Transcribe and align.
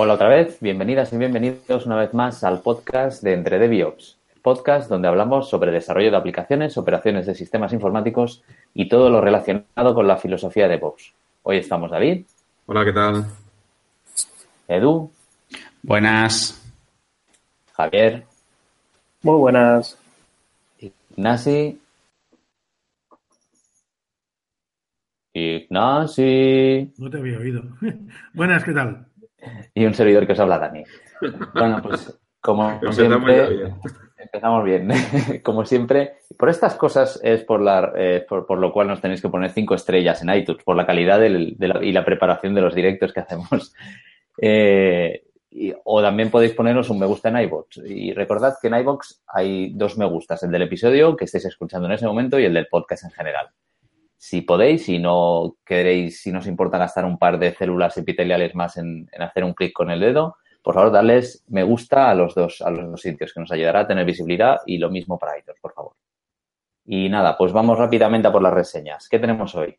Hola 0.00 0.14
otra 0.14 0.28
vez, 0.28 0.58
bienvenidas 0.60 1.12
y 1.12 1.16
bienvenidos 1.16 1.84
una 1.84 1.96
vez 1.96 2.14
más 2.14 2.44
al 2.44 2.62
podcast 2.62 3.20
de 3.20 3.32
Entre 3.32 3.58
DevOps, 3.58 4.16
podcast 4.42 4.88
donde 4.88 5.08
hablamos 5.08 5.50
sobre 5.50 5.72
desarrollo 5.72 6.12
de 6.12 6.16
aplicaciones, 6.16 6.78
operaciones 6.78 7.26
de 7.26 7.34
sistemas 7.34 7.72
informáticos 7.72 8.44
y 8.74 8.88
todo 8.88 9.10
lo 9.10 9.20
relacionado 9.20 9.96
con 9.96 10.06
la 10.06 10.16
filosofía 10.16 10.68
de 10.68 10.76
DevOps. 10.76 11.12
Hoy 11.42 11.56
estamos 11.56 11.90
David. 11.90 12.24
Hola, 12.66 12.84
¿qué 12.84 12.92
tal? 12.92 13.26
Edu. 14.68 15.10
Buenas. 15.82 16.62
Javier. 17.72 18.22
Muy 19.22 19.36
buenas. 19.36 19.98
Ignasi. 20.78 21.76
Ignasi. 25.32 26.92
No 26.98 27.10
te 27.10 27.18
había 27.18 27.38
oído. 27.38 27.64
buenas, 28.32 28.62
¿qué 28.62 28.72
tal? 28.72 29.07
Y 29.74 29.84
un 29.84 29.94
servidor 29.94 30.26
que 30.26 30.32
os 30.32 30.40
habla, 30.40 30.58
Dani. 30.58 30.84
Bueno, 31.54 31.80
pues 31.82 32.18
como 32.40 32.80
siempre, 32.92 33.72
empezamos 34.16 34.64
bien. 34.64 34.88
como 35.42 35.64
siempre, 35.64 36.18
por 36.38 36.48
estas 36.48 36.74
cosas 36.74 37.20
es 37.22 37.44
por, 37.44 37.60
la, 37.60 37.92
eh, 37.96 38.24
por, 38.28 38.58
lo 38.58 38.72
cual 38.72 38.88
nos 38.88 39.00
tenéis 39.00 39.22
que 39.22 39.28
poner 39.28 39.50
cinco 39.50 39.74
estrellas 39.74 40.22
en 40.22 40.30
iTunes, 40.30 40.62
por 40.64 40.76
la 40.76 40.86
calidad 40.86 41.18
del, 41.18 41.56
de 41.56 41.68
la, 41.68 41.84
y 41.84 41.92
la 41.92 42.04
preparación 42.04 42.54
de 42.54 42.60
los 42.60 42.74
directos 42.74 43.12
que 43.12 43.20
hacemos. 43.20 43.74
Eh, 44.40 45.24
o 45.82 46.00
también 46.00 46.30
podéis 46.30 46.52
ponernos 46.52 46.90
un 46.90 47.00
me 47.00 47.06
gusta 47.06 47.30
en 47.30 47.38
iVoox. 47.38 47.78
Y 47.86 48.12
recordad 48.12 48.54
que 48.62 48.68
en 48.68 48.76
iVoox 48.76 49.22
hay 49.26 49.72
dos 49.74 49.98
me 49.98 50.06
gustas, 50.06 50.44
el 50.44 50.52
del 50.52 50.62
episodio 50.62 51.16
que 51.16 51.24
estéis 51.24 51.46
escuchando 51.46 51.88
en 51.88 51.94
ese 51.94 52.06
momento 52.06 52.38
y 52.38 52.44
el 52.44 52.54
del 52.54 52.68
podcast 52.68 53.02
en 53.02 53.10
general. 53.10 53.48
Si 54.18 54.42
podéis, 54.42 54.84
si 54.84 54.98
no 54.98 55.56
queréis, 55.64 56.20
si 56.20 56.32
no 56.32 56.40
os 56.40 56.46
importa 56.46 56.76
gastar 56.76 57.04
un 57.04 57.18
par 57.18 57.38
de 57.38 57.54
células 57.54 57.96
epiteliales 57.96 58.54
más 58.54 58.76
en, 58.76 59.08
hacer 59.18 59.44
un 59.44 59.54
clic 59.54 59.72
con 59.72 59.90
el 59.90 60.00
dedo, 60.00 60.36
por 60.60 60.74
favor, 60.74 60.90
darles 60.90 61.44
me 61.48 61.62
gusta 61.62 62.10
a 62.10 62.14
los 62.14 62.34
dos, 62.34 62.60
a 62.60 62.70
los 62.70 62.90
dos 62.90 63.00
sitios, 63.00 63.32
que 63.32 63.40
nos 63.40 63.52
ayudará 63.52 63.80
a 63.80 63.86
tener 63.86 64.04
visibilidad 64.04 64.58
y 64.66 64.78
lo 64.78 64.90
mismo 64.90 65.18
para 65.18 65.38
iTunes, 65.38 65.60
por 65.60 65.72
favor. 65.72 65.92
Y 66.84 67.08
nada, 67.08 67.38
pues 67.38 67.52
vamos 67.52 67.78
rápidamente 67.78 68.26
a 68.26 68.32
por 68.32 68.42
las 68.42 68.52
reseñas. 68.52 69.08
¿Qué 69.08 69.20
tenemos 69.20 69.54
hoy? 69.54 69.78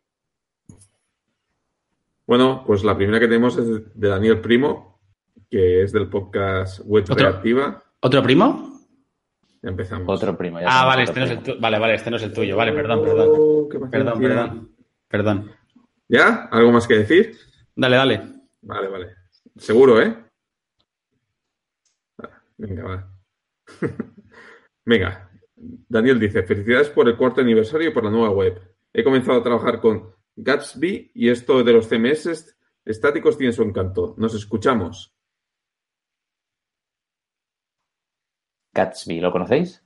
Bueno, 2.26 2.64
pues 2.66 2.84
la 2.84 2.96
primera 2.96 3.20
que 3.20 3.28
tenemos 3.28 3.58
es 3.58 3.94
de 3.94 4.08
Daniel 4.08 4.40
Primo, 4.40 5.00
que 5.50 5.84
es 5.84 5.92
del 5.92 6.08
podcast 6.08 6.80
Web 6.86 7.06
Reactiva. 7.10 7.84
¿Otro 8.00 8.24
primo? 8.24 8.79
Ya 9.62 9.70
empezamos. 9.70 10.08
Otro 10.08 10.38
primo. 10.38 10.60
ah, 10.66 10.86
vale, 10.86 11.04
este 11.04 11.20
no 11.20 11.26
es 11.26 11.32
el 11.32 11.60
vale, 11.60 11.80
vale, 11.80 11.96
este 11.96 12.10
no 12.10 12.18
es 12.18 12.24
el 12.24 12.34
tuyo. 12.34 12.56
Vale, 12.56 12.72
perdón, 12.72 13.04
perdón. 13.04 13.30
Oh, 13.32 13.70
perdón, 13.92 14.20
perdón. 14.20 14.76
Perdón. 15.08 15.52
¿Ya? 16.08 16.48
¿Algo 16.52 16.72
más 16.72 16.88
que 16.88 17.00
decir? 17.00 17.36
Dale, 17.76 17.96
dale. 17.98 18.22
Vale, 18.62 18.88
vale. 18.88 19.16
Seguro, 19.58 20.02
¿eh? 20.02 20.16
Venga, 22.58 22.84
va. 22.84 23.12
Venga. 24.86 25.30
Daniel 25.56 26.20
dice, 26.20 26.44
felicidades 26.44 26.90
por 26.90 27.08
el 27.08 27.18
cuarto 27.18 27.42
aniversario 27.42 27.90
y 27.90 27.94
por 27.94 28.04
la 28.04 28.12
nueva 28.12 28.32
web. 28.32 28.62
He 28.94 29.04
comenzado 29.04 29.40
a 29.40 29.44
trabajar 29.44 29.80
con 29.82 30.14
Gatsby 30.36 31.12
y 31.14 31.30
esto 31.30 31.64
de 31.64 31.74
los 31.74 31.88
CMS 31.88 32.56
estáticos 32.86 33.38
tiene 33.38 33.54
su 33.54 33.64
encanto. 33.64 34.16
Nos 34.18 34.34
escuchamos. 34.36 35.14
Gatsby, 38.80 39.20
¿lo 39.20 39.32
conocéis? 39.32 39.82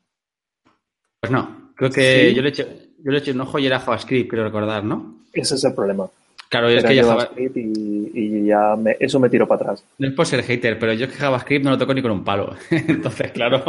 Pues 1.19 1.31
no, 1.31 1.71
creo 1.75 1.89
que 1.89 2.33
yo, 2.33 2.41
le 2.41 2.49
he 2.49 3.17
hecho, 3.17 3.31
un 3.31 3.41
ojo 3.41 3.57
y 3.57 3.65
era 3.65 3.79
JavaScript, 3.79 4.29
quiero 4.29 4.43
recordar, 4.43 4.83
¿no? 4.83 5.15
Ese 5.33 5.55
es 5.55 5.63
el 5.63 5.73
problema. 5.73 6.07
Claro, 6.49 6.69
es 6.69 6.83
que 6.83 7.01
JavaScript 7.01 7.57
y, 7.57 8.45
ya 8.45 8.75
eso 8.99 9.19
me 9.19 9.29
tiró 9.29 9.47
para 9.47 9.63
atrás. 9.63 9.85
No 9.97 10.07
es 10.07 10.13
por 10.13 10.27
ser 10.27 10.43
hater, 10.43 10.77
pero 10.77 10.93
yo 10.93 11.05
es 11.05 11.11
que 11.11 11.17
JavaScript 11.17 11.65
no 11.65 11.71
lo 11.71 11.77
toco 11.77 11.93
ni 11.93 12.03
con 12.03 12.11
un 12.11 12.23
palo. 12.23 12.55
Entonces, 12.69 13.31
claro. 13.31 13.63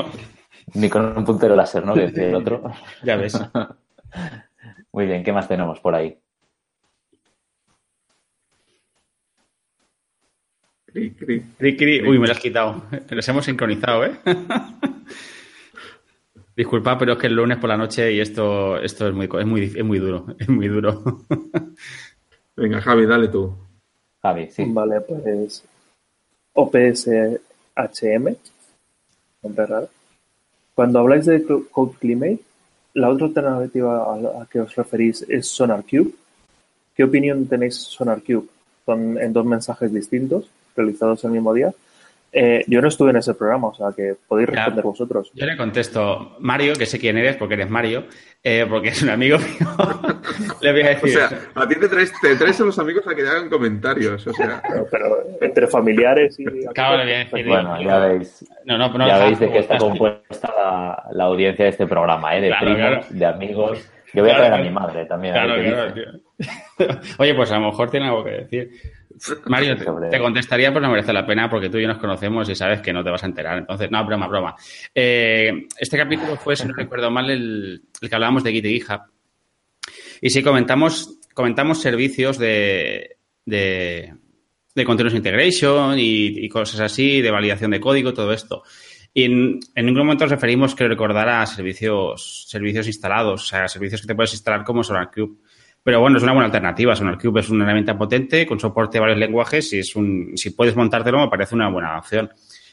Ni 0.74 0.90
con 0.90 1.16
un 1.16 1.24
puntero 1.24 1.56
láser, 1.56 1.86
¿no? 1.86 1.94
Que 1.94 2.04
el 2.04 2.34
otro. 2.34 2.62
ya 3.02 3.16
ves. 3.16 3.40
Muy 4.92 5.06
bien, 5.06 5.24
¿qué 5.24 5.32
más 5.32 5.48
tenemos 5.48 5.80
por 5.80 5.94
ahí? 5.94 6.18
Uy, 10.94 12.19
me 12.19 12.27
lo 12.27 12.32
has 12.32 12.38
quitado. 12.38 12.84
Nos 13.10 13.28
hemos 13.28 13.44
sincronizado, 13.44 14.05
¿eh? 14.05 14.16
Disculpa, 16.56 16.97
pero 16.97 17.15
es 17.15 17.19
que 17.19 17.27
el 17.27 17.34
lunes 17.34 17.59
por 17.59 17.69
la 17.69 17.77
noche 17.77 18.12
y 18.12 18.21
esto, 18.21 18.78
esto 18.78 19.09
es 19.09 19.15
muy, 19.15 19.25
es 19.25 19.47
muy, 19.47 19.65
es 19.65 19.84
muy 19.84 19.99
duro. 19.99 20.27
Es 20.38 20.49
muy 20.49 20.69
duro. 20.69 21.03
Venga, 22.56 22.81
Javi, 22.81 23.06
dale 23.06 23.27
tú. 23.27 23.53
Javi, 24.22 24.49
sí. 24.53 24.65
Vale, 24.69 25.00
pues 25.00 25.65
OPSHM. 26.53 28.28
Cuando 30.75 30.99
habláis 31.00 31.26
de 31.26 31.44
Code 31.44 31.97
Climate, 31.99 32.38
la 32.94 33.11
otra 33.11 33.26
alternativa 33.26 34.15
a 34.15 34.16
la 34.16 34.47
que 34.47 34.61
os 34.61 34.75
referís 34.76 35.26
es 35.28 35.49
SonarCube. 35.49 36.12
¿Qué 36.94 37.03
opinión 37.03 37.49
tenéis 37.49 37.75
SonarCube? 37.75 38.47
Son 38.87 39.19
en 39.19 39.32
dos 39.32 39.44
mensajes 39.44 39.93
distintos 39.93 40.49
realizados 40.76 41.24
el 41.24 41.30
mismo 41.30 41.52
día. 41.54 41.72
Eh, 42.36 42.64
yo 42.66 42.82
no 42.82 42.88
estuve 42.88 43.10
en 43.10 43.16
ese 43.16 43.32
programa, 43.34 43.68
o 43.68 43.74
sea 43.74 43.92
que 43.94 44.16
podéis 44.26 44.48
responder 44.48 44.82
vosotros. 44.82 45.30
Yo 45.34 45.46
le 45.46 45.56
contesto, 45.56 46.34
Mario, 46.40 46.74
que 46.74 46.84
sé 46.84 46.98
quién 46.98 47.16
eres 47.16 47.36
porque 47.36 47.54
eres 47.54 47.70
Mario, 47.70 48.06
eh, 48.42 48.66
porque 48.68 48.88
es 48.88 49.00
un 49.04 49.10
amigo 49.10 49.38
mío. 49.38 49.68
le 50.60 50.72
voy 50.72 50.82
a 50.82 50.88
decir. 50.88 51.16
O 51.16 51.28
sea, 51.28 51.40
a 51.54 51.68
ti 51.68 51.76
te 51.76 51.88
traes, 51.88 52.60
a 52.60 52.64
los 52.64 52.76
amigos 52.80 53.06
a 53.06 53.14
que 53.14 53.22
te 53.22 53.28
hagan 53.28 53.48
comentarios. 53.48 54.26
O 54.26 54.32
sea. 54.32 54.60
pero, 54.90 55.24
entre 55.40 55.68
familiares 55.68 56.40
y. 56.40 56.44
Claro, 56.74 56.98
le 56.98 57.04
voy 57.04 57.12
a 57.12 57.18
decir. 57.18 57.46
Bueno, 57.46 57.80
ya 57.80 57.98
veis. 58.00 58.44
No, 58.64 58.78
no, 58.78 58.88
no, 58.88 59.06
ya 59.06 59.18
veis 59.18 59.38
de 59.38 59.52
qué 59.52 59.58
está 59.60 59.78
compuesta 59.78 60.52
la, 61.12 61.24
audiencia 61.24 61.66
de 61.66 61.70
este 61.70 61.86
programa, 61.86 62.36
¿eh? 62.36 62.40
De 62.40 62.52
primos, 62.60 63.16
de 63.16 63.26
amigos. 63.26 63.90
Yo 64.12 64.22
voy 64.22 64.32
a 64.32 64.36
traer 64.36 64.54
a 64.54 64.58
mi 64.58 64.70
madre 64.70 65.06
también. 65.06 65.34
Claro, 65.34 65.54
claro, 65.54 66.98
Oye, 67.18 67.34
pues 67.34 67.50
a 67.52 67.58
lo 67.58 67.66
mejor 67.66 67.90
tiene 67.90 68.06
algo 68.06 68.24
que 68.24 68.30
decir. 68.30 68.70
Mario, 69.46 69.76
te, 70.10 70.18
contestaría, 70.18 70.72
pues 70.72 70.82
no 70.82 70.90
merece 70.90 71.12
la 71.12 71.26
pena 71.26 71.48
porque 71.48 71.68
tú 71.68 71.78
y 71.78 71.82
yo 71.82 71.88
nos 71.88 71.98
conocemos 71.98 72.48
y 72.48 72.54
sabes 72.54 72.80
que 72.80 72.92
no 72.92 73.02
te 73.02 73.10
vas 73.10 73.22
a 73.22 73.26
enterar. 73.26 73.58
Entonces, 73.58 73.90
no, 73.90 74.04
broma, 74.04 74.26
broma. 74.26 74.54
Eh, 74.94 75.66
este 75.78 75.96
capítulo 75.96 76.36
fue, 76.36 76.56
si 76.56 76.66
no 76.66 76.74
recuerdo 76.74 77.10
mal, 77.10 77.30
el, 77.30 77.82
que 78.00 78.14
hablábamos 78.14 78.44
de 78.44 78.52
Git 78.52 78.64
y 78.64 78.80
GitHub. 78.80 79.00
Y 80.20 80.30
sí, 80.30 80.42
comentamos, 80.42 81.18
comentamos 81.34 81.80
servicios 81.80 82.38
de, 82.38 83.16
de, 83.44 84.14
de 84.74 84.84
Continuous 84.84 85.14
Integration 85.14 85.96
y, 85.98 86.48
cosas 86.48 86.80
así, 86.80 87.20
de 87.20 87.30
validación 87.30 87.70
de 87.70 87.80
código, 87.80 88.12
todo 88.12 88.32
esto. 88.32 88.62
Y 89.12 89.24
en, 89.24 89.60
ningún 89.76 89.98
momento 89.98 90.24
nos 90.24 90.32
referimos, 90.32 90.74
que 90.74 90.88
recordar, 90.88 91.28
a 91.28 91.46
servicios, 91.46 92.46
servicios 92.48 92.86
instalados, 92.86 93.42
o 93.42 93.46
sea, 93.46 93.68
servicios 93.68 94.00
que 94.00 94.08
te 94.08 94.14
puedes 94.14 94.32
instalar 94.32 94.64
como 94.64 94.82
SolarCube. 94.82 95.36
Pero 95.84 96.00
bueno, 96.00 96.16
es 96.16 96.22
una 96.22 96.32
buena 96.32 96.46
alternativa. 96.46 96.96
SonarCube 96.96 97.40
es 97.40 97.50
una 97.50 97.64
herramienta 97.64 97.96
potente 97.96 98.46
con 98.46 98.58
soporte 98.58 98.96
de 98.96 99.00
varios 99.00 99.18
lenguajes 99.18 99.70
y 99.74 99.80
es 99.80 99.94
un, 99.94 100.32
si 100.34 100.50
puedes 100.50 100.74
montártelo 100.74 101.20
me 101.20 101.28
parece 101.28 101.54
una 101.54 101.68
buena 101.68 101.98
opción. 101.98 102.30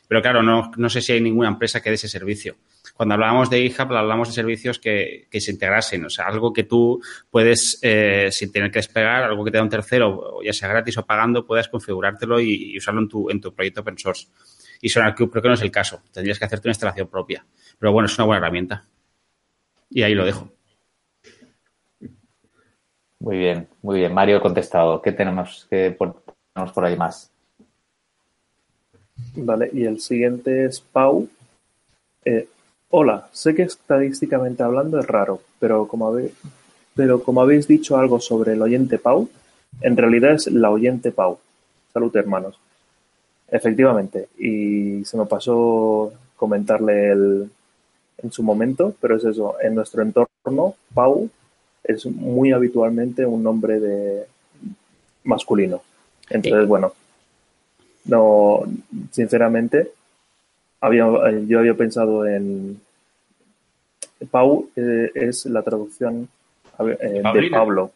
Pero 0.07 0.21
claro, 0.21 0.41
no, 0.41 0.71
no 0.77 0.89
sé 0.89 1.01
si 1.01 1.11
hay 1.11 1.21
ninguna 1.21 1.49
empresa 1.49 1.81
que 1.81 1.89
dé 1.89 1.95
ese 1.95 2.07
servicio. 2.07 2.55
Cuando 2.95 3.13
hablábamos 3.15 3.49
de 3.49 3.61
GitHub, 3.61 3.93
hablamos 3.93 4.29
de 4.29 4.33
servicios 4.33 4.79
que, 4.79 5.27
que 5.29 5.41
se 5.41 5.51
integrasen, 5.51 6.05
o 6.05 6.09
sea, 6.09 6.25
algo 6.25 6.53
que 6.53 6.63
tú 6.63 7.01
puedes, 7.29 7.79
eh, 7.81 8.29
sin 8.31 8.51
tener 8.51 8.71
que 8.71 8.79
despegar, 8.79 9.23
algo 9.23 9.43
que 9.43 9.51
te 9.51 9.57
da 9.57 9.63
un 9.63 9.69
tercero, 9.69 10.39
ya 10.43 10.53
sea 10.53 10.69
gratis 10.69 10.97
o 10.97 11.05
pagando, 11.05 11.45
puedas 11.45 11.67
configurártelo 11.69 12.39
y, 12.39 12.77
usarlo 12.77 13.01
en 13.01 13.07
tu, 13.07 13.29
en 13.29 13.41
tu 13.41 13.53
proyecto 13.53 13.81
open 13.81 13.97
source. 13.97 14.27
Y 14.81 14.89
SonarCube 14.89 15.31
creo 15.31 15.41
que 15.43 15.47
no 15.49 15.53
es 15.53 15.61
el 15.61 15.71
caso. 15.71 16.01
Tendrías 16.11 16.39
que 16.39 16.45
hacerte 16.45 16.67
una 16.67 16.71
instalación 16.71 17.07
propia. 17.07 17.45
Pero 17.77 17.91
bueno, 17.91 18.07
es 18.07 18.17
una 18.17 18.25
buena 18.25 18.39
herramienta. 18.39 18.83
Y 19.89 20.03
ahí 20.03 20.13
lo 20.13 20.25
dejo. 20.25 20.51
Muy 23.21 23.37
bien, 23.37 23.67
muy 23.83 23.99
bien. 23.99 24.13
Mario 24.15 24.37
ha 24.37 24.41
contestado. 24.41 24.99
¿Qué 24.99 25.11
tenemos, 25.11 25.67
que 25.69 25.95
tenemos 26.53 26.73
por 26.73 26.83
ahí 26.83 26.97
más? 26.97 27.29
Vale, 29.35 29.69
y 29.71 29.85
el 29.85 29.99
siguiente 29.99 30.65
es 30.65 30.79
Pau. 30.81 31.29
Eh, 32.25 32.47
hola, 32.89 33.29
sé 33.31 33.53
que 33.53 33.61
estadísticamente 33.61 34.63
hablando 34.63 34.99
es 34.99 35.05
raro, 35.05 35.39
pero 35.59 35.87
como, 35.87 36.07
habéis, 36.07 36.31
pero 36.95 37.21
como 37.21 37.41
habéis 37.41 37.67
dicho 37.67 37.95
algo 37.95 38.19
sobre 38.19 38.53
el 38.53 38.61
oyente 38.63 38.97
Pau, 38.97 39.29
en 39.81 39.95
realidad 39.95 40.33
es 40.33 40.47
la 40.47 40.71
oyente 40.71 41.11
Pau. 41.11 41.37
Salud, 41.93 42.15
hermanos. 42.15 42.59
Efectivamente, 43.49 44.29
y 44.39 45.05
se 45.05 45.15
me 45.15 45.27
pasó 45.27 46.11
comentarle 46.35 47.11
el, 47.11 47.51
en 48.17 48.31
su 48.31 48.41
momento, 48.41 48.95
pero 48.99 49.17
es 49.17 49.25
eso, 49.25 49.57
en 49.61 49.75
nuestro 49.75 50.01
entorno, 50.01 50.73
Pau 50.95 51.29
es 51.83 52.05
muy 52.05 52.51
habitualmente 52.51 53.25
un 53.25 53.43
nombre 53.43 53.79
de 53.79 54.25
masculino. 55.23 55.81
Entonces, 56.29 56.67
bueno, 56.67 56.93
no, 58.05 58.63
sinceramente, 59.11 59.91
había, 60.79 61.05
yo 61.45 61.59
había 61.59 61.73
pensado 61.75 62.25
en 62.25 62.79
Pau 64.29 64.69
eh, 64.75 65.11
es 65.13 65.45
la 65.45 65.61
traducción 65.61 66.27
eh, 66.79 67.21
de 67.33 67.49
Pablo. 67.49 67.91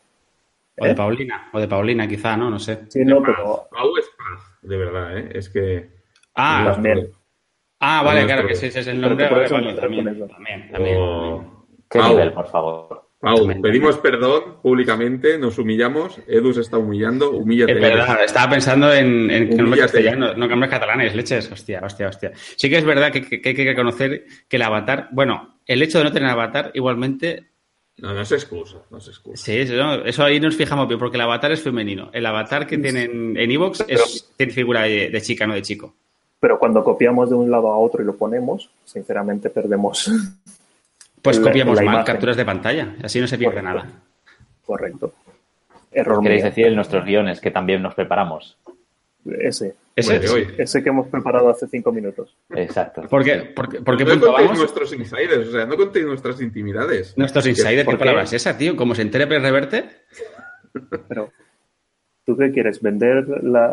O 0.77 0.85
de 0.85 0.91
¿Eh? 0.91 0.95
Paulina, 0.95 1.49
o 1.53 1.59
de 1.59 1.67
Paulina 1.67 2.07
quizá, 2.07 2.35
¿no? 2.35 2.49
No 2.49 2.59
sé. 2.59 2.85
Sí, 2.89 3.05
no, 3.05 3.21
pero... 3.21 3.67
Pau 3.71 3.97
es 3.97 4.05
paz. 4.17 4.59
de 4.61 4.77
verdad, 4.77 5.17
¿eh? 5.17 5.29
Es 5.33 5.49
que... 5.49 5.89
Ah, 6.35 6.71
también. 6.73 7.09
Ah, 7.79 8.03
vale, 8.03 8.25
claro, 8.25 8.47
que 8.47 8.53
ese, 8.53 8.67
es 8.67 8.87
el 8.87 8.99
nombre. 8.99 9.27
también, 9.27 9.75
también, 9.75 10.71
también. 10.71 11.47
¿Qué 11.89 12.01
nivel, 12.01 12.33
por 12.33 12.47
favor? 12.49 13.04
Pau, 13.19 13.47
pedimos 13.61 13.97
perdón 13.97 14.57
públicamente, 14.61 15.37
nos 15.37 15.57
humillamos. 15.57 16.19
Edu 16.27 16.53
se 16.53 16.61
está 16.61 16.77
humillando, 16.77 17.31
humíllate. 17.31 17.73
Es 17.73 17.81
verdad, 17.81 18.23
estaba 18.23 18.51
pensando 18.51 18.93
en, 18.93 19.31
en 19.31 19.57
nombres 19.57 19.83
castellanos, 19.83 20.37
no 20.37 20.47
nombres 20.47 20.69
catalanes, 20.69 21.15
leches. 21.15 21.51
Hostia, 21.51 21.81
hostia, 21.83 22.09
hostia. 22.09 22.31
Sí 22.35 22.69
que 22.69 22.77
es 22.77 22.85
verdad 22.85 23.11
que, 23.11 23.41
hay 23.43 23.55
que 23.55 23.65
reconocer 23.65 24.25
que 24.47 24.57
el 24.57 24.61
avatar, 24.61 25.09
bueno, 25.11 25.59
el 25.65 25.81
hecho 25.81 25.97
de 25.99 26.03
no 26.03 26.11
tener 26.11 26.29
avatar 26.29 26.71
igualmente 26.73 27.47
no, 27.97 28.13
no 28.13 28.21
es 28.21 28.31
excusa, 28.33 28.77
no 28.91 28.97
es 28.97 29.07
excusa. 29.07 29.45
Sí, 29.45 29.57
eso, 29.57 30.23
ahí 30.23 30.39
nos 30.39 30.55
fijamos 30.55 30.87
bien, 30.87 30.99
porque 30.99 31.15
el 31.15 31.21
avatar 31.21 31.51
es 31.53 31.61
femenino. 31.61 32.09
El 32.11 32.25
avatar 32.25 32.67
que 32.67 32.77
tienen 32.77 33.37
en 33.37 33.51
Evox 33.51 33.85
es, 33.87 34.33
tiene 34.35 34.51
figura 34.51 34.83
de, 34.83 35.21
chica, 35.21 35.47
no 35.47 35.53
de 35.53 35.61
chico. 35.61 35.93
Pero 36.39 36.59
cuando 36.59 36.83
copiamos 36.83 37.29
de 37.29 37.35
un 37.35 37.49
lado 37.49 37.69
a 37.69 37.77
otro 37.77 38.03
y 38.03 38.05
lo 38.05 38.15
ponemos, 38.15 38.69
sinceramente 38.83 39.49
perdemos. 39.49 40.11
Pues 41.25 41.39
copiamos 41.39 41.81
mal 41.81 42.05
capturas 42.05 42.37
de 42.37 42.45
pantalla, 42.45 42.95
así 43.03 43.19
no 43.19 43.27
se 43.27 43.37
pierde 43.37 43.61
nada. 43.61 43.85
Correcto. 44.65 45.13
Error 45.91 46.21
¿Queréis 46.21 46.43
decir 46.43 46.67
en 46.67 46.75
nuestros 46.75 47.03
guiones 47.05 47.41
que 47.41 47.51
también 47.51 47.81
nos 47.81 47.95
preparamos? 47.95 48.57
Ese. 49.25 49.75
¿Ese? 49.95 50.21
ese 50.57 50.83
que 50.83 50.89
hemos 50.89 51.07
preparado 51.07 51.49
hace 51.49 51.67
cinco 51.67 51.91
minutos. 51.91 52.35
Exacto. 52.53 53.03
¿Por 53.07 53.23
qué, 53.23 53.53
¿Por 53.55 53.69
qué, 53.69 54.05
no 54.05 54.19
contéis 54.19 54.57
nuestros 54.57 54.93
insiders, 54.93 55.47
o 55.47 55.51
sea, 55.51 55.65
no 55.65 55.77
contéis 55.77 56.05
nuestras 56.05 56.41
intimidades. 56.41 57.17
Nuestros 57.17 57.47
insiders, 57.47 57.87
¿qué 57.87 57.97
palabra 57.97 58.23
es 58.23 58.33
esa, 58.33 58.57
tío? 58.57 58.75
¿Cómo 58.75 58.93
se 58.93 59.03
entere 59.03 59.25
Reverte? 59.25 59.85
Pero, 61.07 61.31
¿tú 62.25 62.35
qué 62.35 62.51
quieres? 62.51 62.81
¿Vender 62.81 63.25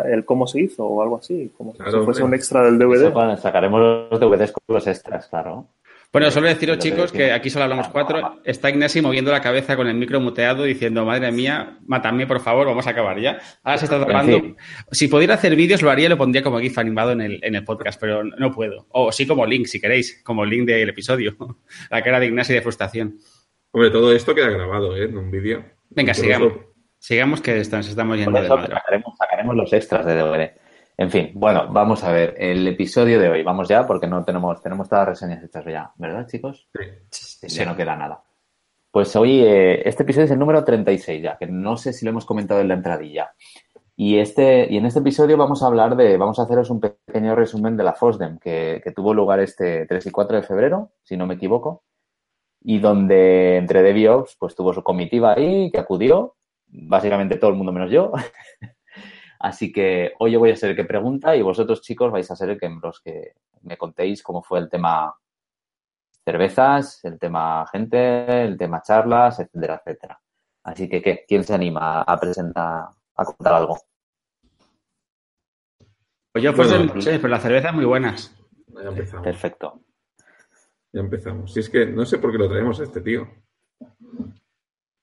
el 0.06 0.24
cómo 0.24 0.46
se 0.46 0.60
hizo 0.60 0.86
o 0.86 1.02
algo 1.02 1.18
así? 1.18 1.52
Como 1.58 1.74
si 1.74 1.82
fuese 1.82 2.22
un 2.22 2.34
extra 2.34 2.62
del 2.62 2.78
DVD. 2.78 3.12
sacaremos 3.36 4.08
los 4.10 4.20
DVDs 4.20 4.52
con 4.52 4.62
los 4.68 4.86
extras, 4.86 5.26
claro. 5.26 5.66
Bueno, 6.12 6.30
solo 6.30 6.46
deciros, 6.48 6.78
chicos, 6.78 7.10
que 7.10 7.32
aquí 7.32 7.48
solo 7.48 7.64
hablamos 7.64 7.88
cuatro. 7.88 8.42
Está 8.44 8.68
Ignasi 8.68 9.00
moviendo 9.00 9.32
la 9.32 9.40
cabeza 9.40 9.76
con 9.76 9.86
el 9.86 9.94
micro 9.94 10.20
muteado 10.20 10.64
diciendo, 10.64 11.06
madre 11.06 11.32
mía, 11.32 11.78
mátame, 11.86 12.26
por 12.26 12.40
favor, 12.40 12.66
vamos 12.66 12.86
a 12.86 12.90
acabar 12.90 13.18
ya. 13.18 13.40
Ahora 13.62 13.78
se 13.78 13.86
está 13.86 13.98
tocando. 13.98 14.54
Si 14.90 15.08
pudiera 15.08 15.34
hacer 15.34 15.56
vídeos, 15.56 15.80
lo 15.80 15.90
haría 15.90 16.06
y 16.06 16.08
lo 16.10 16.18
pondría 16.18 16.42
como 16.42 16.60
GIF 16.60 16.76
animado 16.76 17.12
en 17.12 17.22
el, 17.22 17.40
en 17.42 17.54
el 17.54 17.64
podcast, 17.64 17.98
pero 17.98 18.24
no 18.24 18.52
puedo. 18.52 18.86
O 18.90 19.10
sí 19.10 19.26
como 19.26 19.46
link, 19.46 19.64
si 19.64 19.80
queréis, 19.80 20.22
como 20.22 20.44
link 20.44 20.66
del 20.66 20.90
episodio. 20.90 21.34
La 21.90 22.02
cara 22.02 22.20
de 22.20 22.26
Ignasi 22.26 22.52
de 22.52 22.60
frustración. 22.60 23.16
Hombre, 23.70 23.90
todo 23.90 24.12
esto 24.12 24.34
queda 24.34 24.50
grabado, 24.50 24.94
¿eh? 24.94 25.04
En 25.04 25.16
un 25.16 25.30
vídeo. 25.30 25.64
Venga, 25.88 26.12
sigamos. 26.12 26.52
Sigamos 26.98 27.40
que 27.40 27.58
estamos, 27.58 27.88
estamos 27.88 28.18
yendo 28.18 28.38
de 28.38 28.48
madre. 28.50 28.74
Sacaremos, 28.74 29.16
sacaremos 29.16 29.56
los 29.56 29.72
extras 29.72 30.04
de 30.04 30.14
DVD. 30.14 30.61
En 30.96 31.10
fin, 31.10 31.32
bueno, 31.34 31.68
vamos 31.70 32.04
a 32.04 32.12
ver 32.12 32.34
el 32.38 32.66
episodio 32.68 33.18
de 33.18 33.28
hoy. 33.28 33.42
Vamos 33.42 33.68
ya 33.68 33.86
porque 33.86 34.06
no 34.06 34.24
tenemos, 34.24 34.60
tenemos 34.60 34.88
todas 34.88 35.08
las 35.08 35.20
reseñas 35.20 35.42
hechas 35.42 35.64
ya, 35.64 35.90
¿verdad, 35.96 36.26
chicos? 36.26 36.68
Sí. 37.10 37.48
Ya 37.48 37.64
no 37.64 37.76
queda 37.76 37.96
nada. 37.96 38.22
Pues 38.90 39.16
hoy, 39.16 39.40
eh, 39.40 39.88
este 39.88 40.02
episodio 40.02 40.26
es 40.26 40.30
el 40.32 40.38
número 40.38 40.62
36 40.62 41.22
ya, 41.22 41.38
que 41.38 41.46
no 41.46 41.76
sé 41.76 41.92
si 41.92 42.04
lo 42.04 42.10
hemos 42.10 42.26
comentado 42.26 42.60
en 42.60 42.68
la 42.68 42.74
entradilla. 42.74 43.32
Y, 43.96 44.18
este, 44.18 44.66
y 44.70 44.76
en 44.76 44.86
este 44.86 45.00
episodio 45.00 45.36
vamos 45.36 45.62
a 45.62 45.66
hablar 45.66 45.96
de, 45.96 46.16
vamos 46.16 46.38
a 46.38 46.42
haceros 46.42 46.70
un 46.70 46.80
pequeño 46.80 47.34
resumen 47.34 47.76
de 47.76 47.84
la 47.84 47.94
FOSDEM 47.94 48.38
que, 48.38 48.80
que 48.84 48.92
tuvo 48.92 49.14
lugar 49.14 49.40
este 49.40 49.86
3 49.86 50.06
y 50.06 50.10
4 50.10 50.36
de 50.36 50.42
febrero, 50.42 50.92
si 51.02 51.16
no 51.16 51.26
me 51.26 51.34
equivoco, 51.34 51.84
y 52.60 52.78
donde 52.78 53.56
entre 53.56 53.82
DevOps 53.82 54.36
pues 54.38 54.54
tuvo 54.54 54.72
su 54.72 54.82
comitiva 54.82 55.34
ahí 55.34 55.70
que 55.70 55.78
acudió, 55.78 56.36
básicamente 56.66 57.36
todo 57.36 57.50
el 57.50 57.56
mundo 57.56 57.72
menos 57.72 57.90
yo, 57.90 58.12
Así 59.42 59.72
que 59.72 60.12
hoy 60.20 60.30
yo 60.30 60.38
voy 60.38 60.52
a 60.52 60.56
ser 60.56 60.70
el 60.70 60.76
que 60.76 60.84
pregunta 60.84 61.34
y 61.34 61.42
vosotros, 61.42 61.82
chicos, 61.82 62.12
vais 62.12 62.30
a 62.30 62.36
ser 62.36 62.50
el 62.50 62.60
que, 62.60 62.70
los 62.80 63.00
que 63.00 63.34
me 63.62 63.76
contéis 63.76 64.22
cómo 64.22 64.40
fue 64.40 64.60
el 64.60 64.70
tema 64.70 65.12
cervezas, 66.24 67.04
el 67.04 67.18
tema 67.18 67.66
gente, 67.66 68.44
el 68.44 68.56
tema 68.56 68.82
charlas, 68.82 69.40
etcétera, 69.40 69.82
etcétera. 69.84 70.20
Así 70.62 70.88
que, 70.88 71.02
¿qué? 71.02 71.24
¿Quién 71.26 71.42
se 71.42 71.54
anima 71.54 72.02
a 72.02 72.20
presentar, 72.20 72.84
a 73.16 73.24
contar 73.24 73.54
algo? 73.54 73.80
Pues 76.30 76.44
yo, 76.44 76.54
pues, 76.54 76.70
sí, 76.70 77.10
pero 77.16 77.28
las 77.28 77.42
cervezas 77.42 77.74
muy 77.74 77.84
buenas. 77.84 78.32
Ya 78.68 78.90
empezamos. 78.90 79.24
Perfecto. 79.24 79.80
Ya 80.92 81.00
empezamos. 81.00 81.52
Si 81.52 81.58
es 81.58 81.68
que 81.68 81.84
no 81.86 82.06
sé 82.06 82.18
por 82.18 82.30
qué 82.30 82.38
lo 82.38 82.48
traemos 82.48 82.78
a 82.78 82.84
este 82.84 83.00
tío. 83.00 83.28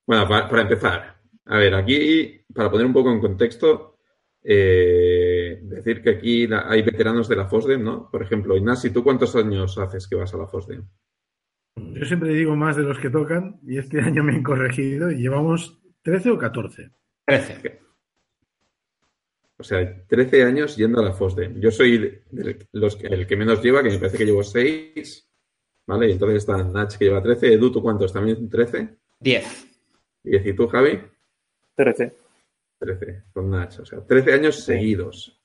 Bueno, 0.07 0.29
para 0.29 0.61
empezar. 0.61 1.17
A 1.45 1.57
ver, 1.57 1.75
aquí, 1.75 2.41
para 2.55 2.71
poner 2.71 2.85
un 2.85 2.93
poco 2.93 3.11
en 3.11 3.19
contexto, 3.19 3.98
eh, 4.43 5.59
decir 5.61 6.01
que 6.01 6.11
aquí 6.11 6.47
hay 6.51 6.81
veteranos 6.81 7.27
de 7.27 7.35
la 7.35 7.47
FOSDEM, 7.47 7.83
¿no? 7.83 8.09
Por 8.09 8.21
ejemplo, 8.21 8.55
Ignasi, 8.55 8.91
¿tú 8.91 9.03
cuántos 9.03 9.35
años 9.35 9.77
haces 9.77 10.07
que 10.07 10.15
vas 10.15 10.33
a 10.33 10.37
la 10.37 10.47
FOSDEM? 10.47 10.83
Yo 11.75 12.05
siempre 12.05 12.33
digo 12.33 12.55
más 12.55 12.75
de 12.75 12.83
los 12.83 12.99
que 12.99 13.09
tocan 13.09 13.59
y 13.65 13.77
este 13.77 14.01
año 14.01 14.23
me 14.23 14.33
han 14.33 14.43
corregido 14.43 15.11
y 15.11 15.21
llevamos 15.21 15.79
13 16.03 16.31
o 16.31 16.37
14. 16.37 16.91
13. 17.25 17.79
O 19.57 19.63
sea, 19.63 20.05
13 20.07 20.43
años 20.43 20.77
yendo 20.77 21.01
a 21.01 21.03
la 21.03 21.13
FOSDEM. 21.13 21.59
Yo 21.59 21.69
soy 21.69 22.21
el 22.31 23.27
que 23.27 23.35
menos 23.35 23.61
lleva, 23.61 23.83
que 23.83 23.89
me 23.89 23.97
parece 23.97 24.17
que 24.17 24.25
llevo 24.25 24.43
6. 24.43 25.25
¿Vale? 25.85 26.07
Y 26.07 26.11
entonces 26.13 26.37
está 26.37 26.63
Nach 26.63 26.95
que 26.95 27.05
lleva 27.05 27.21
13. 27.21 27.53
Edu, 27.53 27.71
¿tú 27.71 27.81
cuántos? 27.81 28.13
¿También 28.13 28.49
13? 28.49 28.95
10. 29.19 29.67
¿10 30.23 30.49
y 30.49 30.53
tú, 30.53 30.67
Javi? 30.67 30.99
13. 31.75 32.13
13, 32.79 33.23
con 33.33 33.49
Nach. 33.49 33.79
O 33.79 33.85
sea, 33.85 33.99
13 33.99 34.33
años 34.33 34.63
seguidos. 34.63 35.35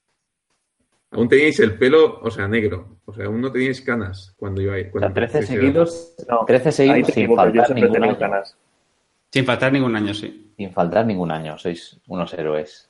Aún 1.10 1.28
teníais 1.28 1.58
el 1.60 1.76
pelo, 1.76 2.20
o 2.22 2.30
sea, 2.30 2.48
negro. 2.48 2.98
O 3.04 3.12
sea, 3.12 3.26
aún 3.26 3.40
no 3.40 3.52
teníais 3.52 3.80
canas 3.82 4.34
cuando 4.36 4.62
ibais. 4.62 4.90
Cuando 4.90 5.08
o 5.08 5.10
sea, 5.10 5.14
13 5.14 5.42
seguidos, 5.46 6.14
no, 6.28 6.44
13 6.44 6.72
seguidos 6.72 7.08
sin 7.08 7.34
faltar 7.36 7.70
ningún 7.74 8.02
año. 8.02 8.18
Canas. 8.18 8.56
Sin 9.30 9.44
faltar 9.44 9.72
ningún 9.72 9.96
año, 9.96 10.14
sí. 10.14 10.52
Sin 10.56 10.72
faltar 10.72 11.06
ningún 11.06 11.30
año. 11.30 11.58
Sois 11.58 12.00
unos 12.06 12.32
héroes. 12.34 12.88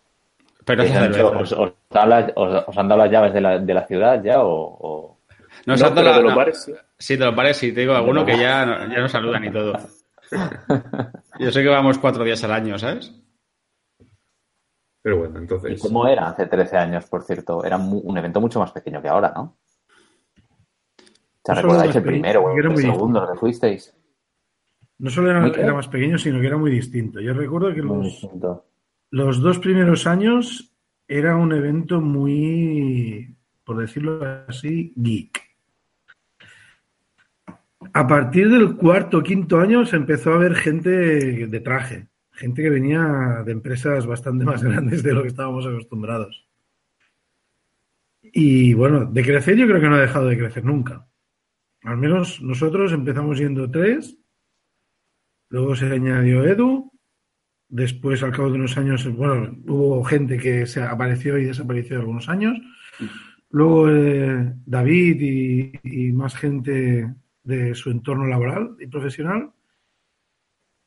Pero 0.64 0.82
os, 0.82 1.52
os, 1.52 1.72
os, 1.86 2.78
han 2.78 2.88
dado 2.88 3.02
las 3.02 3.10
llaves 3.10 3.34
de 3.34 3.40
la, 3.40 3.58
de 3.58 3.74
la 3.74 3.86
ciudad 3.86 4.22
ya 4.22 4.42
o...? 4.42 4.78
o... 4.80 5.18
Nos 5.66 5.80
no, 5.80 5.86
han 5.86 5.94
dado 5.94 6.08
la, 6.08 6.16
de 6.16 6.22
los 6.22 6.34
bares, 6.34 6.62
sí. 6.64 6.72
sí. 6.98 7.16
de 7.16 7.24
los 7.24 7.36
bares 7.36 7.56
sí. 7.56 7.72
Te 7.72 7.80
digo 7.80 7.94
alguno 7.94 8.24
que 8.24 8.36
ya, 8.36 8.88
ya 8.90 9.00
nos 9.00 9.12
saludan 9.12 9.44
y 9.44 9.50
todo. 9.50 9.74
Yo 11.38 11.50
sé 11.50 11.62
que 11.62 11.68
vamos 11.68 11.98
cuatro 11.98 12.24
días 12.24 12.42
al 12.44 12.52
año, 12.52 12.78
¿sabes? 12.78 13.12
Pero 15.04 15.18
bueno, 15.18 15.38
entonces. 15.38 15.70
¿Y 15.70 15.78
cómo 15.78 16.08
era 16.08 16.28
hace 16.28 16.46
13 16.46 16.78
años, 16.78 17.04
por 17.04 17.22
cierto? 17.24 17.62
Era 17.62 17.76
un 17.76 18.16
evento 18.16 18.40
mucho 18.40 18.58
más 18.58 18.72
pequeño 18.72 19.02
que 19.02 19.08
ahora, 19.08 19.34
¿no? 19.36 19.58
¿Se 21.44 21.52
recordáis 21.52 21.94
el 21.94 22.02
primero 22.02 22.40
o 22.40 22.56
el 22.56 22.76
segundo 22.78 23.30
que 23.30 23.38
fuisteis? 23.38 23.94
No 24.96 25.10
solo 25.10 25.30
era, 25.30 25.74
más 25.74 25.88
pequeño, 25.88 26.16
sino 26.16 26.40
que 26.40 26.46
era 26.46 26.56
muy 26.56 26.70
distinto. 26.70 27.20
Yo 27.20 27.34
recuerdo 27.34 27.74
que 27.74 27.82
los, 27.82 28.26
los 29.10 29.42
dos 29.42 29.58
primeros 29.58 30.06
años 30.06 30.74
era 31.06 31.36
un 31.36 31.52
evento 31.52 32.00
muy, 32.00 33.36
por 33.62 33.76
decirlo 33.76 34.22
así, 34.48 34.94
geek. 34.96 35.38
A 37.92 38.06
partir 38.06 38.48
del 38.48 38.74
cuarto 38.76 39.18
o 39.18 39.22
quinto 39.22 39.60
año 39.60 39.84
se 39.84 39.96
empezó 39.96 40.32
a 40.32 40.38
ver 40.38 40.54
gente 40.54 40.88
de 41.46 41.60
traje 41.60 42.08
gente 42.34 42.62
que 42.62 42.70
venía 42.70 43.42
de 43.44 43.52
empresas 43.52 44.06
bastante 44.06 44.44
más 44.44 44.62
grandes 44.62 45.02
de 45.02 45.12
lo 45.12 45.22
que 45.22 45.28
estábamos 45.28 45.66
acostumbrados. 45.66 46.46
Y 48.22 48.74
bueno, 48.74 49.04
de 49.04 49.22
crecer 49.22 49.56
yo 49.56 49.66
creo 49.66 49.80
que 49.80 49.88
no 49.88 49.96
ha 49.96 50.00
dejado 50.00 50.26
de 50.26 50.38
crecer 50.38 50.64
nunca. 50.64 51.06
Al 51.82 51.98
menos 51.98 52.40
nosotros 52.40 52.92
empezamos 52.92 53.38
yendo 53.38 53.70
tres, 53.70 54.16
luego 55.50 55.76
se 55.76 55.86
añadió 55.86 56.44
Edu, 56.44 56.90
después 57.68 58.22
al 58.22 58.32
cabo 58.32 58.50
de 58.50 58.54
unos 58.54 58.76
años, 58.78 59.06
bueno, 59.14 59.54
hubo 59.66 60.02
gente 60.04 60.38
que 60.38 60.66
se 60.66 60.82
apareció 60.82 61.38
y 61.38 61.44
desapareció 61.44 61.98
algunos 61.98 62.28
años, 62.30 62.58
luego 63.50 63.90
eh, 63.90 64.54
David 64.64 65.80
y 65.82 66.12
más 66.12 66.34
gente 66.34 67.14
de 67.42 67.74
su 67.74 67.90
entorno 67.90 68.26
laboral 68.26 68.76
y 68.80 68.86
profesional, 68.86 69.50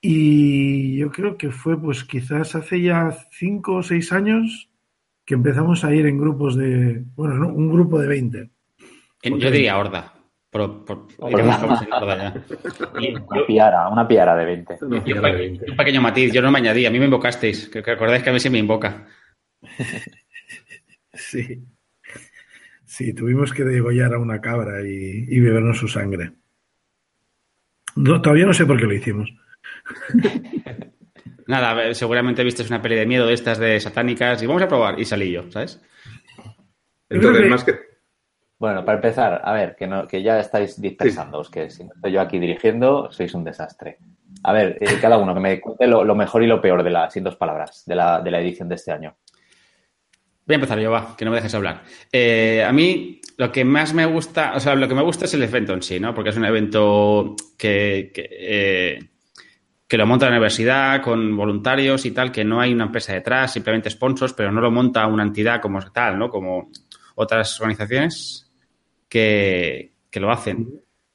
y 0.09 0.95
yo 0.95 1.11
creo 1.11 1.37
que 1.37 1.51
fue 1.51 1.77
pues 1.77 2.05
quizás 2.05 2.55
hace 2.55 2.81
ya 2.81 3.11
cinco 3.29 3.75
o 3.75 3.83
seis 3.83 4.13
años 4.13 4.69
que 5.25 5.33
empezamos 5.33 5.83
a 5.83 5.93
ir 5.93 6.05
en 6.05 6.17
grupos 6.17 6.55
de, 6.55 7.03
bueno, 7.13 7.33
¿no? 7.33 7.49
un 7.49 7.69
grupo 7.69 7.99
de 7.99 8.07
20. 8.07 8.49
Yo 9.23 9.51
diría 9.51 9.77
horda. 9.77 10.13
Por, 10.49 10.85
Una 11.17 11.45
piara, 13.45 13.89
una 13.89 14.07
piara 14.07 14.33
de 14.37 14.45
20. 14.45 14.77
Un 14.81 15.75
pequeño 15.75 16.01
matiz, 16.01 16.31
yo 16.31 16.41
no 16.41 16.51
me 16.51 16.59
añadí, 16.59 16.85
a 16.85 16.89
mí 16.89 16.99
me 16.99 17.05
invocasteis, 17.05 17.67
que, 17.67 17.79
acordáis 17.79 18.23
que 18.23 18.29
a 18.29 18.33
mí 18.33 18.39
sí 18.39 18.49
me 18.49 18.59
invoca. 18.59 19.05
sí. 21.13 21.65
Sí, 22.85 23.13
tuvimos 23.13 23.51
que 23.51 23.65
degollar 23.65 24.13
a 24.13 24.19
una 24.19 24.39
cabra 24.39 24.79
y, 24.87 25.25
y 25.27 25.39
bebernos 25.41 25.77
su 25.77 25.89
sangre. 25.89 26.31
todavía 27.93 28.45
no 28.45 28.53
sé 28.53 28.65
por 28.65 28.79
qué 28.79 28.85
lo 28.85 28.93
hicimos. 28.93 29.33
Nada, 31.47 31.93
seguramente 31.93 32.43
viste 32.43 32.63
una 32.63 32.81
peli 32.81 32.95
de 32.95 33.05
miedo 33.05 33.25
de 33.25 33.33
estas 33.33 33.57
de 33.57 33.79
satánicas 33.79 34.43
y 34.43 34.45
vamos 34.45 34.61
a 34.61 34.67
probar 34.67 34.99
y 34.99 35.05
salí 35.05 35.31
yo, 35.31 35.49
¿sabes? 35.49 35.81
Entonces, 37.09 37.49
más 37.49 37.63
que... 37.63 37.75
Bueno, 38.59 38.83
para 38.83 38.97
empezar, 38.97 39.41
a 39.43 39.53
ver, 39.53 39.75
que, 39.75 39.87
no, 39.87 40.07
que 40.07 40.21
ya 40.21 40.39
estáis 40.39 40.81
dispersándoos, 40.81 41.49
que 41.49 41.69
si 41.69 41.83
no 41.83 41.91
estoy 41.95 42.11
yo 42.11 42.21
aquí 42.21 42.39
dirigiendo, 42.39 43.09
sois 43.11 43.33
un 43.33 43.43
desastre. 43.43 43.99
A 44.43 44.51
ver, 44.51 44.77
eh, 44.81 44.97
cada 44.99 45.17
uno 45.17 45.33
que 45.33 45.39
me 45.39 45.61
cuente 45.61 45.87
lo, 45.87 46.15
mejor 46.15 46.43
y 46.43 46.47
lo 46.47 46.59
peor 46.59 46.83
de 46.83 46.89
la, 46.89 47.09
sin 47.09 47.23
dos 47.23 47.35
palabras, 47.35 47.83
de 47.85 47.95
la, 47.95 48.19
de 48.19 48.31
la 48.31 48.41
edición 48.41 48.67
de 48.67 48.75
este 48.75 48.91
año. 48.91 49.15
Voy 50.45 50.53
a 50.53 50.55
empezar 50.55 50.79
yo, 50.79 50.91
va, 50.91 51.15
que 51.15 51.23
no 51.23 51.31
me 51.31 51.37
dejes 51.37 51.53
hablar. 51.53 51.83
Eh, 52.11 52.63
a 52.67 52.71
mí 52.73 53.21
lo 53.37 53.51
que 53.51 53.63
más 53.63 53.93
me 53.93 54.05
gusta, 54.05 54.53
o 54.55 54.59
sea, 54.59 54.75
lo 54.75 54.87
que 54.87 54.95
me 54.95 55.03
gusta 55.03 55.25
es 55.25 55.33
el 55.33 55.43
evento 55.43 55.73
en 55.73 55.83
sí, 55.83 55.99
¿no? 55.99 56.13
Porque 56.13 56.31
es 56.31 56.37
un 56.37 56.45
evento 56.45 57.35
que, 57.57 58.11
que, 58.13 58.27
eh, 58.31 58.99
que, 59.87 59.97
lo 59.97 60.05
monta 60.05 60.25
la 60.25 60.31
universidad 60.31 61.01
con 61.01 61.35
voluntarios 61.35 62.05
y 62.05 62.11
tal, 62.11 62.31
que 62.31 62.43
no 62.43 62.59
hay 62.59 62.73
una 62.73 62.85
empresa 62.85 63.13
detrás, 63.13 63.53
simplemente 63.53 63.89
sponsors, 63.89 64.33
pero 64.33 64.51
no 64.51 64.61
lo 64.61 64.71
monta 64.71 65.07
una 65.07 65.23
entidad 65.23 65.61
como 65.61 65.79
tal, 65.91 66.17
¿no? 66.17 66.29
Como 66.29 66.69
otras 67.15 67.59
organizaciones 67.61 68.51
que, 69.07 69.93
que 70.09 70.19
lo 70.19 70.31
hacen. 70.31 70.67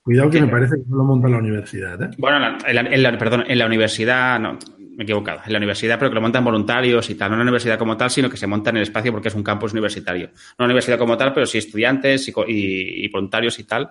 Cuidado 0.03 0.31
que 0.31 0.41
me 0.41 0.49
parece 0.49 0.77
que 0.77 0.89
no 0.89 0.97
lo 0.97 1.05
monta 1.05 1.29
la 1.29 1.39
universidad, 1.39 2.03
¿eh? 2.03 2.11
Bueno, 2.19 2.59
en 2.67 3.03
la, 3.03 3.19
perdón, 3.19 3.45
en 3.47 3.57
la 3.57 3.67
universidad, 3.67 4.41
no, 4.41 4.59
me 4.97 5.03
he 5.03 5.05
equivocado, 5.05 5.41
en 5.47 5.53
la 5.53 5.59
universidad, 5.59 5.99
pero 5.99 6.11
que 6.11 6.17
lo 6.17 6.21
montan 6.21 6.45
voluntarios 6.45 7.09
y 7.09 7.15
tal, 7.15 7.31
no 7.31 7.35
en 7.35 7.39
la 7.39 7.45
universidad 7.45 7.79
como 7.79 7.97
tal, 7.97 8.11
sino 8.11 8.29
que 8.29 8.37
se 8.37 8.47
monta 8.47 8.71
en 8.71 8.77
el 8.77 8.83
espacio 8.83 9.13
porque 9.13 9.29
es 9.29 9.35
un 9.35 9.43
campus 9.43 9.73
universitario. 9.73 10.27
No 10.27 10.65
una 10.65 10.67
universidad 10.67 10.99
como 10.99 11.17
tal, 11.17 11.33
pero 11.33 11.47
sí 11.47 11.59
estudiantes 11.59 12.33
y, 12.47 13.09
voluntarios 13.09 13.59
y 13.59 13.65
tal. 13.65 13.91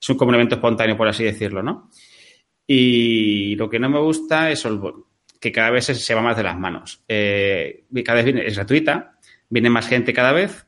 Es 0.00 0.08
un 0.08 0.16
como 0.16 0.34
evento 0.34 0.56
espontáneo, 0.56 0.96
por 0.96 1.08
así 1.08 1.24
decirlo, 1.24 1.62
¿no? 1.62 1.88
Y 2.66 3.56
lo 3.56 3.68
que 3.68 3.78
no 3.78 3.88
me 3.88 4.00
gusta 4.00 4.50
es 4.50 4.66
que 5.40 5.52
cada 5.52 5.70
vez 5.70 5.86
se, 5.86 6.14
va 6.14 6.22
más 6.22 6.36
de 6.36 6.42
las 6.42 6.58
manos. 6.58 7.02
Eh, 7.08 7.84
cada 8.04 8.16
vez 8.16 8.24
viene, 8.24 8.46
es 8.46 8.56
gratuita, 8.56 9.18
viene 9.48 9.70
más 9.70 9.88
gente 9.88 10.12
cada 10.12 10.32
vez 10.32 10.66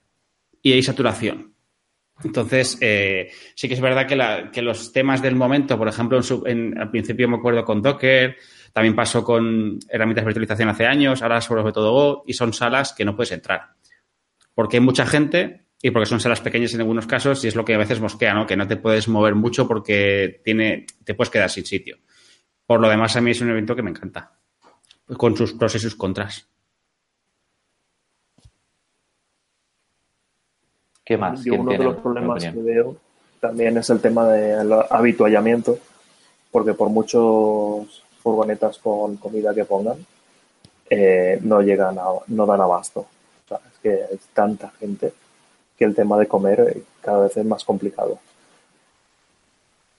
y 0.61 0.73
hay 0.73 0.83
saturación. 0.83 1.55
Entonces, 2.23 2.79
eh, 2.81 3.31
sí 3.55 3.69
que 3.69 3.75
es 3.75 3.81
verdad 3.81 4.07
que, 4.07 4.63
los 4.63 4.93
temas 4.93 5.21
del 5.21 5.35
momento, 5.35 5.77
por 5.77 5.89
ejemplo, 5.89 6.21
en, 6.47 6.79
al 6.79 6.91
principio 6.91 7.29
me 7.29 7.37
acuerdo 7.37 7.65
con 7.65 7.83
Docker, 7.83 8.37
también 8.73 8.95
pasó 8.95 9.25
con 9.25 9.79
herramientas 9.89 10.25
de 10.25 10.27
virtualización 10.27 10.69
hace 10.69 10.87
años, 10.87 11.23
ahora 11.23 11.41
sobre 11.41 11.73
todo 11.73 11.93
Go, 11.93 12.25
y 12.27 12.33
son 12.33 12.53
salas 12.53 12.93
que 12.93 13.05
no 13.05 13.17
puedes 13.17 13.33
entrar. 13.33 13.75
Porque 14.55 14.77
hay 14.77 14.83
mucha 14.83 15.07
gente 15.07 15.64
y 15.85 15.91
porque 15.91 16.07
son 16.07 16.19
salas 16.19 16.41
pequeñas 16.41 16.73
en 16.73 16.81
algunos 16.81 17.07
casos 17.07 17.45
y 17.45 17.49
es 17.49 17.55
lo 17.55 17.63
que 17.63 17.75
a 17.75 17.79
veces 17.79 18.01
mosquea, 18.01 18.33
¿no? 18.33 18.47
Que 18.47 18.57
no 18.57 18.67
te 18.67 18.79
puedes 18.79 19.07
mover 19.07 19.35
mucho 19.35 19.69
porque 19.69 20.41
tiene, 20.43 20.87
te 21.05 21.13
puedes 21.13 21.29
quedar 21.29 21.51
sin 21.51 21.67
sitio. 21.67 21.99
Por 22.67 22.81
lo 22.81 22.89
demás, 22.89 23.15
a 23.17 23.21
mí 23.21 23.33
es 23.33 23.43
un 23.43 23.51
evento 23.51 23.77
que 23.77 23.83
me 23.83 23.91
encanta, 23.91 24.33
con 25.19 25.37
sus 25.37 25.53
pros 25.53 25.75
y 25.75 25.79
sus 25.79 25.95
contras. 25.95 26.49
¿Qué 31.05 31.19
más? 31.19 31.45
uno 31.45 31.73
de 31.73 31.85
los 31.85 31.97
problemas 31.97 32.43
que 32.43 32.63
veo 32.63 32.97
también 33.39 33.77
es 33.77 33.91
el 33.91 34.01
tema 34.01 34.27
del 34.29 34.73
habituallamiento, 34.89 35.79
porque 36.51 36.73
por 36.73 36.89
muchos 36.89 38.03
furgonetas 38.23 38.79
con 38.79 39.19
comida 39.19 39.55
que 39.55 39.67
pongan, 39.67 39.99
eh, 40.89 41.39
no 41.43 41.61
llegan 41.61 41.99
a, 41.99 42.05
no 42.29 42.47
dan 42.47 42.63
abasto. 42.63 43.01
O 43.01 43.49
sea, 43.49 43.59
es 43.71 43.79
que 43.83 43.91
hay 43.91 44.19
tanta 44.33 44.71
gente 44.81 45.13
que 45.79 45.85
el 45.85 45.95
tema 45.95 46.19
de 46.19 46.29
comer 46.29 46.61
eh, 46.61 46.83
cada 47.01 47.25
vez 47.25 47.37
es 47.37 47.45
más 47.45 47.65
complicado. 47.65 48.19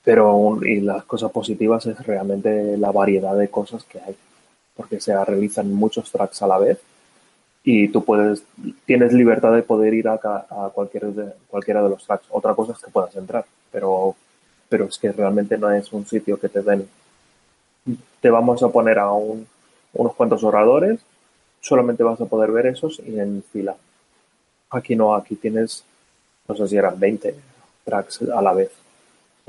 Pero 0.03 0.59
y 0.63 0.81
las 0.81 1.03
cosas 1.05 1.31
positivas 1.31 1.85
es 1.87 1.97
realmente 2.05 2.77
la 2.77 2.91
variedad 2.91 3.35
de 3.35 3.49
cosas 3.49 3.83
que 3.83 3.99
hay, 3.99 4.15
porque 4.75 4.99
se 4.99 5.13
realizan 5.25 5.73
muchos 5.73 6.11
tracks 6.11 6.41
a 6.41 6.47
la 6.47 6.59
vez 6.59 6.79
y 7.63 7.87
tú 7.89 8.03
puedes 8.05 8.43
tienes 8.85 9.11
libertad 9.13 9.53
de 9.53 9.63
poder 9.63 9.93
ir 9.95 10.07
a, 10.07 10.13
a 10.13 10.71
cualquier 10.73 11.07
de, 11.07 11.33
cualquiera 11.47 11.81
de 11.81 11.89
los 11.89 12.05
tracks. 12.05 12.27
Otra 12.29 12.53
cosa 12.53 12.73
es 12.73 12.79
que 12.79 12.91
puedas 12.91 13.15
entrar, 13.15 13.45
pero 13.71 14.15
pero 14.69 14.85
es 14.85 14.97
que 14.97 15.11
realmente 15.11 15.57
no 15.57 15.71
es 15.71 15.91
un 15.93 16.05
sitio 16.05 16.39
que 16.39 16.49
te 16.49 16.61
den 16.61 16.87
te 18.21 18.29
vamos 18.29 18.63
a 18.63 18.69
poner 18.69 18.99
a 18.99 19.11
unos 19.11 20.15
cuantos 20.15 20.43
oradores, 20.43 20.99
solamente 21.61 22.03
vas 22.03 22.19
a 22.19 22.25
poder 22.25 22.51
ver 22.51 22.67
esos 22.67 22.99
y 23.05 23.19
en 23.19 23.43
fila. 23.51 23.75
Aquí 24.71 24.95
no, 24.95 25.15
aquí 25.15 25.35
tienes, 25.35 25.83
no 26.47 26.55
sé 26.55 26.67
si 26.67 26.77
eran 26.77 26.99
20 26.99 27.35
tracks 27.83 28.21
a 28.23 28.41
la 28.41 28.53
vez. 28.53 28.71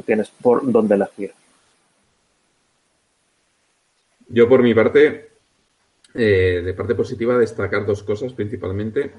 tienes 0.04 0.30
por 0.30 0.70
donde 0.70 0.94
elegir. 0.94 1.32
Yo 4.28 4.48
por 4.48 4.62
mi 4.62 4.74
parte, 4.74 5.30
eh, 6.14 6.62
de 6.64 6.74
parte 6.74 6.94
positiva, 6.94 7.38
destacar 7.38 7.86
dos 7.86 8.02
cosas 8.02 8.32
principalmente. 8.32 9.12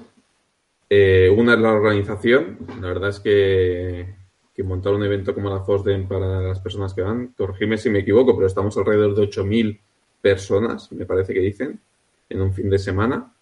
Eh, 0.88 1.28
una 1.36 1.54
es 1.54 1.60
la 1.60 1.72
organización. 1.72 2.58
La 2.80 2.88
verdad 2.88 3.10
es 3.10 3.20
que 3.20 4.18
que 4.58 4.64
montar 4.64 4.92
un 4.92 5.04
evento 5.04 5.32
como 5.32 5.50
la 5.50 5.60
FOSDEM 5.60 6.08
para 6.08 6.40
las 6.40 6.58
personas 6.58 6.92
que 6.92 7.00
van, 7.00 7.28
corregime 7.28 7.78
si 7.78 7.90
me 7.90 8.00
equivoco, 8.00 8.34
pero 8.34 8.48
estamos 8.48 8.76
alrededor 8.76 9.14
de 9.14 9.22
8.000 9.22 9.78
personas, 10.20 10.90
me 10.90 11.06
parece 11.06 11.32
que 11.32 11.38
dicen, 11.38 11.80
en 12.28 12.40
un 12.42 12.52
fin 12.52 12.68
de 12.68 12.80
semana, 12.80 13.32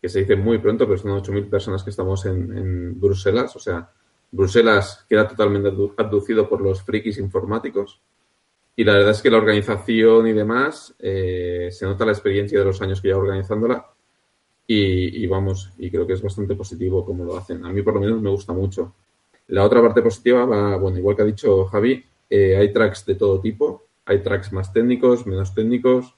que 0.00 0.08
se 0.08 0.20
dice 0.20 0.36
muy 0.36 0.58
pronto, 0.58 0.86
pero 0.86 0.98
son 0.98 1.10
8.000 1.12 1.48
personas 1.50 1.82
que 1.82 1.90
estamos 1.90 2.24
en, 2.26 2.98
Bruselas, 3.00 3.54
o 3.56 3.58
sea, 3.58 3.90
Bruselas 4.30 5.04
queda 5.08 5.26
totalmente 5.26 5.70
abducido 5.96 6.48
por 6.48 6.60
los 6.60 6.82
frikis 6.82 7.18
informáticos. 7.18 8.00
Y 8.76 8.84
la 8.84 8.92
verdad 8.92 9.10
es 9.10 9.22
que 9.22 9.30
la 9.30 9.38
organización 9.38 10.28
y 10.28 10.32
demás, 10.32 10.94
eh, 10.98 11.68
se 11.72 11.86
nota 11.86 12.04
la 12.04 12.12
experiencia 12.12 12.58
de 12.58 12.64
los 12.64 12.80
años 12.80 13.00
que 13.00 13.08
lleva 13.08 13.20
organizándola. 13.20 13.86
Y, 14.66 15.24
y, 15.24 15.26
vamos, 15.26 15.72
y 15.78 15.90
creo 15.90 16.06
que 16.06 16.12
es 16.12 16.22
bastante 16.22 16.54
positivo 16.54 17.04
como 17.04 17.24
lo 17.24 17.38
hacen. 17.38 17.64
A 17.64 17.72
mí 17.72 17.82
por 17.82 17.94
lo 17.94 18.00
menos 18.00 18.20
me 18.20 18.30
gusta 18.30 18.52
mucho. 18.52 18.94
La 19.48 19.64
otra 19.64 19.80
parte 19.80 20.02
positiva 20.02 20.44
va, 20.44 20.76
bueno, 20.76 20.98
igual 20.98 21.16
que 21.16 21.22
ha 21.22 21.24
dicho 21.24 21.64
Javi, 21.64 22.04
eh, 22.28 22.56
hay 22.56 22.72
tracks 22.72 23.06
de 23.06 23.14
todo 23.14 23.40
tipo, 23.40 23.86
hay 24.04 24.22
tracks 24.22 24.52
más 24.52 24.72
técnicos, 24.72 25.26
menos 25.26 25.54
técnicos, 25.54 26.14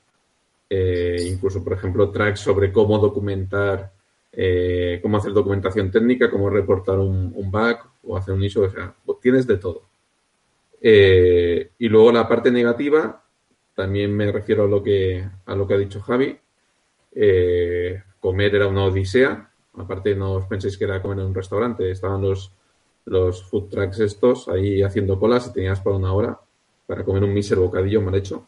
eh, 0.71 1.17
incluso, 1.27 1.63
por 1.63 1.75
ejemplo, 1.75 2.11
tracks 2.11 2.41
sobre 2.41 2.73
cómo 2.73 2.99
documentar, 2.99 3.93
eh, 4.33 5.01
cómo 5.03 5.19
hacer 5.19 5.33
documentación 5.33 5.91
técnica, 5.91 6.31
cómo 6.31 6.49
reportar 6.49 6.99
un, 6.99 7.51
bug 7.51 7.77
o 8.05 8.17
hacer 8.17 8.33
un 8.33 8.43
issue, 8.43 8.65
o 8.65 8.71
sea, 8.71 8.95
tienes 9.21 9.47
de 9.47 9.59
todo. 9.59 9.83
y 10.81 11.89
luego 11.89 12.13
la 12.13 12.27
parte 12.27 12.51
negativa, 12.51 13.23
también 13.75 14.17
me 14.17 14.33
refiero 14.33 14.65
a 14.65 14.69
lo 14.69 14.83
que, 14.83 15.29
a 15.45 15.55
lo 15.55 15.67
que 15.67 15.75
ha 15.75 15.79
dicho 15.79 16.01
Javi, 16.01 16.39
comer 18.21 18.55
era 18.55 18.69
una 18.69 18.85
odisea, 18.85 19.51
aparte 19.75 20.15
no 20.15 20.35
os 20.35 20.47
penséis 20.47 20.79
que 20.79 20.85
era 20.85 21.03
comer 21.03 21.19
en 21.19 21.27
un 21.27 21.35
restaurante, 21.35 21.91
estaban 21.91 22.23
los 22.23 22.53
los 23.11 23.43
food 23.45 23.69
trucks 23.69 24.01
estos 24.01 24.49
ahí 24.49 24.83
haciendo 24.83 25.19
colas 25.19 25.49
y 25.49 25.53
tenías 25.53 25.81
para 25.81 25.97
una 25.97 26.13
hora 26.13 26.41
para 26.87 27.05
comer 27.05 27.25
un 27.25 27.33
miser 27.33 27.59
bocadillo 27.59 28.01
mal 28.01 28.15
hecho. 28.15 28.47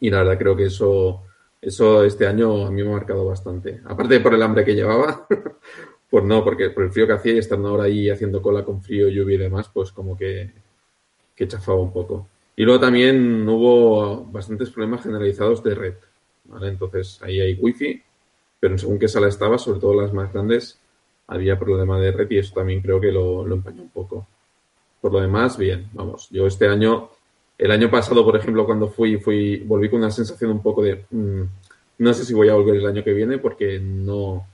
Y 0.00 0.10
la 0.10 0.18
verdad 0.18 0.38
creo 0.38 0.56
que 0.56 0.64
eso, 0.64 1.22
eso 1.60 2.04
este 2.04 2.26
año 2.26 2.66
a 2.66 2.70
mí 2.70 2.82
me 2.82 2.88
ha 2.90 2.92
marcado 2.92 3.24
bastante. 3.24 3.80
Aparte 3.84 4.20
por 4.20 4.34
el 4.34 4.42
hambre 4.42 4.64
que 4.64 4.74
llevaba, 4.74 5.26
pues 6.10 6.24
no, 6.24 6.44
porque 6.44 6.70
por 6.70 6.84
el 6.84 6.90
frío 6.90 7.06
que 7.06 7.12
hacía 7.14 7.34
y 7.34 7.38
estar 7.38 7.58
una 7.58 7.72
hora 7.72 7.84
ahí 7.84 8.10
haciendo 8.10 8.42
cola 8.42 8.64
con 8.64 8.82
frío, 8.82 9.08
lluvia 9.08 9.36
y 9.36 9.38
demás, 9.38 9.70
pues 9.72 9.92
como 9.92 10.16
que, 10.16 10.50
que 11.34 11.48
chafaba 11.48 11.80
un 11.80 11.92
poco. 11.92 12.28
Y 12.56 12.64
luego 12.64 12.80
también 12.80 13.48
hubo 13.48 14.24
bastantes 14.26 14.70
problemas 14.70 15.02
generalizados 15.02 15.62
de 15.62 15.74
red. 15.74 15.94
¿vale? 16.44 16.68
Entonces 16.68 17.20
ahí 17.22 17.40
hay 17.40 17.54
wifi, 17.54 18.02
pero 18.60 18.76
según 18.78 18.98
qué 18.98 19.08
sala 19.08 19.28
estaba, 19.28 19.58
sobre 19.58 19.80
todo 19.80 20.00
las 20.00 20.12
más 20.12 20.32
grandes, 20.32 20.78
había 21.26 21.58
problema 21.58 21.98
de 21.98 22.12
red 22.12 22.30
y 22.30 22.38
eso 22.38 22.54
también 22.54 22.80
creo 22.82 23.00
que 23.00 23.10
lo, 23.10 23.46
lo 23.46 23.54
empañó 23.54 23.82
un 23.82 23.90
poco. 23.90 24.26
Por 25.00 25.12
lo 25.12 25.20
demás, 25.20 25.56
bien, 25.58 25.88
vamos. 25.92 26.28
Yo 26.30 26.46
este 26.46 26.68
año, 26.68 27.10
el 27.62 27.70
año 27.70 27.88
pasado, 27.88 28.24
por 28.24 28.36
ejemplo, 28.36 28.66
cuando 28.66 28.88
fui, 28.88 29.18
fui, 29.18 29.58
volví 29.58 29.88
con 29.88 30.00
una 30.00 30.10
sensación 30.10 30.50
un 30.50 30.60
poco 30.60 30.82
de, 30.82 31.04
mm, 31.08 31.42
no 31.98 32.12
sé 32.12 32.24
si 32.24 32.34
voy 32.34 32.48
a 32.48 32.54
volver 32.54 32.74
el 32.74 32.86
año 32.86 33.04
que 33.04 33.12
viene 33.12 33.38
porque 33.38 33.78
no, 33.78 34.44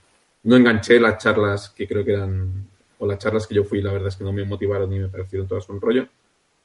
no 0.43 0.57
enganché 0.57 1.01
las 1.01 1.17
charlas 1.17 1.71
que 1.71 1.89
creo 1.89 2.05
que 2.05 2.13
eran, 2.13 2.67
o 2.99 3.07
las 3.07 3.19
charlas 3.19 3.47
que 3.47 3.55
yo 3.55 3.65
fui, 3.65 3.81
la 3.81 3.93
verdad 3.93 4.09
es 4.09 4.17
que 4.17 4.25
no 4.25 4.33
me 4.33 4.45
motivaron 4.45 4.91
ni 4.91 4.99
me 4.99 5.09
parecieron 5.09 5.49
todas 5.49 5.67
un 5.71 5.81
rollo. 5.81 6.07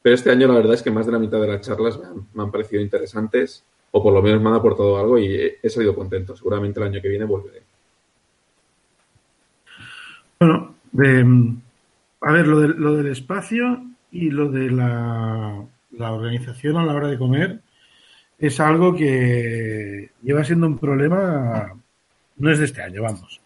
Pero 0.02 0.16
este 0.16 0.32
año 0.32 0.50
la 0.50 0.56
verdad 0.56 0.74
es 0.74 0.82
que 0.82 0.92
más 0.92 1.06
de 1.06 1.14
la 1.14 1.20
mitad 1.20 1.40
de 1.40 1.48
las 1.48 1.62
charlas 1.62 1.98
me 2.34 2.44
han, 2.44 2.52
parecido 2.52 2.82
interesantes 2.82 3.64
o 3.92 4.04
por 4.04 4.14
lo 4.14 4.22
menos 4.22 4.42
me 4.42 4.50
han 4.50 4.56
aportado 4.56 4.98
algo 4.98 5.18
y 5.18 5.58
he, 5.64 5.70
salido 5.70 5.96
contento. 5.96 6.36
Seguramente 6.36 6.82
el 6.82 6.88
año 6.88 7.02
que 7.02 7.08
viene 7.08 7.24
volveré. 7.24 7.62
Bueno, 10.42 10.76
a 12.20 12.32
ver, 12.34 12.48
lo, 12.48 12.68
lo, 12.68 12.98
del 12.98 13.08
espacio 13.08 13.82
y 14.12 14.30
lo 14.30 14.52
de 14.52 14.72
la, 14.72 15.66
organización 16.00 16.78
a 16.78 16.86
la 16.86 16.94
hora 16.94 17.08
de 17.08 17.18
comer 17.18 17.62
es 18.38 18.60
algo 18.60 18.96
que 18.96 20.12
lleva 20.22 20.44
siendo 20.44 20.68
un 20.68 20.78
problema, 20.78 21.74
no 22.38 22.52
es 22.52 22.60
de 22.60 22.66
este 22.66 22.82
año, 22.82 23.04
vamos. 23.04 23.42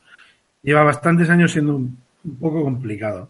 Lleva 0.63 0.84
bastantes 0.84 1.30
años 1.30 1.51
siendo 1.51 1.75
un, 1.75 1.98
poco 2.39 2.63
complicado. 2.63 3.30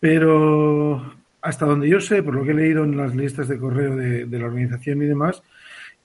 Pero 0.00 1.14
hasta 1.40 1.66
donde 1.66 1.88
yo 1.88 2.00
sé, 2.00 2.22
por 2.22 2.34
lo 2.34 2.44
que 2.44 2.52
he 2.52 2.54
leído 2.54 2.84
en 2.84 2.96
las 2.96 3.14
listas 3.14 3.48
de 3.48 3.58
correo 3.58 3.94
de, 3.96 4.38
la 4.38 4.46
organización 4.46 5.02
y 5.02 5.06
demás, 5.06 5.42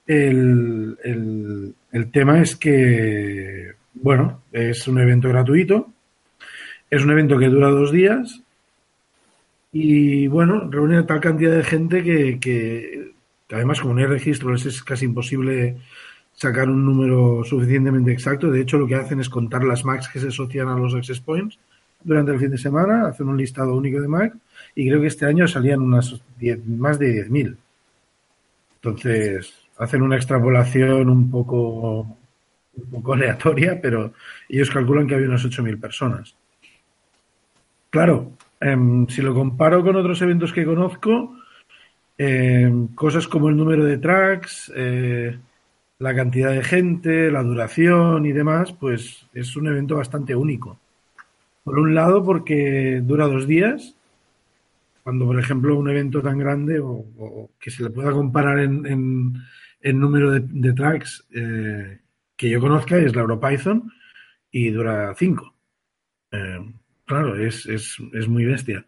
el, 0.06 0.98
el 1.92 2.12
tema 2.12 2.42
es 2.42 2.56
que, 2.56 3.74
bueno, 3.94 4.44
es 4.52 4.88
un 4.88 5.00
evento 5.00 5.30
gratuito 5.30 5.92
Es 6.90 7.04
un 7.04 7.12
evento 7.12 7.38
que 7.38 7.50
dura 7.50 7.70
dos 7.70 7.92
días 7.92 8.42
y, 9.80 10.28
bueno, 10.28 10.68
reúne 10.72 11.04
tal 11.04 11.20
cantidad 11.20 11.56
de 11.56 11.64
gente 11.64 12.04
que, 12.04 12.40
que, 12.40 13.12
además, 13.52 13.80
como 13.80 13.94
no 13.94 14.00
hay 14.00 14.08
registros, 14.08 14.66
es 14.66 14.82
casi 14.82 15.06
imposible 15.06 15.78
sacar 16.34 16.68
un 16.68 16.84
número 16.84 17.44
suficientemente 17.44 18.12
exacto. 18.12 18.50
De 18.50 18.62
hecho, 18.62 18.80
lo 18.80 18.88
que 18.88 18.96
hacen 18.96 19.20
es 19.20 19.30
contar 19.30 19.64
las 19.64 19.86
Macs 19.86 20.10
que 20.10 20.20
se 20.20 20.30
asocian 20.30 20.68
a 20.70 20.78
los 20.78 20.96
Access 20.96 21.20
Points 21.20 21.60
durante 22.04 22.32
el 22.32 22.40
fin 22.40 22.50
de 22.50 22.58
semana, 22.58 23.08
hacen 23.08 23.28
un 23.28 23.38
listado 23.38 23.76
único 23.76 24.02
de 24.02 24.08
Mac 24.08 24.34
y 24.74 24.88
creo 24.88 25.02
que 25.02 25.08
este 25.08 25.26
año 25.26 25.48
salían 25.48 25.82
unas 25.82 26.22
más 26.66 26.98
de 26.98 27.28
10.000. 27.28 27.56
Entonces, 28.76 29.54
hacen 29.78 30.02
una 30.02 30.16
extrapolación 30.16 31.10
un 31.10 31.30
poco, 31.30 32.18
un 32.76 32.90
poco 32.92 33.14
aleatoria, 33.14 33.80
pero 33.80 34.14
ellos 34.50 34.72
calculan 34.72 35.08
que 35.08 35.16
había 35.16 35.28
unas 35.28 35.46
8.000 35.46 35.80
personas. 35.80 36.36
Claro, 37.90 38.32
em, 38.60 39.08
si 39.08 39.22
lo 39.22 39.34
comparo 39.34 39.84
con 39.84 39.96
otros 39.96 40.22
eventos 40.22 40.54
que 40.54 40.66
conozco, 40.66 41.36
em, 42.18 42.88
cosas 42.96 43.28
como 43.28 43.50
el 43.50 43.58
número 43.58 43.84
de 43.86 43.98
tracks, 43.98 44.72
eh, 44.76 45.38
la 46.00 46.16
cantidad 46.16 46.52
de 46.52 46.64
gente, 46.64 47.32
la 47.32 47.44
duración 47.44 48.26
y 48.26 48.32
demás, 48.32 48.74
pues 48.74 49.28
es 49.34 49.56
un 49.56 49.68
evento 49.68 49.96
bastante 49.96 50.36
único. 50.36 50.80
Por 51.64 51.80
un 51.80 51.96
lado, 51.96 52.24
porque 52.24 53.02
dura 53.04 53.28
dos 53.28 53.48
días, 53.48 53.96
cuando, 55.04 55.26
por 55.26 55.40
ejemplo, 55.40 55.78
un 55.78 55.90
evento 55.90 56.22
tan 56.22 56.38
grande 56.38 56.80
o, 56.82 57.50
que 57.60 57.72
se 57.72 57.84
le 57.84 57.90
pueda 57.90 58.12
comparar 58.12 58.60
en, 58.60 58.86
en, 59.82 60.00
número 60.00 60.32
de, 60.32 60.74
tracks 60.74 61.26
eh, 61.34 62.00
que 62.36 62.50
yo 62.50 62.60
conozca 62.60 62.98
es 62.98 63.16
la 63.16 63.22
EuroPython 63.22 63.92
y 64.52 64.70
dura 64.70 65.14
cinco. 65.16 65.54
Eh, 66.32 66.60
claro, 67.08 67.36
es, 67.36 67.66
es, 67.66 67.98
es 68.14 68.28
muy 68.28 68.46
bestia 68.46 68.86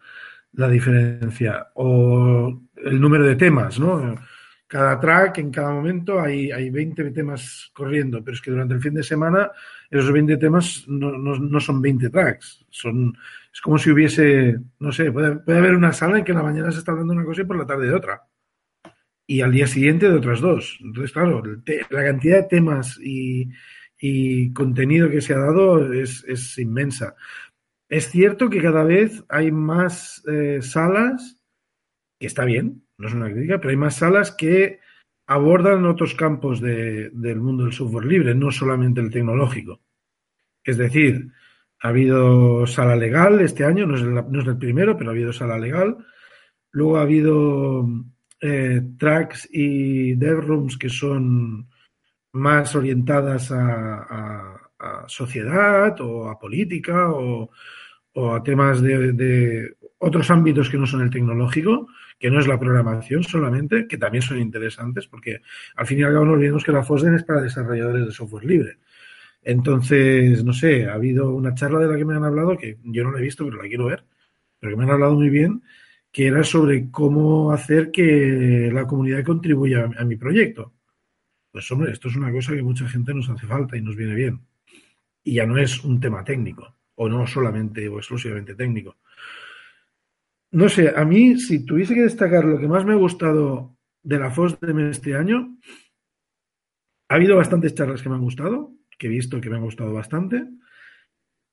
la 0.52 0.68
diferencia. 0.68 1.68
O 1.74 2.60
el 2.76 3.00
número 3.00 3.26
de 3.26 3.36
temas, 3.36 3.80
¿no? 3.80 4.16
cada 4.70 5.00
track, 5.00 5.38
en 5.38 5.50
cada 5.50 5.72
momento, 5.72 6.20
hay, 6.20 6.52
hay 6.52 6.70
20 6.70 7.10
temas 7.10 7.72
corriendo, 7.72 8.22
pero 8.22 8.36
es 8.36 8.40
que 8.40 8.52
durante 8.52 8.74
el 8.74 8.80
fin 8.80 8.94
de 8.94 9.02
semana 9.02 9.50
esos 9.90 10.12
20 10.12 10.36
temas 10.36 10.84
no, 10.86 11.10
no, 11.18 11.58
son 11.58 11.82
20 11.82 12.08
tracks, 12.08 12.64
son, 12.70 13.12
es 13.52 13.60
como 13.60 13.78
si 13.78 13.90
hubiese, 13.90 14.60
no 14.78 14.92
sé, 14.92 15.10
puede, 15.10 15.40
haber 15.58 15.74
una 15.74 15.92
sala 15.92 16.18
en 16.18 16.24
que 16.24 16.30
en 16.30 16.38
la 16.38 16.44
mañana 16.44 16.70
se 16.70 16.78
está 16.78 16.92
hablando 16.92 17.14
una 17.14 17.24
cosa 17.24 17.42
y 17.42 17.46
por 17.46 17.58
la 17.58 17.66
tarde 17.66 17.88
de 17.88 17.94
otra. 17.94 18.22
Y 19.26 19.40
al 19.40 19.50
día 19.50 19.66
siguiente 19.66 20.08
de 20.08 20.16
otras 20.16 20.40
dos. 20.40 20.78
Entonces, 20.80 21.12
claro, 21.12 21.42
la 21.90 22.04
cantidad 22.04 22.36
de 22.36 22.48
temas 22.48 22.96
y, 23.02 23.50
y 23.98 24.52
contenido 24.52 25.10
que 25.10 25.20
se 25.20 25.34
ha 25.34 25.38
dado 25.38 25.92
es, 25.92 26.24
es, 26.28 26.56
inmensa. 26.58 27.16
Es 27.90 28.08
cierto 28.08 28.48
que 28.48 28.62
cada 28.62 28.84
vez 28.84 29.24
hay 29.28 29.50
más 29.50 30.22
eh, 30.28 30.62
salas, 30.62 31.42
que 32.20 32.28
está 32.28 32.44
bien, 32.44 32.84
no 32.96 33.08
es 33.08 33.14
una 33.14 33.28
crítica, 33.32 33.58
pero 33.58 33.70
hay 33.70 33.76
más 33.76 33.96
salas 33.96 34.30
que 34.30 34.78
abordan 35.26 35.84
otros 35.84 36.14
campos 36.14 36.60
del 36.60 37.40
mundo 37.40 37.64
del 37.64 37.72
software 37.72 38.04
libre, 38.04 38.34
no 38.34 38.52
solamente 38.52 39.00
el 39.00 39.10
tecnológico. 39.10 39.80
Es 40.62 40.76
decir, 40.76 41.32
ha 41.80 41.88
habido 41.88 42.64
sala 42.68 42.94
legal 42.94 43.40
este 43.40 43.64
año, 43.64 43.86
no 43.86 43.96
es 43.96 44.46
el, 44.46 44.56
primero, 44.56 44.96
pero 44.96 45.10
ha 45.10 45.12
habido 45.12 45.32
sala 45.32 45.58
legal. 45.58 45.96
Luego 46.70 46.98
ha 46.98 47.02
habido 47.02 47.88
eh, 48.40 48.82
tracks 48.98 49.48
y 49.50 50.14
dev 50.14 50.40
rooms 50.42 50.78
que 50.78 50.90
son 50.90 51.68
más 52.32 52.76
orientadas 52.76 53.50
a, 53.50 54.56
sociedad 55.06 56.00
o 56.00 56.30
a 56.30 56.38
política 56.38 57.10
o, 57.10 57.50
a 58.14 58.42
temas 58.42 58.82
de, 58.82 59.76
otros 59.98 60.30
ámbitos 60.30 60.70
que 60.70 60.78
no 60.78 60.86
son 60.86 61.02
el 61.02 61.10
tecnológico 61.10 61.86
que 62.18 62.30
no 62.30 62.38
es 62.38 62.46
la 62.46 62.58
programación 62.58 63.24
solamente, 63.24 63.86
que 63.88 63.96
también 63.96 64.20
son 64.20 64.38
interesantes, 64.38 65.06
porque 65.06 65.40
al 65.74 65.86
fin 65.86 66.00
y 66.00 66.02
al 66.02 66.12
cabo 66.12 66.26
no 66.26 66.32
olvidemos 66.32 66.62
que 66.62 66.70
la 66.70 66.84
FOSDEN 66.84 67.14
es 67.14 67.24
para 67.24 67.40
desarrolladores 67.40 68.06
de 68.06 68.12
software 68.12 68.44
libre. 68.44 68.76
Entonces, 69.42 70.44
no 70.44 70.52
sé, 70.52 70.86
ha 70.86 70.94
habido 70.94 71.34
una 71.34 71.54
charla 71.54 71.78
de 71.78 71.86
la 71.88 71.96
que 71.96 72.04
me 72.04 72.14
han 72.14 72.24
hablado, 72.24 72.58
que 72.58 72.76
yo 72.84 73.04
no 73.04 73.12
la 73.12 73.20
he 73.20 73.22
visto, 73.22 73.46
pero 73.46 73.62
la 73.62 73.68
quiero 73.68 73.86
ver, 73.86 74.04
pero 74.58 74.72
que 74.72 74.76
me 74.76 74.84
han 74.84 74.90
hablado 74.90 75.14
muy 75.14 75.30
bien, 75.30 75.62
que 76.12 76.26
era 76.26 76.44
sobre 76.44 76.90
cómo 76.90 77.52
hacer 77.52 77.90
que 77.90 78.70
la 78.70 78.86
comunidad 78.86 79.24
contribuya 79.24 79.88
a 79.96 80.04
mi 80.04 80.16
proyecto. 80.16 80.74
Pues 81.50 81.70
hombre, 81.70 81.92
esto 81.92 82.08
es 82.08 82.16
una 82.16 82.30
cosa 82.30 82.54
que 82.54 82.62
mucha 82.62 82.86
gente 82.86 83.14
nos 83.14 83.30
hace 83.30 83.46
falta 83.46 83.76
y 83.78 83.82
nos 83.82 83.96
viene 83.96 84.14
bien. 84.14 84.40
Y 85.24 85.34
ya 85.34 85.46
no 85.46 85.56
es 85.56 85.82
un 85.84 86.00
tema 86.00 86.22
técnico, 86.22 86.76
o 87.02 87.08
no 87.08 87.26
solamente 87.26 87.88
o 87.88 87.96
exclusivamente 87.96 88.54
técnico. 88.54 88.98
No 90.52 90.68
sé, 90.68 90.92
a 90.94 91.04
mí, 91.06 91.38
si 91.38 91.64
tuviese 91.64 91.94
que 91.94 92.02
destacar 92.02 92.44
lo 92.44 92.58
que 92.58 92.68
más 92.68 92.84
me 92.84 92.92
ha 92.92 92.96
gustado 92.96 93.78
de 94.02 94.18
la 94.18 94.30
FOSDEM 94.30 94.90
este 94.90 95.14
año, 95.16 95.56
ha 97.08 97.14
habido 97.14 97.36
bastantes 97.36 97.74
charlas 97.74 98.02
que 98.02 98.10
me 98.10 98.16
han 98.16 98.20
gustado, 98.20 98.74
que 98.98 99.06
he 99.06 99.10
visto 99.10 99.40
que 99.40 99.48
me 99.48 99.56
han 99.56 99.62
gustado 99.62 99.94
bastante. 99.94 100.46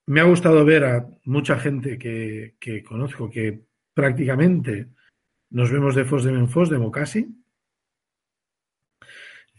Me 0.08 0.20
ha 0.20 0.26
gustado 0.26 0.66
ver 0.66 0.84
a 0.84 1.08
mucha 1.24 1.58
gente 1.58 1.98
que, 1.98 2.84
conozco 2.84 3.30
que 3.30 3.64
prácticamente 3.94 4.90
nos 5.52 5.72
vemos 5.72 5.96
de 5.96 6.04
FOSDEM 6.04 6.40
en 6.40 6.50
FOSDEM 6.50 6.84
o 6.84 6.92
casi. 6.92 7.26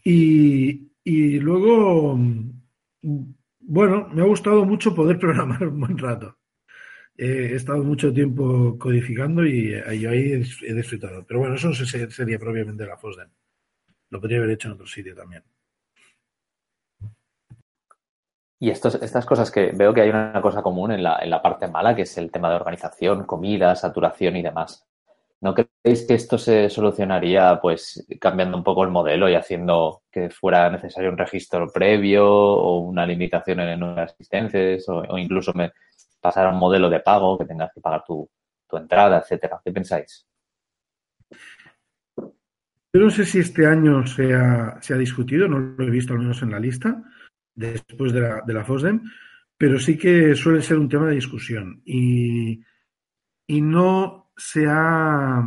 Y, 0.03 0.91
y 1.03 1.39
luego, 1.39 2.19
bueno, 3.59 4.09
me 4.13 4.21
ha 4.21 4.25
gustado 4.25 4.65
mucho 4.65 4.93
poder 4.95 5.19
programar 5.19 5.67
un 5.67 5.79
buen 5.79 5.97
rato 5.97 6.39
he 7.19 7.55
estado 7.55 7.83
mucho 7.83 8.13
tiempo 8.13 8.77
codificando 8.79 9.45
y, 9.45 9.71
yo 9.99 10.09
ahí 10.09 10.31
he 10.31 10.73
disfrutado. 10.73 11.25
Pero 11.27 11.41
bueno, 11.41 11.55
eso 11.55 11.73
sería 11.73 12.39
propiamente 12.39 12.85
la 12.85 12.97
FOSDEM. 12.97 13.29
Lo 14.09 14.21
podría 14.21 14.37
haber 14.37 14.51
hecho 14.51 14.69
en 14.69 14.75
otro 14.75 14.87
sitio 14.87 15.13
también. 15.13 15.43
Y 18.61 18.69
estos, 18.69 18.95
estas 18.95 19.25
cosas 19.25 19.51
que 19.51 19.71
veo 19.73 19.93
que 19.93 20.01
hay 20.01 20.09
una 20.09 20.41
cosa 20.41 20.61
común 20.61 20.91
en 20.91 21.03
la, 21.03 21.19
en 21.21 21.29
la 21.29 21.41
parte 21.41 21.67
mala, 21.67 21.95
que 21.95 22.03
es 22.03 22.17
el 22.17 22.31
tema 22.31 22.49
de 22.49 22.55
organización, 22.55 23.25
comida, 23.25 23.75
saturación 23.75 24.37
y 24.37 24.41
demás. 24.41 24.87
¿No 25.41 25.55
creéis 25.55 26.05
que 26.05 26.15
esto 26.15 26.37
se 26.37 26.69
solucionaría 26.69 27.59
pues 27.61 28.05
cambiando 28.19 28.57
un 28.57 28.63
poco 28.63 28.83
el 28.83 28.89
modelo 28.89 29.29
y 29.29 29.35
haciendo 29.35 30.03
que 30.11 30.29
fuera 30.29 30.69
necesario 30.69 31.09
un 31.09 31.17
registro 31.17 31.67
previo 31.71 32.27
o 32.27 32.79
una 32.79 33.05
limitación 33.05 33.61
en 33.61 33.79
nuevas 33.79 34.11
asistencias 34.11 34.83
o, 34.89 35.17
incluso 35.17 35.53
pasar 36.19 36.47
a 36.47 36.49
un 36.49 36.59
modelo 36.59 36.89
de 36.89 36.99
pago, 36.99 37.37
que 37.37 37.45
tengas 37.45 37.71
que 37.73 37.79
pagar 37.79 38.03
tu, 38.05 38.29
entrada, 38.73 39.19
etcétera. 39.19 39.61
¿Qué 39.63 39.71
pensáis? 39.71 40.27
Yo 42.91 42.99
no 42.99 43.09
sé 43.09 43.23
si 43.23 43.39
este 43.39 43.65
año 43.65 44.05
se 44.05 44.33
ha, 44.33 44.77
se 44.81 44.93
ha, 44.93 44.97
discutido, 44.97 45.47
no 45.47 45.59
lo 45.59 45.87
he 45.87 45.89
visto 45.89 46.13
al 46.13 46.19
menos 46.19 46.41
en 46.41 46.51
la 46.51 46.59
lista, 46.59 47.01
después 47.55 48.11
de 48.11 48.21
la, 48.21 48.41
de 48.45 48.53
la 48.53 48.65
FOSDEM, 48.65 49.03
pero 49.57 49.79
sí 49.79 49.97
que 49.97 50.35
suele 50.35 50.61
ser 50.61 50.77
un 50.77 50.89
tema 50.89 51.07
de 51.07 51.15
discusión. 51.15 51.81
Y, 51.85 52.61
y 53.47 53.61
no 53.61 54.28
se 54.39 54.65
ha 54.67 55.43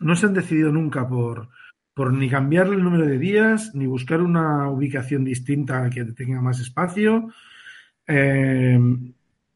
no 0.00 0.16
se 0.16 0.26
han 0.26 0.32
decidido 0.32 0.72
nunca 0.72 1.06
por, 1.06 1.48
por 1.92 2.14
ni 2.14 2.30
cambiar 2.30 2.68
el 2.68 2.82
número 2.82 3.04
de 3.04 3.18
días, 3.18 3.74
ni 3.74 3.86
buscar 3.86 4.22
una 4.22 4.70
ubicación 4.70 5.24
distinta 5.24 5.90
que 5.90 6.04
tenga 6.04 6.40
más 6.40 6.60
espacio. 6.60 7.28
Eh, 8.06 8.78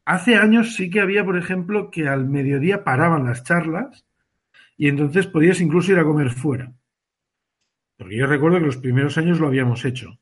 Hace 0.05 0.35
años 0.35 0.75
sí 0.75 0.89
que 0.89 0.99
había, 0.99 1.23
por 1.23 1.37
ejemplo, 1.37 1.89
que 1.89 2.07
al 2.07 2.27
mediodía 2.27 2.83
paraban 2.83 3.25
las 3.25 3.43
charlas 3.43 4.05
y 4.77 4.89
entonces 4.89 5.27
podías 5.27 5.61
incluso 5.61 5.93
ir 5.93 5.99
a 5.99 6.03
comer 6.03 6.29
fuera. 6.31 6.73
Porque 7.97 8.17
yo 8.17 8.27
recuerdo 8.27 8.59
que 8.59 8.65
los 8.65 8.77
primeros 8.77 9.17
años 9.17 9.39
lo 9.39 9.47
habíamos 9.47 9.85
hecho. 9.85 10.19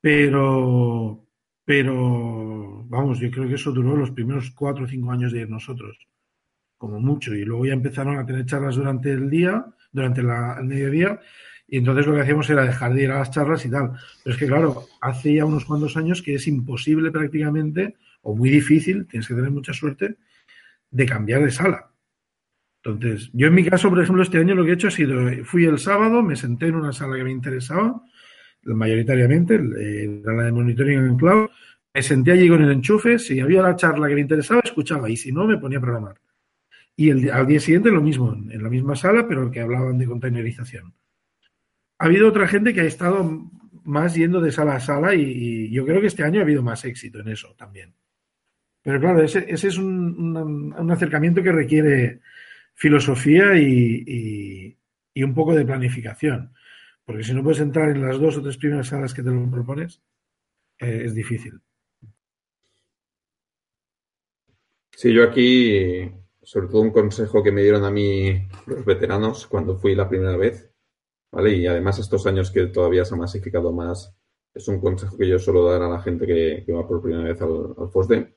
Pero, 0.00 1.24
pero, 1.64 2.84
vamos, 2.88 3.20
yo 3.20 3.30
creo 3.30 3.48
que 3.48 3.54
eso 3.54 3.70
duró 3.70 3.96
los 3.96 4.10
primeros 4.10 4.50
cuatro 4.50 4.84
o 4.84 4.88
cinco 4.88 5.12
años 5.12 5.32
de 5.32 5.42
ir 5.42 5.50
nosotros, 5.50 5.96
como 6.78 7.00
mucho. 7.00 7.34
Y 7.34 7.44
luego 7.44 7.66
ya 7.66 7.72
empezaron 7.72 8.18
a 8.18 8.26
tener 8.26 8.46
charlas 8.46 8.76
durante 8.76 9.12
el 9.12 9.30
día, 9.30 9.66
durante 9.92 10.20
el 10.20 10.28
mediodía, 10.64 11.20
y 11.68 11.78
entonces 11.78 12.06
lo 12.06 12.14
que 12.14 12.20
hacíamos 12.20 12.48
era 12.48 12.64
dejar 12.64 12.94
de 12.94 13.02
ir 13.02 13.10
a 13.10 13.18
las 13.18 13.30
charlas 13.30 13.64
y 13.64 13.70
tal. 13.70 13.92
Pero 14.22 14.34
es 14.34 14.38
que, 14.38 14.46
claro, 14.46 14.84
hace 15.00 15.34
ya 15.34 15.44
unos 15.44 15.64
cuantos 15.64 15.96
años 15.96 16.22
que 16.22 16.34
es 16.34 16.46
imposible 16.46 17.10
prácticamente 17.10 17.96
o 18.22 18.34
muy 18.34 18.50
difícil, 18.50 19.06
tienes 19.06 19.28
que 19.28 19.34
tener 19.34 19.50
mucha 19.50 19.72
suerte, 19.72 20.16
de 20.90 21.06
cambiar 21.06 21.42
de 21.42 21.50
sala. 21.50 21.90
Entonces, 22.82 23.30
yo 23.32 23.48
en 23.48 23.54
mi 23.54 23.64
caso, 23.64 23.88
por 23.88 24.00
ejemplo, 24.00 24.22
este 24.22 24.38
año 24.38 24.54
lo 24.54 24.64
que 24.64 24.70
he 24.70 24.74
hecho 24.74 24.88
ha 24.88 24.92
sido, 24.92 25.20
fui 25.44 25.64
el 25.64 25.78
sábado, 25.78 26.22
me 26.22 26.36
senté 26.36 26.66
en 26.66 26.76
una 26.76 26.92
sala 26.92 27.16
que 27.16 27.24
me 27.24 27.32
interesaba, 27.32 28.02
mayoritariamente, 28.62 29.54
era 29.54 30.32
la 30.32 30.44
de 30.44 30.52
monitoring 30.52 30.98
en 30.98 31.16
cloud, 31.16 31.48
me 31.94 32.02
senté 32.02 32.32
allí 32.32 32.48
con 32.48 32.62
el 32.62 32.70
enchufe, 32.70 33.18
si 33.18 33.40
había 33.40 33.62
la 33.62 33.76
charla 33.76 34.08
que 34.08 34.14
me 34.14 34.20
interesaba, 34.20 34.60
escuchaba, 34.64 35.08
y 35.08 35.16
si 35.16 35.32
no, 35.32 35.46
me 35.46 35.58
ponía 35.58 35.78
a 35.78 35.80
programar. 35.80 36.14
Y 36.96 37.10
el, 37.10 37.30
al 37.30 37.46
día 37.46 37.60
siguiente 37.60 37.90
lo 37.90 38.00
mismo, 38.00 38.32
en 38.32 38.62
la 38.62 38.70
misma 38.70 38.96
sala, 38.96 39.28
pero 39.28 39.50
que 39.50 39.60
hablaban 39.60 39.98
de 39.98 40.06
containerización. 40.06 40.94
Ha 41.98 42.06
habido 42.06 42.28
otra 42.28 42.48
gente 42.48 42.72
que 42.72 42.80
ha 42.80 42.84
estado 42.84 43.50
más 43.86 44.14
yendo 44.14 44.40
de 44.40 44.52
sala 44.52 44.76
a 44.76 44.80
sala 44.80 45.14
y 45.14 45.70
yo 45.70 45.86
creo 45.86 46.00
que 46.00 46.08
este 46.08 46.24
año 46.24 46.40
ha 46.40 46.42
habido 46.42 46.62
más 46.62 46.84
éxito 46.84 47.20
en 47.20 47.28
eso 47.28 47.54
también 47.56 47.94
Pero 48.82 49.00
claro, 49.00 49.22
ese, 49.22 49.46
es 49.48 49.78
un, 49.78 50.90
acercamiento 50.90 51.42
que 51.42 51.52
requiere 51.52 52.20
filosofía 52.74 53.56
y, 53.56 54.76
un 55.16 55.34
poco 55.34 55.54
de 55.54 55.64
planificación. 55.64 56.52
Porque 57.04 57.24
si 57.24 57.32
no 57.32 57.42
puedes 57.42 57.60
entrar 57.60 57.88
en 57.90 58.02
las 58.02 58.18
dos 58.18 58.36
o 58.36 58.42
tres 58.42 58.58
primeras 58.58 58.88
salas 58.88 59.14
que 59.14 59.22
te 59.22 59.30
lo 59.30 59.50
propones, 59.50 60.02
eh, 60.78 61.02
es 61.04 61.14
difícil. 61.14 61.60
Sí, 64.90 65.12
yo 65.12 65.24
aquí, 65.24 66.10
sobre 66.46 66.68
todo 66.68 66.80
un 66.80 66.92
consejo 66.92 67.42
que 67.42 67.50
me 67.50 67.60
dieron 67.60 67.84
a 67.84 67.90
mí 67.90 68.46
los 68.66 68.84
veteranos 68.84 69.48
cuando 69.48 69.76
fui 69.76 69.96
la 69.96 70.08
primera 70.08 70.36
vez, 70.36 70.70
¿vale? 71.32 71.56
Y 71.56 71.66
además 71.66 71.98
estos 71.98 72.24
años 72.28 72.52
que 72.52 72.68
todavía 72.68 73.04
se 73.04 73.14
ha 73.14 73.18
masificado 73.18 73.72
más, 73.72 74.16
es 74.54 74.68
un 74.68 74.80
consejo 74.80 75.18
que 75.18 75.28
yo 75.28 75.40
suelo 75.40 75.68
dar 75.68 75.82
a 75.82 75.88
la 75.88 76.00
gente 76.00 76.24
que, 76.24 76.72
va 76.72 76.86
por 76.86 77.02
primera 77.02 77.24
vez 77.24 77.42
al, 77.42 77.74
al 77.76 77.88
FOSDEM. 77.90 78.32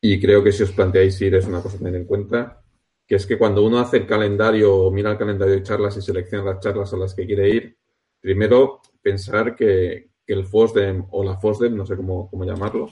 Y 0.00 0.20
creo 0.20 0.42
que 0.42 0.50
si 0.50 0.64
os 0.64 0.72
planteáis 0.72 1.20
ir 1.20 1.36
es 1.36 1.46
una 1.46 1.62
cosa 1.62 1.76
a 1.76 1.78
tener 1.78 1.94
en 1.94 2.06
cuenta, 2.06 2.64
que 3.06 3.14
es 3.14 3.24
que 3.24 3.38
cuando 3.38 3.64
uno 3.64 3.78
hace 3.78 3.98
el 3.98 4.06
calendario 4.06 4.74
o 4.74 4.90
mira 4.90 5.12
el 5.12 5.18
calendario 5.18 5.54
de 5.54 5.62
charlas 5.62 5.96
y 5.96 6.02
selecciona 6.02 6.44
las 6.44 6.58
charlas 6.58 6.92
a 6.92 6.96
las 6.96 7.14
que 7.14 7.24
quiere 7.24 7.48
ir, 7.48 7.78
primero 8.20 8.80
pensar 9.00 9.54
que, 9.54 10.10
el 10.26 10.44
FOSDEM 10.44 11.06
o 11.12 11.22
la 11.22 11.38
FOSDEM, 11.38 11.76
no 11.76 11.86
sé 11.86 11.94
cómo, 11.94 12.28
cómo 12.28 12.44
llamarlo, 12.44 12.90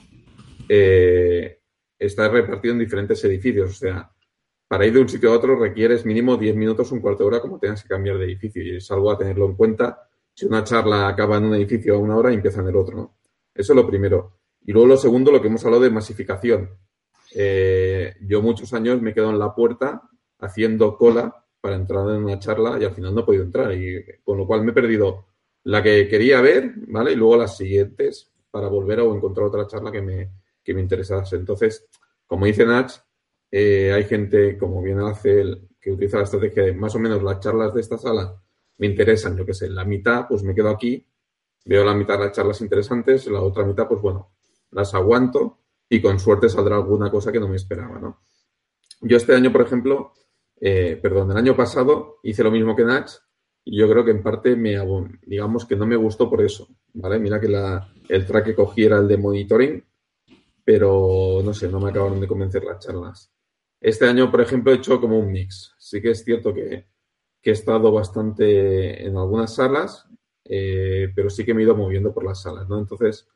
eh, 0.69 1.59
está 1.97 2.27
repartido 2.29 2.73
en 2.73 2.79
diferentes 2.79 3.23
edificios. 3.23 3.71
O 3.71 3.73
sea, 3.73 4.11
para 4.67 4.85
ir 4.85 4.93
de 4.93 5.01
un 5.01 5.09
sitio 5.09 5.31
a 5.31 5.35
otro 5.35 5.57
requieres 5.57 6.05
mínimo 6.05 6.37
10 6.37 6.55
minutos, 6.55 6.91
un 6.91 6.99
cuarto 6.99 7.23
de 7.23 7.27
hora, 7.27 7.41
como 7.41 7.59
tengas 7.59 7.83
que 7.83 7.89
cambiar 7.89 8.17
de 8.17 8.25
edificio. 8.25 8.63
Y 8.63 8.77
es 8.77 8.91
algo 8.91 9.11
a 9.11 9.17
tenerlo 9.17 9.45
en 9.45 9.55
cuenta. 9.55 10.09
Si 10.33 10.45
una 10.45 10.63
charla 10.63 11.07
acaba 11.07 11.37
en 11.37 11.45
un 11.45 11.55
edificio 11.55 11.95
a 11.95 11.99
una 11.99 12.17
hora, 12.17 12.33
empieza 12.33 12.61
en 12.61 12.67
el 12.67 12.75
otro, 12.75 12.97
¿no? 12.97 13.17
Eso 13.53 13.73
es 13.73 13.75
lo 13.77 13.87
primero. 13.87 14.39
Y 14.65 14.71
luego 14.71 14.87
lo 14.87 14.97
segundo, 14.97 15.31
lo 15.31 15.41
que 15.41 15.47
hemos 15.47 15.63
hablado 15.63 15.83
de 15.83 15.91
masificación. 15.91 16.69
Eh, 17.33 18.15
yo 18.21 18.41
muchos 18.41 18.73
años 18.73 19.01
me 19.01 19.13
quedo 19.13 19.29
en 19.29 19.39
la 19.39 19.53
puerta 19.53 20.01
haciendo 20.39 20.97
cola 20.97 21.45
para 21.61 21.75
entrar 21.75 22.09
en 22.09 22.23
una 22.23 22.39
charla 22.39 22.77
y 22.79 22.85
al 22.85 22.93
final 22.93 23.13
no 23.13 23.21
he 23.21 23.25
podido 23.25 23.43
entrar. 23.43 23.71
Y 23.73 24.03
con 24.23 24.37
lo 24.37 24.47
cual 24.47 24.63
me 24.63 24.71
he 24.71 24.73
perdido 24.73 25.27
la 25.63 25.81
que 25.81 26.07
quería 26.07 26.41
ver, 26.41 26.73
¿vale? 26.87 27.13
Y 27.13 27.15
luego 27.15 27.37
las 27.37 27.55
siguientes 27.57 28.31
para 28.51 28.67
volver 28.67 28.99
a 28.99 29.03
encontrar 29.03 29.47
otra 29.47 29.67
charla 29.67 29.91
que 29.91 30.01
me, 30.01 30.31
que 30.65 30.73
me 30.73 30.81
interesase. 30.81 31.37
Entonces, 31.37 31.87
como 32.25 32.45
dice 32.45 32.65
Nach, 32.65 32.91
eh, 33.51 33.93
hay 33.93 34.03
gente, 34.03 34.57
como 34.57 34.81
bien 34.81 34.99
hace 34.99 35.39
él, 35.39 35.69
que 35.79 35.91
utiliza 35.91 36.17
la 36.17 36.23
estrategia 36.23 36.63
de 36.63 36.73
más 36.73 36.95
o 36.95 36.99
menos 36.99 37.23
las 37.23 37.39
charlas 37.39 37.73
de 37.73 37.81
esta 37.81 37.97
sala 37.97 38.41
me 38.77 38.87
interesan, 38.87 39.37
yo 39.37 39.45
qué 39.45 39.53
sé, 39.53 39.69
la 39.69 39.85
mitad, 39.85 40.27
pues 40.27 40.43
me 40.43 40.53
quedo 40.53 40.69
aquí, 40.69 41.07
veo 41.65 41.85
la 41.85 41.93
mitad 41.93 42.17
de 42.17 42.25
las 42.25 42.33
charlas 42.33 42.61
interesantes, 42.61 43.27
la 43.27 43.41
otra 43.41 43.63
mitad, 43.63 43.87
pues 43.87 44.01
bueno, 44.01 44.33
las 44.71 44.93
aguanto 44.93 45.59
y 45.87 46.01
con 46.01 46.19
suerte 46.19 46.49
saldrá 46.49 46.75
alguna 46.75 47.09
cosa 47.09 47.31
que 47.31 47.39
no 47.39 47.47
me 47.47 47.55
esperaba, 47.55 47.99
¿no? 47.99 48.21
Yo 49.01 49.17
este 49.17 49.35
año, 49.35 49.51
por 49.51 49.61
ejemplo, 49.61 50.13
eh, 50.59 50.99
perdón, 51.01 51.31
el 51.31 51.37
año 51.37 51.55
pasado 51.55 52.17
hice 52.23 52.43
lo 52.43 52.51
mismo 52.51 52.75
que 52.75 52.83
Nach 52.83 53.09
y 53.63 53.77
yo 53.77 53.89
creo 53.89 54.03
que 54.03 54.11
en 54.11 54.21
parte 54.21 54.55
me, 54.55 54.75
digamos 55.25 55.65
que 55.65 55.75
no 55.75 55.85
me 55.85 55.95
gustó 55.95 56.29
por 56.29 56.41
eso, 56.41 56.67
¿vale? 56.93 57.19
Mira 57.19 57.39
que 57.39 57.47
la, 57.47 57.93
el 58.09 58.25
track 58.25 58.45
que 58.45 58.55
cogí 58.55 58.83
era 58.83 58.97
el 58.97 59.07
de 59.07 59.17
monitoring 59.17 59.83
pero 60.65 61.41
no 61.43 61.53
sé, 61.53 61.69
no 61.69 61.79
me 61.79 61.91
acabaron 61.91 62.19
de 62.19 62.27
convencer 62.27 62.63
las 62.63 62.79
charlas. 62.79 63.31
Este 63.79 64.05
año, 64.07 64.31
por 64.31 64.41
ejemplo, 64.41 64.71
he 64.71 64.75
hecho 64.75 64.99
como 64.99 65.19
un 65.19 65.31
mix. 65.31 65.75
Sí 65.77 66.01
que 66.01 66.09
es 66.09 66.23
cierto 66.23 66.53
que, 66.53 66.87
he 67.43 67.51
estado 67.51 67.91
bastante 67.91 69.05
en 69.05 69.15
algunas 69.15 69.53
salas, 69.53 70.07
eh, 70.43 71.11
pero 71.15 71.29
sí 71.29 71.45
que 71.45 71.53
me 71.53 71.61
he 71.61 71.65
ido 71.65 71.75
moviendo 71.75 72.11
por 72.11 72.25
las 72.25 72.41
salas, 72.41 72.67
¿no? 72.67 72.79
Entonces, 72.79 73.27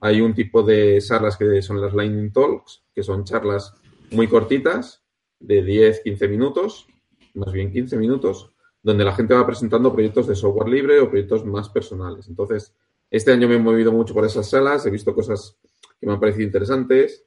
hay 0.00 0.20
un 0.20 0.32
tipo 0.32 0.62
de 0.62 1.00
salas 1.00 1.36
que 1.36 1.60
son 1.60 1.80
las 1.80 1.92
Lightning 1.92 2.32
Talks, 2.32 2.84
que 2.94 3.02
son 3.02 3.24
charlas 3.24 3.74
muy 4.12 4.28
cortitas, 4.28 5.02
de 5.40 5.64
10, 5.64 6.02
15 6.04 6.28
minutos, 6.28 6.86
más 7.34 7.52
bien 7.52 7.72
15 7.72 7.96
minutos, 7.96 8.52
donde 8.80 9.04
la 9.04 9.14
gente 9.14 9.34
va 9.34 9.46
presentando 9.46 9.92
proyectos 9.92 10.28
de 10.28 10.36
software 10.36 10.68
libre 10.68 11.00
o 11.00 11.08
proyectos 11.08 11.44
más 11.44 11.68
personales. 11.68 12.28
Entonces, 12.28 12.72
este 13.10 13.32
año 13.32 13.48
me 13.48 13.56
he 13.56 13.58
movido 13.58 13.90
mucho 13.90 14.14
por 14.14 14.24
esas 14.24 14.48
salas, 14.48 14.86
he 14.86 14.90
visto 14.90 15.14
cosas 15.14 15.58
que 16.00 16.06
me 16.06 16.12
han 16.12 16.20
parecido 16.20 16.44
interesantes. 16.44 17.24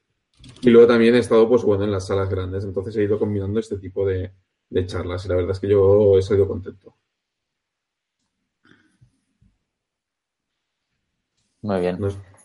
Y 0.62 0.70
luego 0.70 0.88
también 0.88 1.16
he 1.16 1.20
estado, 1.20 1.48
pues 1.48 1.64
bueno, 1.64 1.84
en 1.84 1.92
las 1.92 2.08
salas 2.08 2.30
grandes. 2.30 2.64
Entonces 2.64 2.96
he 2.96 3.04
ido 3.04 3.20
combinando 3.20 3.60
este 3.60 3.78
tipo 3.78 4.06
de, 4.06 4.34
charlas 4.86 5.26
y 5.26 5.30
la 5.30 5.36
verdad 5.36 5.52
es 5.52 5.60
que 5.60 5.68
yo 5.68 6.18
he 6.18 6.22
salido 6.22 6.48
contento. 6.48 6.96
Muy 11.62 11.80
bien. 11.80 12.00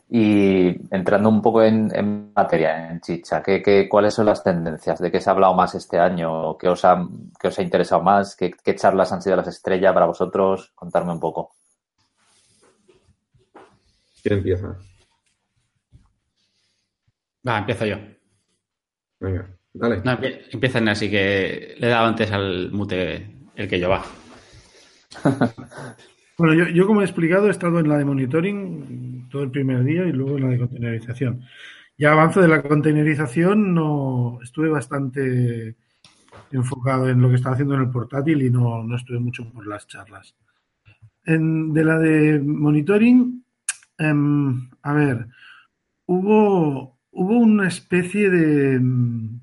Y 0.09 0.95
entrando 0.95 1.29
un 1.29 1.43
poco 1.43 1.62
en, 1.62 2.33
materia, 2.35 2.91
en 2.91 3.01
chicha, 3.01 3.43
¿qué, 3.43 3.89
cuáles 3.89 4.15
son 4.15 4.27
las 4.27 4.43
tendencias? 4.45 5.01
¿De 5.01 5.11
qué 5.11 5.21
se 5.21 5.31
ha 5.31 5.33
hablado 5.33 5.55
más 5.55 5.75
este 5.75 5.99
año? 5.99 6.57
¿Qué 6.59 6.69
os 6.69 6.85
ha, 6.85 7.09
os 7.43 7.59
ha 7.59 7.62
interesado 7.62 8.03
más? 8.03 8.37
¿Qué, 8.37 8.53
¿Qué, 8.62 8.75
charlas 8.77 9.12
han 9.12 9.23
sido 9.23 9.37
las 9.37 9.49
estrellas 9.49 9.95
para 9.95 10.07
vosotros? 10.07 10.73
Contarme 10.75 11.12
un 11.12 11.21
poco. 11.21 11.55
¿Quién 14.23 14.39
empieza? 14.39 14.77
Va, 17.47 17.59
empiezo 17.59 17.87
yo. 17.87 17.97
Venga, 19.21 19.49
dale. 19.73 20.03
No, 20.05 20.19
empiezan 20.51 20.89
así 20.89 21.11
que 21.11 21.77
le 21.79 21.87
he 21.87 21.91
dado 21.91 22.07
antes 22.07 22.33
al 22.33 22.73
mute 22.73 23.27
el 23.55 23.69
que 23.69 23.79
yo 23.79 23.89
va. 23.89 24.05
bueno, 26.39 26.55
yo, 26.55 26.87
como 26.87 27.03
he 27.03 27.05
explicado, 27.05 27.47
he 27.47 27.51
estado 27.51 27.79
en 27.79 27.89
la 27.89 27.99
de 27.99 28.05
monitoring 28.05 29.29
todo 29.31 29.43
el 29.43 29.51
primer 29.51 29.85
día 29.85 30.05
y 30.05 30.13
luego 30.13 30.37
en 30.37 30.45
la 30.45 30.51
de 30.51 30.59
containerización. 30.59 31.43
Ya 31.97 32.13
avanzo 32.13 32.43
de 32.43 32.49
la 32.49 32.63
containerización, 32.63 33.75
no 33.75 34.39
estuve 34.43 34.69
bastante 34.69 35.77
enfocado 36.51 37.09
en 37.09 37.23
lo 37.23 37.29
que 37.29 37.37
estaba 37.37 37.55
haciendo 37.55 37.75
en 37.75 37.83
el 37.83 37.91
portátil 37.91 38.43
y 38.43 38.51
no, 38.51 38.95
estuve 38.95 39.19
mucho 39.19 39.51
por 39.51 39.67
las 39.67 39.87
charlas. 39.87 40.35
de 41.25 41.85
la 41.85 41.99
de 41.99 42.39
monitoring, 42.39 43.45
em, 43.99 44.71
a 44.83 44.93
ver, 44.93 45.27
hubo 46.07 46.96
hubo 47.16 47.38
una 47.38 47.68
especie 47.68 48.31
de... 48.31 48.79
Mm, 48.79 49.40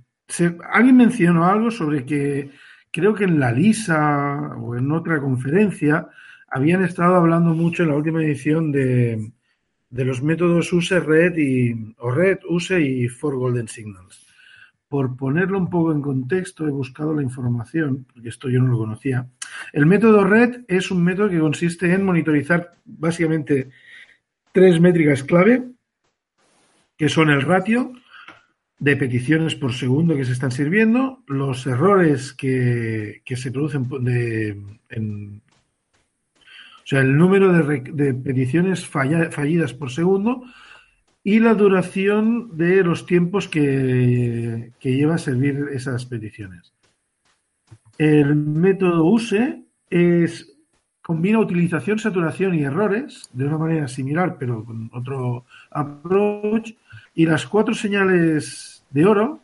alguien 0.71 0.97
mencionó 0.97 1.45
algo 1.45 1.69
sobre 1.69 2.05
que 2.05 2.51
creo 2.91 3.13
que 3.13 3.25
en 3.25 3.39
la 3.39 3.51
LISA 3.51 4.55
o 4.57 4.75
en 4.75 4.91
otra 4.91 5.19
conferencia 5.19 6.07
habían 6.47 6.83
estado 6.83 7.15
hablando 7.15 7.53
mucho 7.53 7.83
en 7.83 7.89
la 7.89 7.95
última 7.95 8.23
edición 8.23 8.71
de, 8.71 9.31
los 9.89 10.21
métodos 10.21 10.71
USE, 10.71 10.99
RED 10.99 11.37
y, 11.37 11.95
o 11.97 12.11
RED, 12.11 12.39
USE 12.47 12.79
y 12.79 13.07
For 13.07 13.35
Golden 13.35 13.67
Signals. 13.67 14.25
Por 14.87 15.17
ponerlo 15.17 15.57
un 15.57 15.69
poco 15.71 15.91
en 15.91 16.01
contexto, 16.01 16.67
he 16.67 16.71
buscado 16.71 17.15
la 17.15 17.23
información, 17.23 18.05
porque 18.13 18.29
esto 18.29 18.49
yo 18.49 18.61
no 18.61 18.67
lo 18.67 18.77
conocía. 18.77 19.27
El 19.71 19.87
método 19.87 20.23
RED 20.23 20.61
es 20.67 20.91
un 20.91 21.03
método 21.03 21.29
que 21.29 21.39
consiste 21.39 21.91
en 21.91 22.05
monitorizar 22.05 22.75
básicamente 22.85 23.69
tres 24.51 24.79
métricas 24.79 25.23
clave 25.23 25.72
que 27.03 27.09
son 27.09 27.29
el 27.29 27.41
ratio 27.41 27.91
de 28.79 28.95
peticiones 28.95 29.55
por 29.55 29.73
segundo 29.73 30.15
que 30.15 30.23
se 30.23 30.31
están 30.31 30.51
sirviendo, 30.51 31.21
los 31.27 31.67
errores 31.67 32.31
que, 32.31 33.21
se 33.25 33.51
producen 33.51 33.89
de, 34.05 34.57
o 34.87 35.41
sea, 36.85 37.01
el 37.01 37.17
número 37.17 37.51
de, 37.51 38.13
peticiones 38.13 38.87
fallidas 38.87 39.73
por 39.73 39.91
segundo 39.91 40.43
y 41.25 41.41
la 41.41 41.55
duración 41.55 42.55
de 42.55 42.85
los 42.85 43.05
tiempos 43.05 43.49
que, 43.49 44.71
que, 44.79 44.95
lleva 44.95 45.15
a 45.15 45.17
servir 45.17 45.71
esas 45.73 46.05
peticiones. 46.05 46.71
El 47.97 48.33
método 48.33 49.03
USE 49.03 49.65
combina 51.01 51.39
utilización, 51.39 51.99
saturación 51.99 52.55
y 52.55 52.63
errores 52.63 53.29
de 53.33 53.45
una 53.45 53.57
manera 53.57 53.89
similar, 53.89 54.37
pero 54.39 54.63
con 54.63 54.89
otro 54.93 55.43
approach, 55.69 56.71
y 57.15 57.25
las 57.25 57.45
cuatro 57.45 57.73
señales 57.73 58.83
de 58.89 59.05
oro 59.05 59.39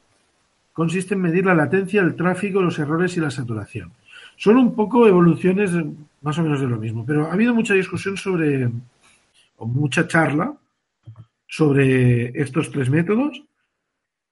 consisten 0.74 1.18
en 1.18 1.24
medir 1.24 1.46
la 1.46 1.54
latencia, 1.54 2.02
el 2.02 2.16
tráfico, 2.16 2.62
los 2.62 2.80
errores 2.80 3.16
y 3.18 3.20
la 3.20 3.32
saturación. 3.32 3.92
Son 4.38 4.58
un 4.58 4.74
poco 4.74 5.08
evoluciones 5.08 5.72
más 6.22 6.38
o 6.38 6.44
menos 6.44 6.62
de 6.62 6.68
lo 6.68 6.78
mismo, 6.78 7.06
pero 7.06 7.28
ha 7.28 7.34
habido 7.34 7.54
mucha 7.54 7.74
discusión 7.74 8.16
sobre, 8.16 8.70
o 9.58 9.66
mucha 9.66 10.08
charla 10.08 10.54
sobre 11.48 12.40
estos 12.40 12.72
tres 12.72 12.90
métodos 12.90 13.44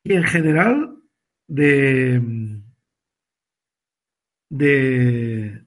y 0.04 0.13
en 0.13 0.23
general 0.23 0.95
de, 1.47 2.21
de 4.50 5.63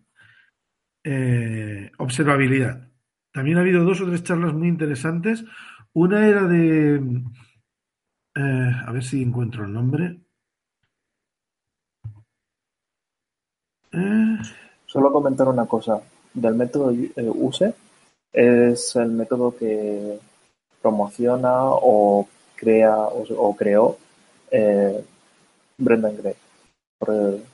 eh, 1.04 1.90
observabilidad. 1.98 2.88
También 3.32 3.58
ha 3.58 3.60
habido 3.60 3.84
dos 3.84 4.00
o 4.00 4.06
tres 4.06 4.24
charlas 4.24 4.54
muy 4.54 4.68
interesantes. 4.68 5.44
Una 5.92 6.26
era 6.26 6.46
de 6.46 7.22
eh, 8.36 8.72
a 8.86 8.92
ver 8.92 9.02
si 9.02 9.22
encuentro 9.22 9.64
el 9.64 9.72
nombre. 9.72 10.16
Eh. 13.92 14.38
Solo 14.86 15.12
comentar 15.12 15.48
una 15.48 15.66
cosa. 15.66 16.00
Del 16.32 16.54
método 16.54 16.92
eh, 16.92 17.12
USE 17.16 17.74
es 18.32 18.94
el 18.96 19.10
método 19.10 19.56
que 19.56 20.18
promociona 20.80 21.64
o 21.64 22.28
crea 22.54 22.96
o, 22.96 23.56
creó 23.56 23.98
eh, 24.50 25.04
Brendan 25.76 26.16
Gregg. 26.16 26.36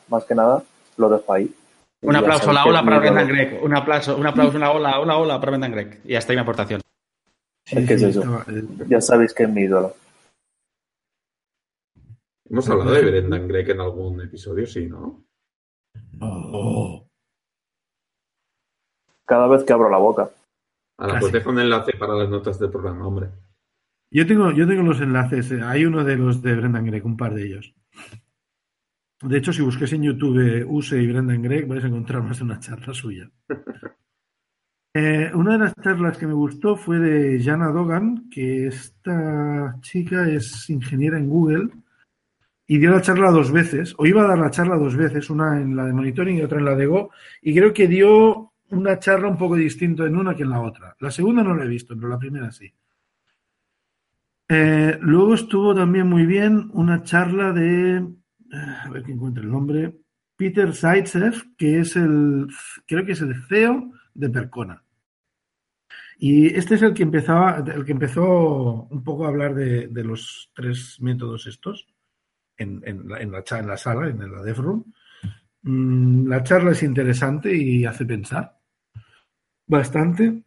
más 0.08 0.24
que 0.24 0.34
nada, 0.34 0.62
lo 0.96 1.08
dejo 1.08 1.32
ahí. 1.32 1.54
Un 2.02 2.16
aplauso 2.16 2.50
a 2.50 2.52
la 2.52 2.66
ola 2.66 2.84
para 2.84 2.98
Brendan 2.98 3.28
Gregg. 3.28 3.64
Un 3.64 3.74
aplauso, 3.74 4.16
un 4.16 4.26
aplauso, 4.26 4.56
una 4.56 4.70
ola, 4.70 5.00
una 5.00 5.16
ola 5.16 5.40
para 5.40 5.52
Brendan 5.52 5.72
Gregg. 5.72 6.00
Y 6.04 6.14
hasta 6.14 6.32
ahí 6.32 6.36
mi 6.36 6.42
aportación. 6.42 6.82
es 7.64 7.88
que 7.88 7.94
es 7.94 8.02
eso. 8.02 8.44
Ya 8.88 9.00
sabéis 9.00 9.32
que 9.32 9.44
es 9.44 9.48
mi 9.48 9.62
ídolo. 9.62 9.94
Hemos 12.48 12.68
hablado 12.68 12.92
de 12.92 13.02
Brendan 13.02 13.48
Gregg 13.48 13.70
en 13.70 13.80
algún 13.80 14.20
episodio, 14.20 14.66
sí, 14.66 14.86
¿no? 14.86 15.24
Oh. 16.20 17.08
Cada 19.24 19.48
vez 19.48 19.64
que 19.64 19.72
abro 19.72 19.90
la 19.90 19.98
boca. 19.98 20.30
Ahora, 20.98 21.18
pues 21.18 21.32
deja 21.32 21.50
un 21.50 21.58
enlace 21.58 21.92
para 21.98 22.14
las 22.14 22.28
notas 22.28 22.58
del 22.58 22.70
programa, 22.70 23.06
hombre. 23.06 23.30
Yo 24.10 24.26
tengo, 24.26 24.52
yo 24.52 24.66
tengo 24.66 24.82
los 24.82 25.00
enlaces. 25.00 25.50
Eh, 25.50 25.60
hay 25.62 25.84
uno 25.84 26.04
de 26.04 26.16
los 26.16 26.40
de 26.40 26.54
Brendan 26.54 26.86
Gregg, 26.86 27.04
un 27.04 27.16
par 27.16 27.34
de 27.34 27.46
ellos. 27.46 27.74
De 29.22 29.38
hecho, 29.38 29.52
si 29.52 29.62
busquéis 29.62 29.92
en 29.94 30.04
YouTube 30.04 30.64
Use 30.68 31.02
y 31.02 31.06
Brendan 31.10 31.42
Gregg, 31.42 31.66
vais 31.66 31.82
a 31.82 31.88
encontrar 31.88 32.22
más 32.22 32.38
de 32.38 32.44
una 32.44 32.60
charla 32.60 32.94
suya. 32.94 33.30
Eh, 34.98 35.30
una 35.34 35.52
de 35.52 35.58
las 35.58 35.74
charlas 35.74 36.16
que 36.16 36.26
me 36.26 36.32
gustó 36.32 36.74
fue 36.74 36.98
de 36.98 37.44
Jana 37.44 37.70
Dogan, 37.70 38.30
que 38.30 38.68
esta 38.68 39.76
chica 39.82 40.26
es 40.26 40.70
ingeniera 40.70 41.18
en 41.18 41.28
Google 41.28 41.68
y 42.66 42.78
dio 42.78 42.90
la 42.90 43.00
charla 43.00 43.30
dos 43.30 43.52
veces, 43.52 43.94
o 43.96 44.06
iba 44.06 44.22
a 44.22 44.26
dar 44.26 44.38
la 44.38 44.50
charla 44.50 44.76
dos 44.76 44.96
veces, 44.96 45.30
una 45.30 45.60
en 45.60 45.76
la 45.76 45.84
de 45.84 45.92
monitoring 45.92 46.38
y 46.38 46.42
otra 46.42 46.58
en 46.58 46.64
la 46.64 46.74
de 46.74 46.86
Go, 46.86 47.10
y 47.42 47.54
creo 47.54 47.72
que 47.72 47.86
dio 47.86 48.52
una 48.70 48.98
charla 48.98 49.28
un 49.28 49.38
poco 49.38 49.54
distinta 49.54 50.04
en 50.04 50.16
una 50.16 50.34
que 50.34 50.42
en 50.42 50.50
la 50.50 50.60
otra. 50.60 50.96
La 50.98 51.10
segunda 51.10 51.44
no 51.44 51.54
la 51.54 51.64
he 51.64 51.68
visto, 51.68 51.94
pero 51.94 52.08
la 52.08 52.18
primera 52.18 52.50
sí. 52.50 52.72
Eh, 54.48 54.98
luego 55.00 55.34
estuvo 55.34 55.74
también 55.74 56.08
muy 56.08 56.26
bien 56.26 56.70
una 56.72 57.02
charla 57.02 57.52
de, 57.52 57.96
eh, 57.98 58.06
a 58.84 58.90
ver 58.90 59.04
que 59.04 59.12
encuentre 59.12 59.44
el 59.44 59.50
nombre, 59.50 59.94
Peter 60.36 60.74
Zaitsev, 60.74 61.56
que 61.56 61.80
es 61.80 61.96
el, 61.96 62.48
creo 62.86 63.04
que 63.04 63.12
es 63.12 63.20
el 63.20 63.34
CEO 63.48 63.92
de 64.14 64.28
Percona. 64.28 64.82
Y 66.18 66.46
este 66.46 66.76
es 66.76 66.82
el 66.82 66.94
que 66.94 67.02
empezaba, 67.02 67.58
el 67.58 67.84
que 67.84 67.92
empezó 67.92 68.88
un 68.90 69.04
poco 69.04 69.24
a 69.24 69.28
hablar 69.28 69.54
de, 69.54 69.88
de 69.88 70.04
los 70.04 70.50
tres 70.54 70.96
métodos 71.00 71.46
estos 71.46 71.86
en, 72.58 72.82
en, 72.84 73.08
la, 73.08 73.20
en, 73.20 73.32
la, 73.32 73.44
en 73.50 73.66
la 73.66 73.76
sala, 73.76 74.08
en 74.08 74.18
la 74.18 74.42
Dev 74.42 74.58
Room. 74.58 74.92
Mm, 75.62 76.28
la 76.28 76.42
charla 76.42 76.72
es 76.72 76.82
interesante 76.82 77.54
y 77.54 77.84
hace 77.84 78.04
pensar 78.04 78.56
bastante. 79.66 80.42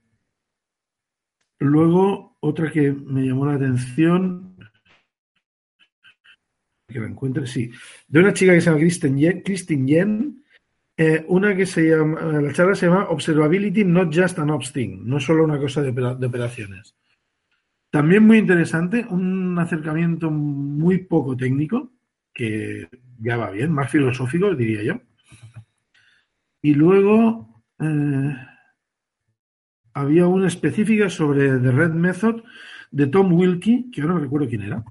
Luego, 1.60 2.38
otra 2.40 2.72
que 2.72 2.92
me 2.92 3.26
llamó 3.26 3.46
la 3.46 3.56
atención, 3.56 4.56
que 6.88 7.00
la 7.00 7.08
encuentre, 7.08 7.46
sí, 7.46 7.70
de 8.08 8.20
una 8.20 8.34
chica 8.34 8.54
que 8.54 8.62
se 8.62 8.70
llama 8.70 8.80
Kristen 9.44 9.88
Yen, 9.88 10.44
eh, 10.96 11.26
una 11.28 11.56
que 11.56 11.66
se 11.66 11.90
llama, 11.90 12.22
la 12.22 12.54
charla 12.54 12.76
se 12.76 12.88
llama 12.88 13.10
Observability 13.10 13.84
Not 13.84 14.16
Just 14.16 14.40
an 14.40 14.50
Ops 14.52 14.72
Thing, 14.72 15.02
no 15.04 15.20
solo 15.20 15.44
una 15.44 15.60
cosa 15.60 15.82
de, 15.82 15.92
de 15.92 16.26
operaciones. 16.26 16.96
También 17.92 18.24
muy 18.24 18.38
interesante, 18.38 19.06
un 19.10 19.58
acercamiento 19.60 20.32
muy 20.32 21.00
poco 21.00 21.36
técnico, 21.36 21.92
que 22.34 22.88
ya 23.20 23.38
va 23.38 23.52
bien, 23.52 23.72
más 23.72 23.92
filosófico, 23.92 24.56
diría 24.56 24.84
yo. 24.84 25.02
Y 26.62 26.74
luego 26.74 27.64
eh, 27.80 28.36
había 29.94 30.28
una 30.28 30.48
específica 30.48 31.10
sobre 31.10 31.60
The 31.60 31.72
Red 31.72 31.92
Method 31.92 32.44
de 32.92 33.08
Tom 33.08 33.34
Wilkie, 33.34 33.90
que 33.92 34.02
ahora 34.02 34.16
no 34.16 34.20
recuerdo 34.22 34.48
quién 34.48 34.64
era. 34.64 34.84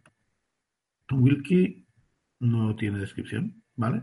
Tom 1.06 1.22
Wilkie 1.22 1.86
no 2.40 2.76
tiene 2.76 2.98
descripción, 2.98 3.62
¿vale? 3.76 4.02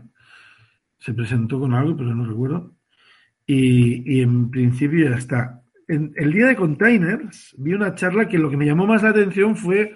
Se 0.98 1.14
presentó 1.14 1.60
con 1.60 1.74
algo, 1.74 1.96
pero 1.96 2.14
no 2.14 2.26
recuerdo. 2.26 2.74
Y, 3.46 4.20
en 4.20 4.50
principio 4.50 5.08
ya 5.08 5.16
está. 5.16 5.62
En 5.86 6.12
el 6.16 6.32
día 6.32 6.46
de 6.46 6.56
containers 6.56 7.54
vi 7.58 7.74
una 7.74 7.94
charla 7.94 8.28
que 8.28 8.38
lo 8.38 8.50
que 8.50 8.56
me 8.56 8.66
llamó 8.66 8.86
más 8.86 9.04
la 9.04 9.10
atención 9.10 9.54
fue 9.54 9.94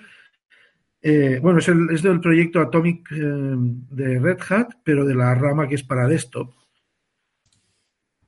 eh, 1.02 1.38
bueno, 1.40 1.58
es, 1.58 1.68
el, 1.68 1.88
es, 1.90 2.02
del 2.02 2.20
proyecto 2.20 2.60
Atomic 2.60 3.10
eh, 3.12 3.20
de 3.20 4.18
Red 4.18 4.38
Hat, 4.48 4.68
pero 4.84 5.04
de 5.04 5.14
la 5.14 5.34
rama 5.34 5.66
que 5.68 5.76
es 5.76 5.82
para 5.82 6.06
desktop. 6.06 6.52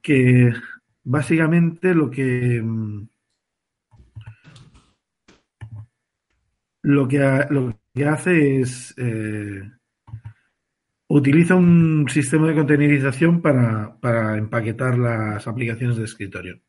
Que 0.01 0.53
básicamente 1.05 1.95
lo 1.95 2.11
que 2.11 2.61
mm, 2.63 3.09
lo 6.83 7.07
que, 7.07 7.19
lo 7.51 7.79
que 7.95 8.05
hace 8.05 8.61
es 8.61 8.95
eh, 8.99 9.63
utiliza 11.09 11.55
un 11.55 12.07
sistema 12.09 12.49
de 12.49 12.55
containerización 12.55 13.41
para, 13.41 13.99
para 14.01 14.37
empaquetar 14.37 14.99
las 14.99 15.47
aplicaciones 15.47 15.97
de 15.97 16.05
escritorio. 16.05 16.61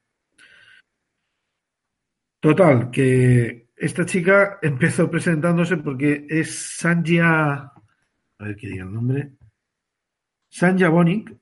Total, 2.39 2.91
que 2.91 3.62
esta 3.75 4.05
chica 4.05 4.59
empezó 4.61 5.09
presentándose 5.09 5.77
porque 5.77 6.25
es 6.29 6.77
Sanja, 6.77 7.73
a 8.37 8.43
ver 8.43 8.55
qué 8.55 8.67
diga 8.67 8.85
el 8.85 8.93
nombre, 8.93 9.33
Sanja 10.49 10.89
Bonic, 10.89 11.35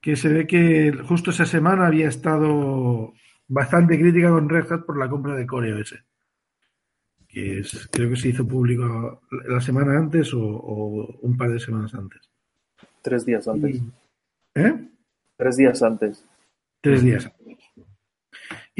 que 0.00 0.16
se 0.16 0.28
ve 0.28 0.46
que 0.46 0.92
justo 1.06 1.30
esa 1.30 1.46
semana 1.46 1.86
había 1.86 2.08
estado 2.08 3.12
bastante 3.48 3.98
crítica 3.98 4.30
con 4.30 4.48
Red 4.48 4.70
Hat 4.70 4.84
por 4.84 4.98
la 4.98 5.08
compra 5.08 5.34
de 5.34 5.46
CoreOS. 5.46 5.94
Que 7.26 7.60
es, 7.60 7.88
creo 7.90 8.10
que 8.10 8.16
se 8.16 8.28
hizo 8.28 8.46
público 8.46 9.22
la 9.46 9.60
semana 9.60 9.98
antes 9.98 10.32
o, 10.34 11.18
un 11.20 11.36
par 11.36 11.50
de 11.50 11.58
semanas 11.58 11.94
antes. 11.94 12.30
Tres 13.02 13.26
días 13.26 13.46
antes. 13.48 13.82
¿Eh? 14.54 14.88
Tres 15.36 15.56
días 15.56 15.82
antes. 15.82 16.24
Tres 16.80 17.02
días 17.02 17.26
antes. 17.26 17.37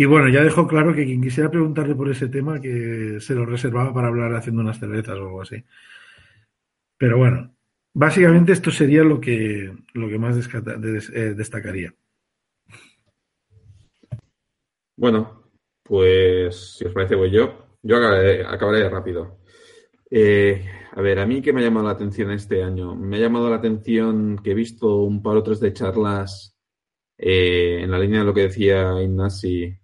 Y 0.00 0.04
bueno, 0.04 0.28
ya 0.28 0.44
dejó 0.44 0.68
claro 0.68 0.94
que 0.94 1.04
quien 1.04 1.20
quisiera 1.20 1.50
preguntarle 1.50 1.96
por 1.96 2.08
ese 2.08 2.28
tema, 2.28 2.60
que 2.60 3.18
se 3.18 3.34
lo 3.34 3.44
reservaba 3.44 3.92
para 3.92 4.06
hablar 4.06 4.32
haciendo 4.32 4.62
unas 4.62 4.78
cervezas 4.78 5.18
o 5.18 5.26
algo 5.26 5.42
así. 5.42 5.64
Pero 6.96 7.18
bueno, 7.18 7.52
básicamente 7.92 8.52
esto 8.52 8.70
sería 8.70 9.02
lo 9.02 9.20
que, 9.20 9.76
lo 9.94 10.08
que 10.08 10.18
más 10.20 10.36
eh, 10.36 11.34
destacaría. 11.34 11.92
Bueno, 14.96 15.50
pues 15.82 16.76
si 16.78 16.84
os 16.84 16.92
parece, 16.92 17.16
voy 17.16 17.32
yo. 17.32 17.66
Yo 17.82 17.96
acabaré, 17.96 18.88
rápido. 18.88 19.40
Eh, 20.08 20.64
a 20.92 21.02
ver, 21.02 21.18
a 21.18 21.26
mí 21.26 21.42
que 21.42 21.52
me 21.52 21.60
ha 21.60 21.64
llamado 21.64 21.86
la 21.86 21.94
atención 21.94 22.30
este 22.30 22.62
año. 22.62 22.94
Me 22.94 23.16
ha 23.16 23.20
llamado 23.20 23.50
la 23.50 23.56
atención 23.56 24.38
que 24.44 24.52
he 24.52 24.54
visto 24.54 25.02
un 25.02 25.24
par 25.24 25.36
o 25.38 25.42
tres 25.42 25.58
de 25.58 25.72
charlas 25.72 26.56
eh, 27.16 27.80
en 27.82 27.90
la 27.90 27.98
línea 27.98 28.20
de 28.20 28.26
lo 28.26 28.32
que 28.32 28.42
decía 28.42 29.02
Ignasi 29.02 29.76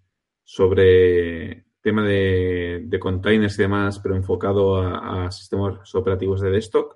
sobre 0.44 1.64
tema 1.80 2.04
de, 2.04 2.98
containers 3.00 3.59
y 3.59 3.62
demás, 3.62 3.98
pero 3.98 4.14
enfocado 4.14 4.80
a, 4.80 5.30
sistemas 5.30 5.94
operativos 5.94 6.40
de 6.40 6.50
desktop. 6.50 6.94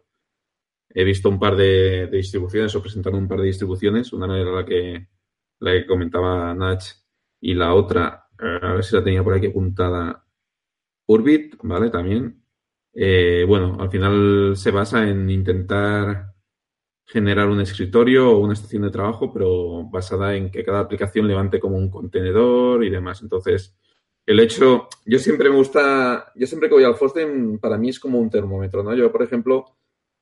He 0.90 1.04
visto 1.04 1.28
un 1.28 1.38
par 1.38 1.56
de, 1.56 2.06
distribuciones 2.06 2.74
o 2.74 2.80
presentaron 2.80 3.20
un 3.20 3.28
par 3.28 3.40
de 3.40 3.46
distribuciones. 3.46 4.12
Una 4.12 4.38
era 4.38 4.50
la 4.50 4.64
que, 4.64 5.08
la 5.60 5.72
que 5.72 5.86
comentaba 5.86 6.54
Nach 6.54 6.82
y 7.40 7.54
la 7.54 7.74
otra, 7.74 8.28
eh, 8.40 8.58
a 8.62 8.72
ver 8.74 8.84
si 8.84 8.96
la 8.96 9.04
tenía 9.04 9.22
por 9.22 9.34
aquí 9.34 9.46
apuntada, 9.48 10.24
Urbit, 11.06 11.56
¿vale? 11.62 11.90
También. 11.90 12.42
Eh, 12.94 13.44
bueno, 13.46 13.76
al 13.80 13.90
final 13.90 14.54
se 14.56 14.70
basa 14.70 15.08
en 15.08 15.30
intentar 15.30 16.34
generar 17.08 17.48
un 17.48 17.60
escritorio 17.60 18.30
o 18.30 18.38
una 18.38 18.52
estación 18.52 18.82
de 18.82 18.90
trabajo, 18.90 19.32
pero 19.32 19.84
basada 19.84 20.36
en 20.36 20.50
que 20.50 20.62
cada 20.62 20.80
aplicación 20.80 21.26
levante 21.26 21.58
como 21.58 21.78
un 21.78 21.90
contenedor 21.90 22.84
y 22.84 22.90
demás. 22.90 23.22
Entonces, 23.22 23.74
el 24.26 24.40
hecho, 24.40 24.88
yo 25.06 25.18
siempre 25.18 25.48
me 25.48 25.56
gusta, 25.56 26.30
yo 26.36 26.46
siempre 26.46 26.68
que 26.68 26.74
voy 26.74 26.84
al 26.84 26.96
Fosten, 26.96 27.58
para 27.58 27.78
mí 27.78 27.88
es 27.88 27.98
como 27.98 28.18
un 28.18 28.28
termómetro, 28.28 28.82
¿no? 28.82 28.94
Yo, 28.94 29.10
por 29.10 29.22
ejemplo, 29.22 29.64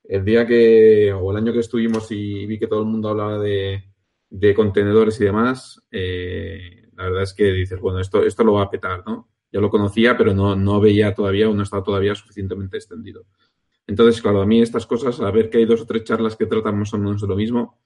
el 0.04 0.24
día 0.24 0.46
que, 0.46 1.12
o 1.12 1.32
el 1.32 1.38
año 1.38 1.52
que 1.52 1.58
estuvimos 1.58 2.12
y 2.12 2.46
vi 2.46 2.56
que 2.56 2.68
todo 2.68 2.82
el 2.82 2.86
mundo 2.86 3.08
hablaba 3.08 3.40
de, 3.40 3.82
de 4.30 4.54
contenedores 4.54 5.20
y 5.20 5.24
demás, 5.24 5.84
eh, 5.90 6.88
la 6.96 7.04
verdad 7.04 7.24
es 7.24 7.34
que 7.34 7.46
dices, 7.46 7.80
bueno, 7.80 7.98
esto, 7.98 8.22
esto 8.24 8.44
lo 8.44 8.52
va 8.52 8.62
a 8.62 8.70
petar, 8.70 9.02
¿no? 9.04 9.28
Yo 9.50 9.60
lo 9.60 9.70
conocía, 9.70 10.16
pero 10.16 10.34
no, 10.34 10.54
no 10.54 10.80
veía 10.80 11.12
todavía 11.12 11.48
o 11.48 11.54
no 11.54 11.64
estaba 11.64 11.82
todavía 11.82 12.14
suficientemente 12.14 12.76
extendido. 12.76 13.26
Entonces, 13.86 14.20
claro, 14.20 14.42
a 14.42 14.46
mí 14.46 14.60
estas 14.60 14.86
cosas, 14.86 15.20
a 15.20 15.30
ver 15.30 15.48
que 15.48 15.58
hay 15.58 15.64
dos 15.64 15.82
o 15.82 15.86
tres 15.86 16.04
charlas 16.04 16.36
que 16.36 16.46
tratan 16.46 16.78
más 16.78 16.92
o 16.92 16.98
menos 16.98 17.22
lo 17.22 17.36
mismo, 17.36 17.80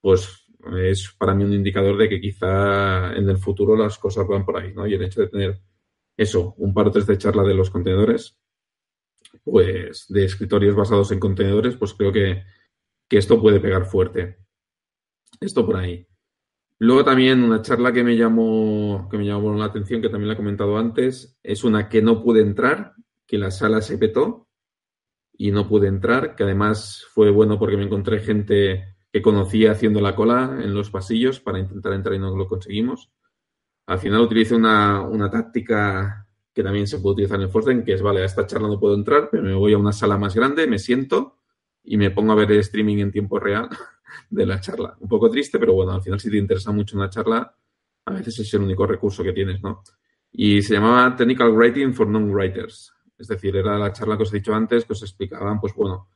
pues 0.00 0.46
es 0.76 1.14
para 1.18 1.34
mí 1.34 1.44
un 1.44 1.54
indicador 1.54 1.96
de 1.96 2.08
que 2.08 2.20
quizá 2.20 3.14
en 3.14 3.28
el 3.28 3.38
futuro 3.38 3.76
las 3.76 3.98
cosas 3.98 4.26
van 4.26 4.44
por 4.44 4.58
ahí, 4.58 4.72
¿no? 4.74 4.86
Y 4.86 4.94
el 4.94 5.02
hecho 5.02 5.22
de 5.22 5.28
tener 5.28 5.60
eso, 6.16 6.54
un 6.58 6.74
par 6.74 6.88
o 6.88 6.90
tres 6.90 7.06
de 7.06 7.18
charla 7.18 7.42
de 7.42 7.54
los 7.54 7.70
contenedores, 7.70 8.38
pues 9.42 10.06
de 10.08 10.24
escritorios 10.24 10.74
basados 10.74 11.10
en 11.12 11.20
contenedores, 11.20 11.76
pues 11.76 11.94
creo 11.94 12.12
que, 12.12 12.44
que 13.08 13.18
esto 13.18 13.40
puede 13.40 13.60
pegar 13.60 13.86
fuerte. 13.86 14.38
Esto 15.40 15.64
por 15.64 15.76
ahí. 15.76 16.06
Luego 16.78 17.04
también 17.04 17.42
una 17.42 17.62
charla 17.62 17.92
que 17.92 18.04
me 18.04 18.16
llamó, 18.16 19.08
que 19.10 19.16
me 19.16 19.24
llamó 19.24 19.54
la 19.54 19.66
atención, 19.66 20.02
que 20.02 20.08
también 20.08 20.28
la 20.28 20.34
he 20.34 20.36
comentado 20.36 20.76
antes, 20.76 21.38
es 21.42 21.64
una 21.64 21.88
que 21.88 22.02
no 22.02 22.22
pude 22.22 22.42
entrar, 22.42 22.94
que 23.26 23.38
la 23.38 23.50
sala 23.50 23.80
se 23.80 23.98
petó 23.98 24.48
y 25.42 25.50
no 25.50 25.66
pude 25.66 25.88
entrar, 25.88 26.36
que 26.36 26.44
además 26.44 27.04
fue 27.12 27.28
bueno 27.32 27.58
porque 27.58 27.76
me 27.76 27.82
encontré 27.82 28.20
gente 28.20 28.94
que 29.10 29.20
conocía 29.20 29.72
haciendo 29.72 30.00
la 30.00 30.14
cola 30.14 30.60
en 30.62 30.72
los 30.72 30.88
pasillos 30.88 31.40
para 31.40 31.58
intentar 31.58 31.94
entrar 31.94 32.14
y 32.14 32.20
no 32.20 32.36
lo 32.36 32.46
conseguimos. 32.46 33.10
Al 33.86 33.98
final 33.98 34.20
utilicé 34.20 34.54
una, 34.54 35.00
una 35.00 35.28
táctica 35.28 36.28
que 36.54 36.62
también 36.62 36.86
se 36.86 37.00
puede 37.00 37.14
utilizar 37.14 37.40
en 37.40 37.50
Fortnite, 37.50 37.82
que 37.82 37.94
es, 37.94 38.02
vale, 38.02 38.22
a 38.22 38.26
esta 38.26 38.46
charla 38.46 38.68
no 38.68 38.78
puedo 38.78 38.94
entrar, 38.94 39.30
pero 39.32 39.42
me 39.42 39.52
voy 39.52 39.72
a 39.72 39.78
una 39.78 39.90
sala 39.90 40.16
más 40.16 40.32
grande, 40.32 40.68
me 40.68 40.78
siento 40.78 41.38
y 41.82 41.96
me 41.96 42.12
pongo 42.12 42.30
a 42.30 42.36
ver 42.36 42.52
el 42.52 42.60
streaming 42.60 42.98
en 42.98 43.10
tiempo 43.10 43.40
real 43.40 43.68
de 44.30 44.46
la 44.46 44.60
charla. 44.60 44.96
Un 45.00 45.08
poco 45.08 45.28
triste, 45.28 45.58
pero 45.58 45.72
bueno, 45.72 45.90
al 45.90 46.02
final 46.02 46.20
si 46.20 46.30
te 46.30 46.36
interesa 46.36 46.70
mucho 46.70 46.96
una 46.96 47.10
charla, 47.10 47.52
a 48.04 48.12
veces 48.12 48.38
es 48.38 48.54
el 48.54 48.62
único 48.62 48.86
recurso 48.86 49.24
que 49.24 49.32
tienes, 49.32 49.60
¿no? 49.60 49.82
Y 50.30 50.62
se 50.62 50.74
llamaba 50.74 51.16
Technical 51.16 51.50
Writing 51.50 51.94
for 51.94 52.06
Non-Writers. 52.06 52.92
Es 53.22 53.28
decir, 53.28 53.56
era 53.56 53.78
la 53.78 53.92
charla 53.92 54.16
que 54.16 54.24
os 54.24 54.32
he 54.32 54.38
dicho 54.38 54.52
antes, 54.52 54.84
que 54.84 54.94
os 54.94 55.02
explicaban, 55.02 55.60
pues 55.60 55.72
bueno, 55.74 56.08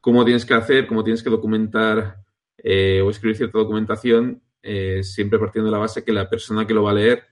cómo 0.00 0.24
tienes 0.24 0.46
que 0.46 0.54
hacer, 0.54 0.86
cómo 0.86 1.02
tienes 1.02 1.20
que 1.20 1.28
documentar 1.28 2.18
eh, 2.56 3.02
o 3.04 3.10
escribir 3.10 3.36
cierta 3.36 3.58
documentación, 3.58 4.40
eh, 4.62 5.02
siempre 5.02 5.40
partiendo 5.40 5.66
de 5.66 5.72
la 5.72 5.78
base 5.78 6.04
que 6.04 6.12
la 6.12 6.30
persona 6.30 6.64
que 6.64 6.72
lo 6.72 6.84
va 6.84 6.92
a 6.92 6.94
leer, 6.94 7.24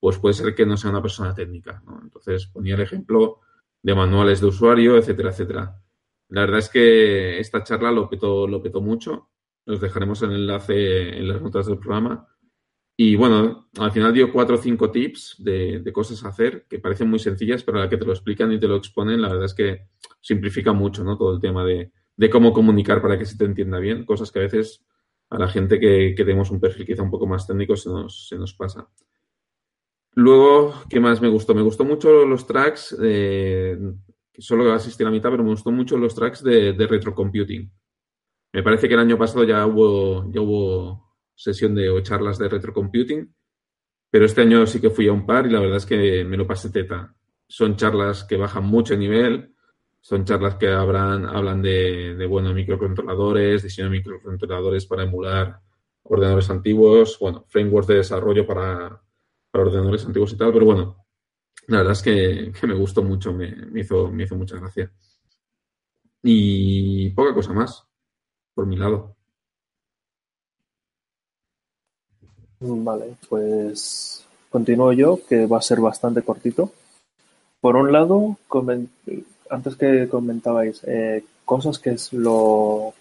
pues 0.00 0.18
puede 0.18 0.32
ser 0.32 0.54
que 0.54 0.64
no 0.64 0.78
sea 0.78 0.90
una 0.90 1.02
persona 1.02 1.34
técnica. 1.34 1.82
Entonces 2.02 2.46
ponía 2.46 2.74
el 2.74 2.80
ejemplo 2.80 3.40
de 3.82 3.94
manuales 3.94 4.40
de 4.40 4.46
usuario, 4.46 4.96
etcétera, 4.96 5.28
etcétera. 5.28 5.82
La 6.30 6.40
verdad 6.40 6.60
es 6.60 6.70
que 6.70 7.38
esta 7.38 7.62
charla 7.62 7.92
lo 7.92 8.08
petó, 8.08 8.48
lo 8.48 8.62
petó 8.62 8.80
mucho. 8.80 9.28
Os 9.66 9.78
dejaremos 9.78 10.22
el 10.22 10.32
enlace 10.32 11.18
en 11.18 11.28
las 11.28 11.42
notas 11.42 11.66
del 11.66 11.78
programa. 11.78 12.26
Y 12.96 13.16
bueno, 13.16 13.68
al 13.78 13.90
final 13.90 14.14
dio 14.14 14.32
cuatro 14.32 14.54
o 14.54 14.58
cinco 14.58 14.90
tips 14.90 15.36
de, 15.38 15.82
cosas 15.92 16.24
a 16.24 16.28
hacer 16.28 16.64
que 16.68 16.78
parecen 16.78 17.10
muy 17.10 17.18
sencillas, 17.18 17.64
pero 17.64 17.78
a 17.78 17.82
la 17.82 17.88
que 17.88 17.96
te 17.96 18.04
lo 18.04 18.12
explican 18.12 18.52
y 18.52 18.60
te 18.60 18.68
lo 18.68 18.76
exponen, 18.76 19.20
la 19.20 19.28
verdad 19.28 19.46
es 19.46 19.54
que 19.54 19.88
simplifica 20.20 20.72
mucho, 20.72 21.02
¿no? 21.02 21.16
Todo 21.16 21.34
el 21.34 21.40
tema 21.40 21.64
de, 21.64 21.90
cómo 22.30 22.52
comunicar 22.52 23.02
para 23.02 23.18
que 23.18 23.26
se 23.26 23.36
te 23.36 23.44
entienda 23.44 23.78
bien, 23.80 24.04
cosas 24.04 24.30
que 24.30 24.38
a 24.38 24.42
veces 24.42 24.84
a 25.30 25.38
la 25.38 25.48
gente 25.48 25.80
que, 25.80 26.14
tenemos 26.16 26.50
un 26.52 26.60
perfil 26.60 26.86
quizá 26.86 27.02
un 27.02 27.10
poco 27.10 27.26
más 27.26 27.46
técnico 27.46 27.74
se 27.74 27.88
nos, 27.88 28.28
se 28.28 28.38
nos 28.38 28.54
pasa. 28.54 28.88
Luego, 30.12 30.74
¿qué 30.88 31.00
más 31.00 31.20
me 31.20 31.28
gustó? 31.28 31.52
Me 31.52 31.62
gustó 31.62 31.84
mucho 31.84 32.24
los 32.24 32.46
tracks, 32.46 32.96
que 33.00 33.76
solo 34.38 34.72
asistí 34.72 35.02
a 35.02 35.06
la 35.06 35.12
mitad, 35.12 35.30
pero 35.30 35.42
me 35.42 35.50
gustó 35.50 35.72
mucho 35.72 35.98
los 35.98 36.14
tracks 36.14 36.44
de, 36.44 36.74
de 36.74 36.86
retrocomputing. 36.86 37.72
Me 38.52 38.62
parece 38.62 38.86
que 38.86 38.94
el 38.94 39.00
año 39.00 39.18
pasado 39.18 39.42
ya 39.42 39.66
hubo, 39.66 40.30
ya 40.30 40.40
hubo 40.40 41.03
sesión 41.34 41.74
de 41.74 41.90
o 41.90 42.00
charlas 42.00 42.38
de 42.38 42.48
retrocomputing, 42.48 43.34
pero 44.10 44.26
este 44.26 44.42
año 44.42 44.66
sí 44.66 44.80
que 44.80 44.90
fui 44.90 45.08
a 45.08 45.12
un 45.12 45.26
par 45.26 45.46
y 45.46 45.50
la 45.50 45.60
verdad 45.60 45.78
es 45.78 45.86
que 45.86 46.24
me 46.24 46.36
lo 46.36 46.46
pasé 46.46 46.70
teta. 46.70 47.14
Son 47.48 47.76
charlas 47.76 48.24
que 48.24 48.36
bajan 48.36 48.64
mucho 48.64 48.96
nivel, 48.96 49.54
son 50.00 50.24
charlas 50.24 50.56
que 50.56 50.68
habrán, 50.68 51.26
hablan 51.26 51.62
de, 51.62 52.14
de 52.14 52.28
microcontroladores, 52.28 53.62
diseño 53.62 53.86
de 53.86 53.98
microcontroladores 53.98 54.86
para 54.86 55.04
emular 55.04 55.60
ordenadores 56.04 56.50
antiguos, 56.50 57.18
bueno, 57.18 57.44
frameworks 57.48 57.88
de 57.88 57.94
desarrollo 57.96 58.46
para, 58.46 59.02
para 59.50 59.64
ordenadores 59.64 60.04
antiguos 60.04 60.32
y 60.32 60.36
tal, 60.36 60.52
pero 60.52 60.66
bueno, 60.66 61.04
la 61.68 61.78
verdad 61.78 61.92
es 61.92 62.02
que, 62.02 62.52
me 62.66 62.74
gustó 62.74 63.02
mucho, 63.02 63.32
me, 63.32 63.50
me, 63.66 63.80
hizo, 63.80 64.10
me 64.10 64.24
hizo 64.24 64.36
mucha 64.36 64.58
gracia. 64.58 64.92
Y 66.22 67.10
poca 67.10 67.34
cosa 67.34 67.52
más, 67.52 67.86
por 68.54 68.66
mi 68.66 68.76
lado. 68.76 69.16
Vale, 72.66 73.16
pues 73.28 74.24
continúo 74.48 74.92
yo, 74.92 75.20
que 75.28 75.46
va 75.46 75.58
a 75.58 75.62
ser 75.62 75.80
bastante 75.80 76.22
cortito. 76.22 76.72
Por 77.60 77.76
un 77.76 77.92
lado, 77.92 78.38
antes 79.50 79.76
que 79.76 80.08
comentabais 80.08 80.82
eh, 80.84 81.24
cosas 81.44 81.78
que 81.78 81.90
es 81.90 82.12
lo 82.12 82.94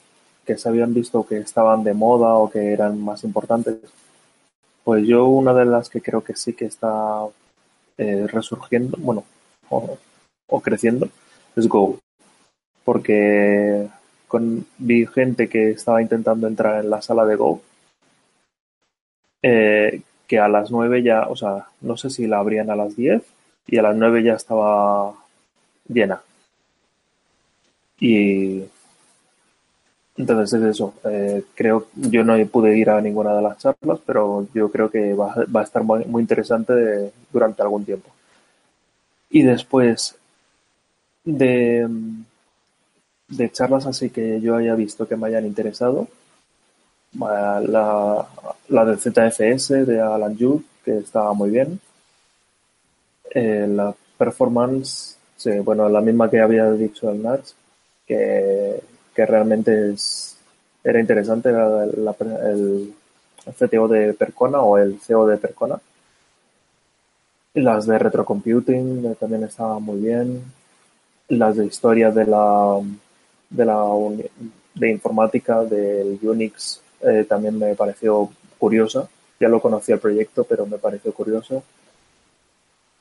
que 0.45 0.57
se 0.57 0.67
habían 0.67 0.93
visto 0.93 1.25
que 1.25 1.37
estaban 1.37 1.83
de 1.85 1.93
moda 1.93 2.35
o 2.35 2.49
que 2.49 2.73
eran 2.73 3.01
más 3.01 3.23
importantes, 3.23 3.77
pues 4.83 5.07
yo 5.07 5.27
una 5.27 5.53
de 5.53 5.65
las 5.65 5.89
que 5.89 6.01
creo 6.01 6.21
que 6.21 6.35
sí 6.35 6.51
que 6.53 6.65
está 6.65 7.25
eh, 7.97 8.27
resurgiendo, 8.27 8.97
bueno, 8.99 9.23
o, 9.69 9.97
creciendo, 10.61 11.07
es 11.55 11.69
Go. 11.69 11.99
Porque 12.83 13.87
con, 14.27 14.65
vi 14.77 15.05
gente 15.05 15.47
que 15.47 15.71
estaba 15.71 16.01
intentando 16.01 16.47
entrar 16.47 16.83
en 16.83 16.89
la 16.89 17.01
sala 17.01 17.25
de 17.25 17.37
Go 17.37 17.61
eh, 19.43 20.01
que 20.27 20.39
a 20.39 20.47
las 20.47 20.71
9 20.71 21.03
ya, 21.03 21.27
o 21.27 21.35
sea, 21.35 21.67
no 21.81 21.97
sé 21.97 22.09
si 22.09 22.27
la 22.27 22.39
abrían 22.39 22.69
a 22.69 22.75
las 22.75 22.95
10 22.95 23.21
y 23.67 23.77
a 23.77 23.83
las 23.83 23.95
9 23.95 24.23
ya 24.23 24.33
estaba 24.33 25.13
llena. 25.87 26.21
Y 27.99 28.63
entonces 30.17 30.61
es 30.61 30.69
eso. 30.69 30.93
Eh, 31.05 31.43
creo, 31.55 31.87
yo 31.95 32.23
no 32.23 32.37
pude 32.47 32.77
ir 32.77 32.89
a 32.89 33.01
ninguna 33.01 33.35
de 33.35 33.41
las 33.41 33.57
charlas, 33.57 33.99
pero 34.05 34.47
yo 34.53 34.71
creo 34.71 34.89
que 34.89 35.13
va, 35.13 35.33
a 35.53 35.63
estar 35.63 35.83
muy, 35.83 36.03
interesante 36.21 37.11
durante 37.31 37.61
algún 37.61 37.85
tiempo. 37.85 38.09
Y 39.29 39.43
después 39.43 40.15
de, 41.25 41.87
de 43.27 43.51
charlas 43.51 43.85
así 43.87 44.09
que 44.09 44.39
yo 44.41 44.55
haya 44.55 44.75
visto 44.75 45.07
que 45.07 45.15
me 45.15 45.27
hayan 45.27 45.45
interesado, 45.45 46.07
la, 47.19 48.27
la 48.69 48.85
de 48.85 48.97
ZFS 48.97 49.85
de 49.85 50.01
Alan 50.01 50.35
Jude, 50.37 50.63
que 50.83 50.97
estaba 50.97 51.33
muy 51.33 51.49
bien. 51.49 51.79
Eh, 53.33 53.67
la 53.67 53.93
performance, 54.17 55.17
bueno, 55.63 55.89
la 55.89 56.01
misma 56.01 56.29
que 56.29 56.39
había 56.39 56.71
dicho 56.71 57.09
el 57.09 57.21
Nars, 57.21 57.55
que, 58.05 58.79
que 59.13 59.25
realmente 59.25 59.91
es, 59.91 60.37
era 60.83 60.99
interesante, 60.99 61.49
era 61.49 61.83
el, 61.83 62.93
CTO 63.57 63.87
de 63.89 64.13
Percona 64.13 64.61
o 64.61 64.77
el 64.77 64.99
CEO 64.99 65.27
de 65.27 65.37
Percona. 65.37 65.79
Las 67.55 67.85
de 67.85 67.99
retrocomputing 67.99 69.05
eh, 69.05 69.15
también 69.19 69.43
estaban 69.43 69.83
muy 69.83 69.99
bien. 69.99 70.43
Las 71.29 71.57
de 71.57 71.65
historia 71.65 72.09
de 72.11 72.25
la, 72.25 72.79
de 73.49 73.65
la 73.65 73.83
de 74.75 74.89
informática, 74.89 75.63
del 75.63 76.19
Unix 76.21 76.81
eh, 77.03 77.25
también 77.27 77.57
me 77.57 77.75
pareció 77.75 78.29
curiosa. 78.57 79.07
Ya 79.39 79.49
lo 79.49 79.61
conocía 79.61 79.95
el 79.95 80.01
proyecto, 80.01 80.43
pero 80.43 80.65
me 80.65 80.77
pareció 80.77 81.13
curiosa. 81.13 81.61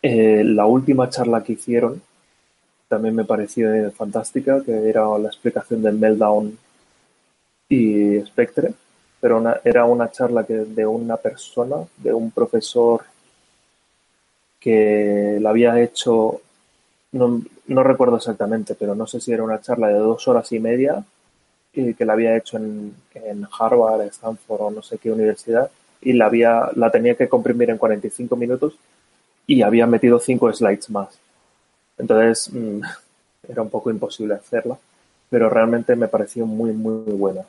Eh, 0.02 0.42
la 0.44 0.66
última 0.66 1.08
charla 1.08 1.42
que 1.44 1.52
hicieron 1.52 2.02
también 2.88 3.14
me 3.14 3.24
pareció 3.24 3.90
fantástica, 3.92 4.62
que 4.62 4.88
era 4.88 5.06
la 5.18 5.28
explicación 5.28 5.80
del 5.82 5.94
Meltdown 5.94 6.58
y 7.68 8.20
Spectre, 8.20 8.74
pero 9.20 9.42
era 9.64 9.84
una 9.84 10.10
charla 10.10 10.44
que, 10.44 10.54
de 10.54 10.84
una 10.84 11.16
persona, 11.16 11.76
de 11.96 12.12
un 12.12 12.30
profesor 12.32 13.04
que 14.60 15.38
la 15.40 15.50
había 15.50 15.80
hecho, 15.80 16.40
no, 17.12 17.42
no 17.68 17.82
recuerdo 17.82 18.16
exactamente, 18.16 18.74
pero 18.74 18.94
no 18.94 19.06
sé 19.06 19.20
si 19.20 19.32
era 19.32 19.42
una 19.42 19.60
charla 19.60 19.88
de 19.88 19.94
dos 19.94 20.28
horas 20.28 20.52
y 20.52 20.60
media 20.60 21.02
que 21.72 22.04
la 22.04 22.12
había 22.12 22.36
hecho 22.36 22.58
en, 22.58 22.94
en, 23.14 23.46
Harvard, 23.58 24.02
Stanford 24.02 24.60
o 24.60 24.70
no 24.70 24.82
sé 24.82 24.98
qué 24.98 25.10
universidad 25.10 25.70
y 26.02 26.12
la, 26.12 26.26
había, 26.26 26.68
la 26.74 26.90
tenía 26.90 27.14
que 27.14 27.28
comprimir 27.28 27.70
en 27.70 27.78
45 27.78 28.36
minutos 28.36 28.74
y 29.46 29.62
había 29.62 29.86
metido 29.86 30.20
cinco 30.20 30.52
slides 30.52 30.90
más. 30.90 31.18
Entonces 31.96 32.52
mm, 32.52 32.80
era 33.48 33.62
un 33.62 33.70
poco 33.70 33.90
imposible 33.90 34.34
hacerla, 34.34 34.76
pero 35.30 35.48
realmente 35.48 35.96
me 35.96 36.08
pareció 36.08 36.44
muy, 36.44 36.72
muy, 36.72 37.12
buena. 37.12 37.42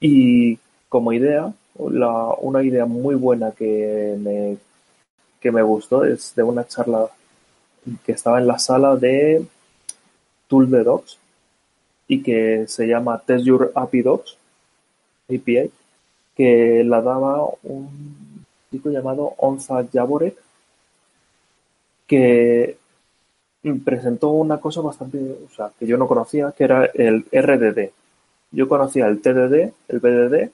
Y 0.00 0.58
como 0.88 1.12
idea, 1.12 1.52
la, 1.90 2.34
una 2.40 2.62
idea 2.62 2.86
muy 2.86 3.14
buena 3.14 3.50
que 3.50 4.16
me, 4.18 4.56
que 5.38 5.52
me 5.52 5.62
gustó 5.62 6.04
es 6.04 6.34
de 6.34 6.42
una 6.42 6.66
charla 6.66 7.08
que 8.04 8.12
estaba 8.12 8.38
en 8.38 8.46
la 8.46 8.58
sala 8.58 8.96
de 8.96 9.44
Tool 10.46 10.70
the 10.70 10.82
Docs, 10.82 11.18
y 12.08 12.22
que 12.22 12.66
se 12.66 12.86
llama 12.88 13.22
Test 13.24 13.44
Your 13.44 13.70
API 13.74 14.02
Docs, 14.02 14.36
API, 15.28 15.70
que 16.34 16.82
la 16.84 17.02
daba 17.02 17.46
un 17.62 18.44
chico 18.70 18.90
llamado 18.90 19.34
Onza 19.36 19.86
Jaborek, 19.92 20.36
que 22.06 22.78
presentó 23.84 24.30
una 24.30 24.58
cosa 24.58 24.80
bastante, 24.80 25.18
o 25.18 25.54
sea, 25.54 25.70
que 25.78 25.86
yo 25.86 25.98
no 25.98 26.08
conocía, 26.08 26.52
que 26.56 26.64
era 26.64 26.86
el 26.86 27.26
RDD. 27.30 27.90
Yo 28.50 28.68
conocía 28.68 29.06
el 29.06 29.20
TDD, 29.20 29.72
el 29.88 30.00
BDD, 30.00 30.50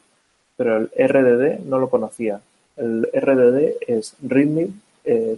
pero 0.56 0.76
el 0.78 0.90
RDD 0.96 1.60
no 1.64 1.78
lo 1.78 1.88
conocía. 1.88 2.40
El 2.76 3.08
RDD 3.12 3.76
es 3.86 4.16
README 4.20 4.68
eh, 5.04 5.36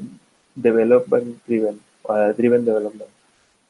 Development 0.55 1.39
Driven, 1.47 1.81
Driven 2.37 2.65
Development. 2.65 3.11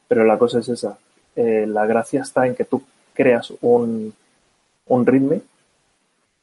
Pero 0.07 0.23
la 0.23 0.37
cosa 0.37 0.59
es 0.59 0.69
esa, 0.69 0.97
eh, 1.37 1.65
la 1.67 1.85
gracia 1.85 2.21
está 2.21 2.47
en 2.47 2.55
que 2.55 2.65
tú 2.65 2.81
creas 3.13 3.53
un, 3.61 4.11
un 4.87 5.05
README 5.05 5.41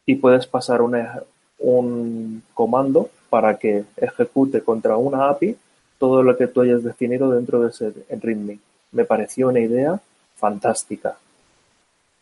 y 0.07 0.15
puedes 0.15 0.47
pasar 0.47 0.81
un 0.83 2.43
comando 2.55 3.11
para 3.29 3.59
que 3.59 3.85
ejecute 3.97 4.63
contra 4.63 4.97
una 4.97 5.29
API 5.29 5.57
todo 5.99 6.23
lo 6.23 6.37
que 6.37 6.47
tú 6.47 6.61
hayas 6.61 6.85
definido 6.85 7.31
dentro 7.31 7.61
de 7.61 7.71
ese 7.71 7.93
README. 8.09 8.61
Me 8.93 9.05
pareció 9.05 9.49
una 9.49 9.59
idea 9.59 10.01
fantástica, 10.37 11.17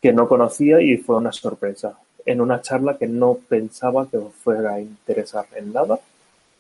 que 0.01 0.15
no 0.15 0.27
conocía 0.27 0.81
y 0.81 0.97
fue 0.97 1.17
una 1.17 1.33
sorpresa. 1.33 1.99
En 2.25 2.41
una 2.41 2.63
charla 2.63 2.97
que 2.97 3.07
no 3.07 3.35
pensaba 3.35 4.07
que 4.09 4.19
fuera 4.19 4.75
a 4.75 4.81
interesar 4.81 5.45
en 5.57 5.75
nada 5.75 5.99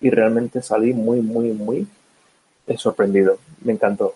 y 0.01 0.11
realmente 0.11 0.61
salí 0.61 0.93
muy, 0.93 1.23
muy, 1.23 1.53
muy 1.53 1.87
sorprendido. 2.77 3.39
Me 3.63 3.73
encantó, 3.73 4.15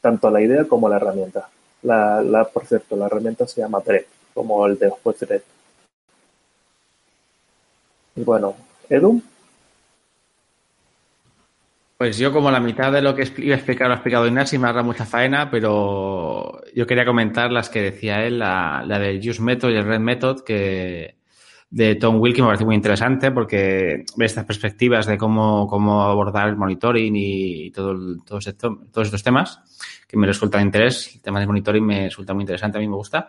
tanto 0.00 0.30
la 0.30 0.40
idea 0.40 0.64
como 0.64 0.88
la 0.88 0.96
herramienta. 0.96 1.48
La, 1.82 2.22
la, 2.22 2.44
por 2.44 2.66
cierto, 2.66 2.96
la 2.96 3.06
herramienta 3.06 3.46
se 3.46 3.60
llama 3.60 3.80
Dread, 3.84 4.04
como 4.34 4.66
el 4.66 4.78
de 4.78 4.90
juez 4.90 5.20
Dread. 5.20 5.42
Y 8.16 8.22
bueno, 8.24 8.56
Edu. 8.88 9.22
Pues 11.96 12.16
yo 12.16 12.32
como 12.32 12.50
la 12.50 12.60
mitad 12.60 12.92
de 12.92 13.02
lo 13.02 13.14
que 13.14 13.28
iba 13.38 13.54
a 13.54 13.58
explicar 13.58 13.88
lo 13.88 13.94
ha 13.94 13.96
explicado 13.96 14.26
Ignasi, 14.26 14.56
me 14.56 14.68
ha 14.68 14.72
dado 14.72 14.84
mucha 14.84 15.04
faena, 15.04 15.50
pero 15.50 16.62
yo 16.72 16.86
quería 16.86 17.04
comentar 17.04 17.50
las 17.50 17.68
que 17.68 17.82
decía 17.82 18.24
él, 18.24 18.38
la, 18.38 18.84
la 18.86 19.00
del 19.00 19.18
Use 19.18 19.42
Method 19.42 19.70
y 19.70 19.76
el 19.76 19.84
Red 19.84 19.98
Method, 19.98 20.44
que 20.44 21.17
de 21.70 21.96
Tom 21.96 22.20
Wilkie 22.20 22.40
me 22.40 22.48
parece 22.48 22.64
muy 22.64 22.74
interesante 22.74 23.30
porque 23.30 24.04
ve 24.16 24.24
estas 24.24 24.44
perspectivas 24.44 25.06
de 25.06 25.18
cómo, 25.18 25.66
cómo 25.66 26.02
abordar 26.02 26.48
el 26.48 26.56
monitoring 26.56 27.14
y 27.14 27.70
todo, 27.70 27.94
todo 28.24 28.38
todos 28.90 29.06
estos 29.06 29.22
temas 29.22 29.60
que 30.06 30.16
me 30.16 30.26
resulta 30.26 30.58
de 30.58 30.64
interés. 30.64 31.14
El 31.14 31.20
tema 31.20 31.38
del 31.38 31.48
monitoring 31.48 31.84
me 31.84 32.04
resulta 32.04 32.32
muy 32.32 32.42
interesante, 32.42 32.78
a 32.78 32.80
mí 32.80 32.88
me 32.88 32.96
gusta. 32.96 33.28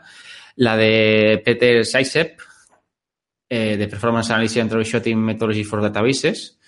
La 0.56 0.78
de 0.78 1.42
Peter 1.44 1.86
Saisep, 1.86 2.40
eh, 3.50 3.76
de 3.78 3.88
Performance 3.88 4.32
Analysis 4.32 4.62
and 4.62 4.70
Troubleshooting 4.70 5.18
Methodology 5.18 5.64
for 5.64 5.82
Databases, 5.82 6.60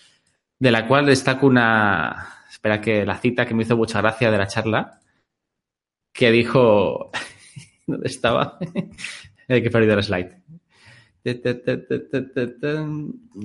de 0.60 0.72
la 0.72 0.88
cual 0.88 1.06
destaco 1.06 1.48
una, 1.48 2.44
espera 2.50 2.82
que 2.82 3.06
la 3.06 3.18
cita 3.18 3.46
que 3.46 3.54
me 3.54 3.64
hizo 3.64 3.78
mucha 3.78 4.02
gracia 4.02 4.30
de 4.30 4.38
la 4.38 4.48
charla, 4.48 5.00
que 6.14 6.32
dijo, 6.32 7.12
¿dónde 7.88 8.08
estaba? 8.08 8.58
Hay 9.48 9.64
que 9.64 9.70
perder 9.70 9.98
el 9.98 10.04
slide. 10.04 10.42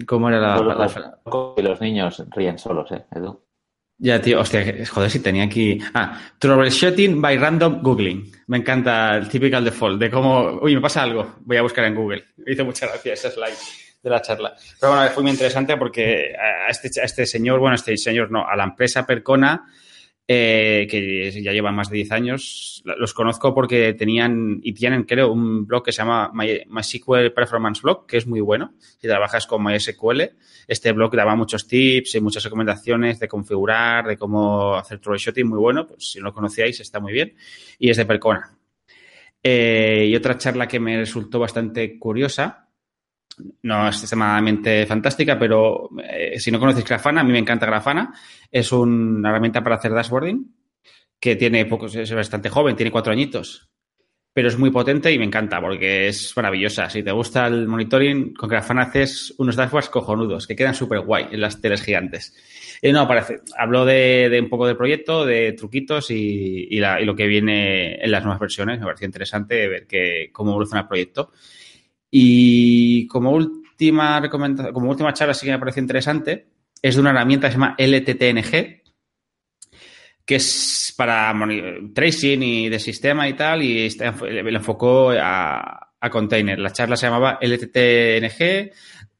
¿Cómo 0.07 0.29
era 0.29 0.41
la, 0.41 0.57
la, 0.62 1.20
Y 1.57 1.62
los 1.62 1.81
niños 1.81 2.22
ríen 2.31 2.59
solos, 2.59 2.91
¿eh, 2.93 3.05
Edu? 3.14 3.41
Ya, 3.99 4.20
tío, 4.20 4.41
hostia, 4.41 4.87
joder, 4.87 5.11
si 5.11 5.20
tenía 5.20 5.45
aquí. 5.45 5.79
Ah, 5.95 6.20
troubleshooting 6.39 7.20
by 7.20 7.39
random 7.39 7.83
googling. 7.83 8.31
Me 8.47 8.59
encanta 8.59 9.16
el 9.16 9.29
typical 9.29 9.64
default 9.64 9.99
de 9.99 10.11
cómo, 10.11 10.59
uy, 10.61 10.74
me 10.74 10.83
pasa 10.83 11.03
algo, 11.03 11.37
voy 11.41 11.57
a 11.57 11.62
buscar 11.62 11.85
en 11.87 11.95
Google. 11.95 12.24
Me 12.37 12.53
hizo 12.53 12.64
mucha 12.64 12.87
gracia 12.87 13.14
ese 13.14 13.31
slide 13.31 13.57
de 14.03 14.11
la 14.11 14.20
charla. 14.20 14.55
Pero 14.79 14.93
bueno, 14.93 15.11
fue 15.11 15.22
muy 15.22 15.33
interesante 15.33 15.77
porque 15.79 16.35
a 16.37 16.70
este, 16.70 17.01
a 17.01 17.05
este 17.05 17.24
señor, 17.24 17.59
bueno, 17.59 17.72
a 17.72 17.77
este 17.77 17.97
señor 17.97 18.31
no, 18.31 18.47
a 18.47 18.55
la 18.55 18.64
empresa 18.64 19.07
Percona 19.07 19.66
eh, 20.29 20.89
que 20.91 21.31
ya 21.41 21.53
llevan 21.53 21.77
más 21.77 21.89
de 21.89 21.97
10 21.97 22.12
años. 22.12 22.83
Los 22.85 23.14
conozco 23.14 23.55
porque 23.55 23.95
tenían 23.95 24.61
y 24.62 24.72
tienen, 24.72 25.05
creo, 25.05 25.31
un 25.31 25.66
blog 25.66 25.85
que 25.85 25.93
se 25.93 25.99
llama 25.99 26.33
MySQL 26.33 27.31
Performance 27.33 27.83
Blog, 27.83 28.07
que 28.07 28.16
es 28.16 28.27
muy 28.27 28.41
bueno. 28.41 28.74
Si 28.79 29.07
trabajas 29.07 29.47
con 29.47 29.62
MySQL, 29.62 30.22
este 30.66 30.93
blog 30.93 31.14
daba 31.14 31.37
muchos 31.37 31.68
tips 31.68 32.16
y 32.16 32.20
muchas 32.20 32.43
recomendaciones 32.43 33.20
de 33.20 33.29
configurar, 33.29 34.07
de 34.07 34.16
cómo 34.16 34.74
hacer 34.74 34.99
troubleshooting, 34.99 35.47
muy 35.47 35.59
bueno. 35.59 35.87
Pues 35.87 36.12
si 36.12 36.18
no 36.18 36.27
lo 36.27 36.35
conocíais, 36.35 36.81
está 36.81 36.99
muy 36.99 37.12
bien. 37.12 37.37
Y 37.79 37.91
es 37.91 37.97
de 37.97 38.07
Percona. 38.07 38.53
Eh, 39.41 40.09
y 40.09 40.16
otra 40.16 40.37
charla 40.37 40.66
que 40.66 40.81
me 40.81 40.97
resultó 40.97 41.39
bastante 41.39 42.01
curiosa 42.01 42.66
no 43.62 43.89
es 43.89 44.01
extremadamente 44.01 44.87
fantástica, 44.87 45.39
pero 45.39 45.91
eh, 46.03 46.39
si 46.39 46.51
no 46.51 46.59
conocéis 46.59 46.87
Grafana, 46.87 47.20
a 47.20 47.24
mí 47.24 47.32
me 47.32 47.39
encanta 47.39 47.66
Grafana. 47.66 48.14
Es 48.51 48.72
una 48.72 49.30
herramienta 49.30 49.62
para 49.62 49.76
hacer 49.76 49.93
dashboarding 49.93 50.55
que 51.18 51.37
tiene 51.37 51.66
pocos, 51.66 51.95
es 51.95 52.12
bastante 52.12 52.51
joven, 52.51 52.76
tiene 52.76 52.93
cuatro 52.93 53.12
añitos, 53.12 53.70
pero 54.32 54.49
es 54.49 54.59
muy 54.59 54.70
potente 54.70 55.11
y 55.11 55.18
me 55.18 55.24
encanta 55.24 55.61
porque 55.61 56.09
es 56.09 56.37
maravillosa. 56.37 56.91
Si 56.91 57.03
te 57.03 57.11
gusta 57.11 57.47
el 57.47 57.66
monitoring, 57.66 58.34
con 58.34 58.49
Grafana 58.49 58.82
haces 58.82 59.34
unos 59.39 59.57
dashboards 59.57 59.89
cojonudos 59.89 60.47
que 60.47 60.55
quedan 60.55 60.74
súper 60.74 61.01
guay 61.01 61.28
en 61.32 61.41
las 61.41 61.61
teles 61.61 61.82
gigantes. 61.82 62.34
Y 62.82 62.93
no, 62.93 63.09
parece, 63.09 63.41
hablo 63.57 63.87
de, 63.87 64.39
un 64.43 64.51
poco 64.51 64.66
del 64.66 64.76
proyecto, 64.76 65.24
de 65.24 65.53
truquitos 65.53 66.11
y, 66.11 66.68
y, 66.70 66.80
lo 66.80 67.16
que 67.16 67.26
viene 67.26 67.95
en 67.95 68.11
las 68.11 68.24
nuevas 68.24 68.39
versiones. 68.41 68.78
Me 68.78 68.84
pareció 68.84 69.07
interesante 69.07 69.68
ver 69.68 69.87
que, 69.87 70.28
cómo 70.32 70.51
evoluciona 70.51 70.82
el 70.82 70.89
proyecto. 70.89 71.32
Y 72.11 73.07
como 73.09 73.33
última 73.33 74.21
recomendación, 74.21 74.73
como 74.73 74.91
última 74.91 75.13
charla 75.13 75.35
sí 75.35 75.47
que 75.47 75.53
me 75.53 75.59
parece 75.59 75.81
interesante, 75.81 76.47
es 76.81 76.95
de 76.95 77.01
una 77.01 77.11
herramienta 77.11 77.49
que 77.49 77.53
se 77.53 77.59
llama 77.59 77.77
LTTNG, 77.79 78.83
que 80.25 80.35
es 80.37 80.95
para 80.97 81.35
tracing 81.95 82.43
y 82.43 82.69
de 82.69 82.79
sistema 82.79 83.29
y 83.29 83.35
tal, 83.35 83.63
y 83.63 83.89
le 83.89 84.57
enfocó 84.57 85.11
a, 85.11 85.83
container. 86.11 86.57
La 86.61 86.71
charla 86.71 86.97
se 86.97 87.07
llamaba 87.07 87.37
LTTNG, 87.43 88.71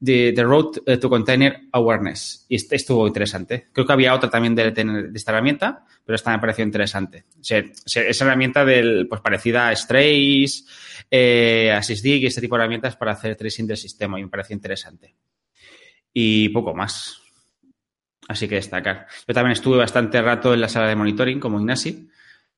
The, 0.03 0.33
Road 0.37 0.99
to 0.99 1.09
Container 1.09 1.61
Awareness. 1.71 2.45
Y 2.49 2.55
este 2.55 2.75
estuvo 2.75 3.07
interesante. 3.07 3.67
Creo 3.71 3.85
que 3.85 3.93
había 3.93 4.13
otra 4.13 4.29
también 4.29 4.55
de, 4.55 4.71
de 4.71 5.11
esta 5.13 5.31
herramienta, 5.31 5.85
pero 6.05 6.15
esta 6.15 6.31
me 6.31 6.39
pareció 6.39 6.63
interesante. 6.63 7.25
O 7.39 7.43
sea, 7.43 7.63
esa 7.85 8.25
herramienta 8.25 8.63
del, 8.63 9.07
pues 9.09 9.21
parecida 9.21 9.67
a 9.67 9.75
Strace, 9.75 10.63
eh, 11.11 11.71
a 11.71 11.81
SysDig 11.81 12.23
y 12.23 12.25
este 12.27 12.41
tipo 12.41 12.55
de 12.55 12.61
herramientas 12.61 12.95
para 12.95 13.11
hacer 13.11 13.35
tracing 13.35 13.67
del 13.67 13.77
sistema 13.77 14.19
y 14.19 14.23
me 14.23 14.29
pareció 14.29 14.55
interesante. 14.55 15.15
Y 16.13 16.49
poco 16.49 16.73
más. 16.73 17.21
Así 18.27 18.47
que 18.47 18.55
destacar. 18.55 19.07
Yo 19.27 19.33
también 19.33 19.53
estuve 19.53 19.77
bastante 19.77 20.21
rato 20.21 20.53
en 20.53 20.61
la 20.61 20.69
sala 20.69 20.87
de 20.87 20.95
monitoring 20.95 21.39
como 21.39 21.59
Ignasi 21.59 22.09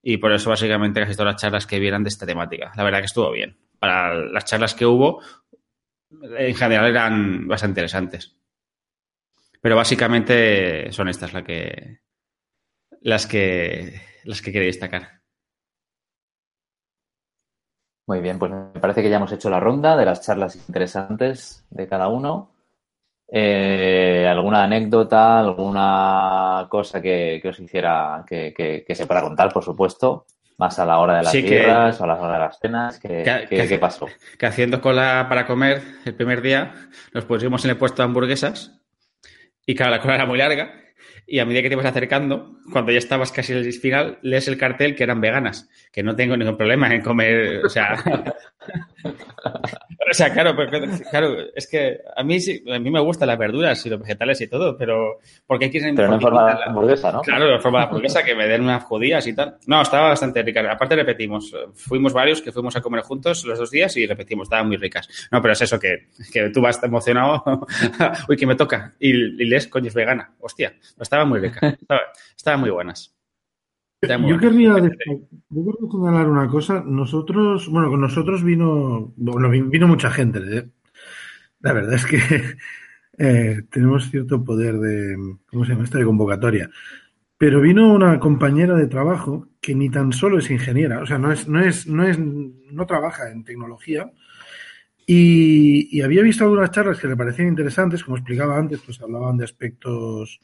y 0.02 0.18
por 0.18 0.32
eso 0.32 0.50
básicamente 0.50 1.02
casi 1.02 1.14
todas 1.14 1.34
las 1.34 1.42
charlas 1.42 1.68
que 1.68 1.80
vieran 1.80 2.04
de 2.04 2.10
esta 2.10 2.26
temática. 2.26 2.72
La 2.76 2.84
verdad 2.84 3.00
que 3.00 3.06
estuvo 3.06 3.32
bien. 3.32 3.58
Para 3.78 4.14
las 4.14 4.46
charlas 4.46 4.74
que 4.74 4.86
hubo, 4.86 5.22
en 6.12 6.56
general 6.56 6.90
eran 6.90 7.48
bastante 7.48 7.80
interesantes. 7.80 8.36
Pero 9.62 9.76
básicamente 9.76 10.92
son 10.92 11.10
estas 11.10 11.34
las 11.34 11.44
que, 11.44 12.00
las 13.02 13.28
que, 13.28 14.02
las 14.24 14.42
que 14.42 14.52
quería 14.52 14.68
destacar. 14.68 15.20
Muy 18.08 18.22
bien, 18.22 18.40
pues 18.40 18.52
me 18.52 18.80
parece 18.80 19.04
que 19.04 19.10
ya 19.10 19.18
hemos 19.18 19.32
hecho 19.32 19.50
la 19.50 19.60
ronda 19.60 19.96
de 19.96 20.06
las 20.06 20.22
charlas 20.26 20.56
interesantes 20.56 21.66
de 21.70 21.88
cada 21.88 22.08
uno. 22.08 22.52
Eh, 23.32 24.26
¿Alguna 24.28 24.64
anécdota, 24.64 25.40
alguna 25.40 26.66
cosa 26.70 27.00
que, 27.00 27.40
os 27.48 27.60
hiciera, 27.60 28.24
que, 28.28 28.52
que, 28.56 28.96
se 28.96 29.06
pueda 29.06 29.22
contar, 29.22 29.54
por 29.54 29.64
supuesto? 29.64 30.26
Más 30.60 30.78
a 30.78 30.86
la 30.86 31.00
hora 31.00 31.18
de 31.18 31.24
las 31.24 31.32
sí, 31.32 31.46
o 31.50 32.04
a 32.04 32.08
la 32.08 32.16
hora 32.16 32.34
de 32.34 32.40
las 32.40 32.60
cenas. 32.60 33.00
¿Qué, 33.00 33.48
¿qué 33.50 33.78
pasó? 33.80 34.08
Que 34.38 34.46
haciendo 34.46 34.82
cola 34.82 35.26
para 35.30 35.48
comer 35.48 35.82
el 36.04 36.14
primer 36.14 36.42
día, 36.42 36.74
nos 37.14 37.24
pusimos 37.24 37.64
en 37.64 37.72
el 37.72 37.78
puesto 37.78 38.02
de 38.02 38.08
hamburguesas 38.08 38.78
y 39.66 39.74
claro, 39.74 39.92
la 39.92 40.02
cola 40.02 40.16
era 40.16 40.26
muy 40.26 40.38
larga 40.38 40.74
y 41.30 41.40
a 41.40 41.46
medida 41.46 41.62
que 41.62 41.70
te 41.70 41.76
vas 41.76 41.86
acercando, 41.86 42.56
cuando 42.72 42.92
ya 42.92 42.98
estabas 42.98 43.32
casi 43.32 43.54
en 43.54 43.60
el 43.60 43.74
final, 43.74 44.18
lees 44.24 44.48
el 44.48 44.58
cartel 44.58 44.96
que 44.96 45.04
eran 45.04 45.22
veganas, 45.22 45.70
que 45.92 46.02
no 46.02 46.16
tengo 46.16 46.36
ningún 46.36 46.58
problema 46.58 46.94
en 46.94 47.02
comer, 47.02 47.64
o 47.64 47.70
sea, 47.70 47.96
o 50.10 50.14
sea, 50.14 50.34
claro, 50.34 50.56
claro, 51.12 51.36
es 51.56 51.68
que 51.68 52.00
a 52.16 52.24
mí 52.24 52.40
sí, 52.40 52.64
a 52.72 52.80
mí 52.80 52.90
me 52.90 53.00
gustan 53.00 53.28
las 53.28 53.38
verduras 53.38 53.86
y 53.86 53.90
los 53.90 54.00
vegetales 54.00 54.42
y 54.42 54.48
todo, 54.48 54.76
pero 54.78 55.20
porque 55.46 55.66
hay 55.66 55.72
que 55.72 55.80
Pero 55.80 56.08
no 56.08 56.16
en 56.16 56.22
forma 56.22 56.56
de 56.56 56.64
hamburguesa, 56.64 57.12
¿no? 57.12 57.22
Claro, 57.22 57.54
en 57.54 57.62
forma 57.62 57.80
de 57.80 57.86
hamburguesa, 57.86 58.24
que 58.24 58.36
me 58.36 58.48
den 58.48 58.64
unas 58.64 58.84
judías 58.84 59.26
y 59.28 59.34
tal. 59.34 59.58
No, 59.68 59.82
estaba 59.82 60.10
bastante 60.10 60.42
rica. 60.42 60.64
Aparte 60.72 60.96
repetimos, 60.96 61.56
fuimos 61.76 62.14
varios 62.14 62.42
que 62.42 62.52
fuimos 62.52 62.76
a 62.76 62.82
comer 62.82 63.02
juntos 63.02 63.46
los 63.46 63.60
dos 63.60 63.72
días 63.72 63.96
y 63.98 64.08
repetimos, 64.08 64.48
estaban 64.48 64.68
muy 64.68 64.78
ricas. 64.78 65.08
No, 65.32 65.42
pero 65.42 65.54
es 65.54 65.62
eso 65.62 65.80
que, 65.80 66.08
que 66.32 66.50
tú 66.50 66.62
vas 66.62 66.82
emocionado, 66.82 67.44
uy, 68.30 68.36
que 68.36 68.48
me 68.48 68.56
toca, 68.56 68.94
y, 69.00 69.10
y 69.12 69.46
lees, 69.46 69.68
coño, 69.68 69.88
es 69.88 69.94
vegana. 69.94 70.32
Hostia, 70.40 70.74
estaban 71.20 71.30
muy 71.30 71.40
ricas, 71.40 71.78
estaban 72.36 72.60
muy 72.62 72.70
buenas. 72.70 73.20
Yo 74.02 74.40
querría, 74.40 74.76
señalar 74.76 76.30
una 76.30 76.48
cosa. 76.48 76.82
Nosotros, 76.86 77.68
bueno, 77.68 77.90
con 77.90 78.00
nosotros 78.00 78.44
vino, 78.44 79.14
bueno, 79.18 79.50
vino 79.50 79.88
mucha 79.88 80.10
gente. 80.10 80.40
¿eh? 80.40 80.70
La 81.60 81.74
verdad 81.74 81.96
es 81.96 82.06
que 82.06 82.18
eh, 83.18 83.64
tenemos 83.70 84.10
cierto 84.10 84.44
poder 84.44 84.78
de, 84.80 85.18
¿cómo 85.48 85.66
se 85.66 85.72
llama 85.74 85.84
esto? 85.84 85.98
De 85.98 86.06
convocatoria. 86.06 86.70
Pero 87.38 87.60
vino 87.60 87.92
una 87.94 88.20
compañera 88.20 88.76
de 88.76 88.88
trabajo 88.88 89.50
que 89.60 89.76
ni 89.76 89.90
tan 89.90 90.14
solo 90.14 90.40
es 90.40 90.50
ingeniera, 90.50 91.02
o 91.02 91.06
sea, 91.06 91.18
no 91.18 91.32
es, 91.32 91.48
no 91.48 91.62
es, 91.62 91.88
no 91.88 92.06
es, 92.06 92.18
no 92.20 92.86
trabaja 92.86 93.30
en 93.32 93.44
tecnología. 93.44 94.12
Y, 95.06 95.90
y 95.98 96.02
había 96.02 96.22
visto 96.22 96.44
algunas 96.44 96.72
charlas 96.72 97.00
que 97.00 97.08
le 97.08 97.18
parecían 97.18 97.48
interesantes, 97.48 98.04
como 98.04 98.18
explicaba 98.18 98.58
antes, 98.58 98.80
pues 98.86 99.02
hablaban 99.02 99.38
de 99.38 99.46
aspectos 99.46 100.40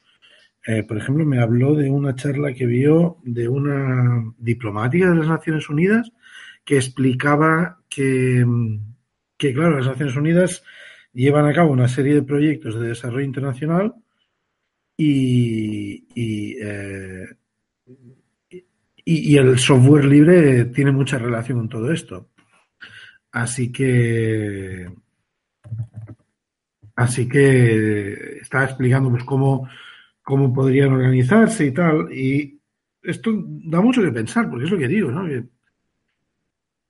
eh, 0.68 0.84
por 0.84 0.98
ejemplo, 0.98 1.26
me 1.26 1.40
habló 1.40 1.76
de 1.76 1.90
una 1.90 2.16
charla 2.16 2.54
que 2.54 2.66
vio 2.66 3.18
de 3.24 3.48
una 3.48 4.34
diplomática 4.38 5.10
de 5.10 5.16
las 5.16 5.28
Naciones 5.28 5.70
Unidas 5.70 6.12
que 6.64 6.78
explicaba 6.78 7.80
que, 7.88 8.44
que, 9.38 9.54
claro, 9.54 9.78
las 9.78 9.88
Naciones 9.88 10.16
Unidas 10.16 10.64
llevan 11.14 11.46
a 11.46 11.54
cabo 11.54 11.72
una 11.72 11.88
serie 11.88 12.16
de 12.16 12.24
proyectos 12.24 12.80
de 12.80 12.90
desarrollo 12.90 13.26
internacional 13.26 13.94
y, 14.98 16.06
eh, 16.16 17.28
y, 18.50 18.64
y, 19.06 19.38
el 19.38 19.60
software 19.60 20.06
libre 20.06 20.66
tiene 20.66 20.92
mucha 20.92 21.20
relación 21.20 21.60
con 21.60 21.70
todo 21.70 21.92
esto. 21.92 22.30
Así 23.32 23.72
que 23.72 24.88
así 26.96 27.28
que 27.28 28.38
está 28.42 28.64
explicando 28.64 29.10
pues 29.12 29.24
cómo, 29.24 29.68
cómo 30.26 30.52
podrían 30.52 30.92
organizarse 30.92 31.68
y 31.68 31.72
tal. 31.72 32.12
Y 32.12 32.60
esto 33.02 33.32
da 33.36 33.80
mucho 33.80 34.02
que 34.02 34.12
pensar, 34.12 34.50
porque 34.50 34.66
es 34.66 34.72
lo 34.72 34.78
que 34.78 34.90
digo, 34.90 35.12
¿no? 35.12 35.26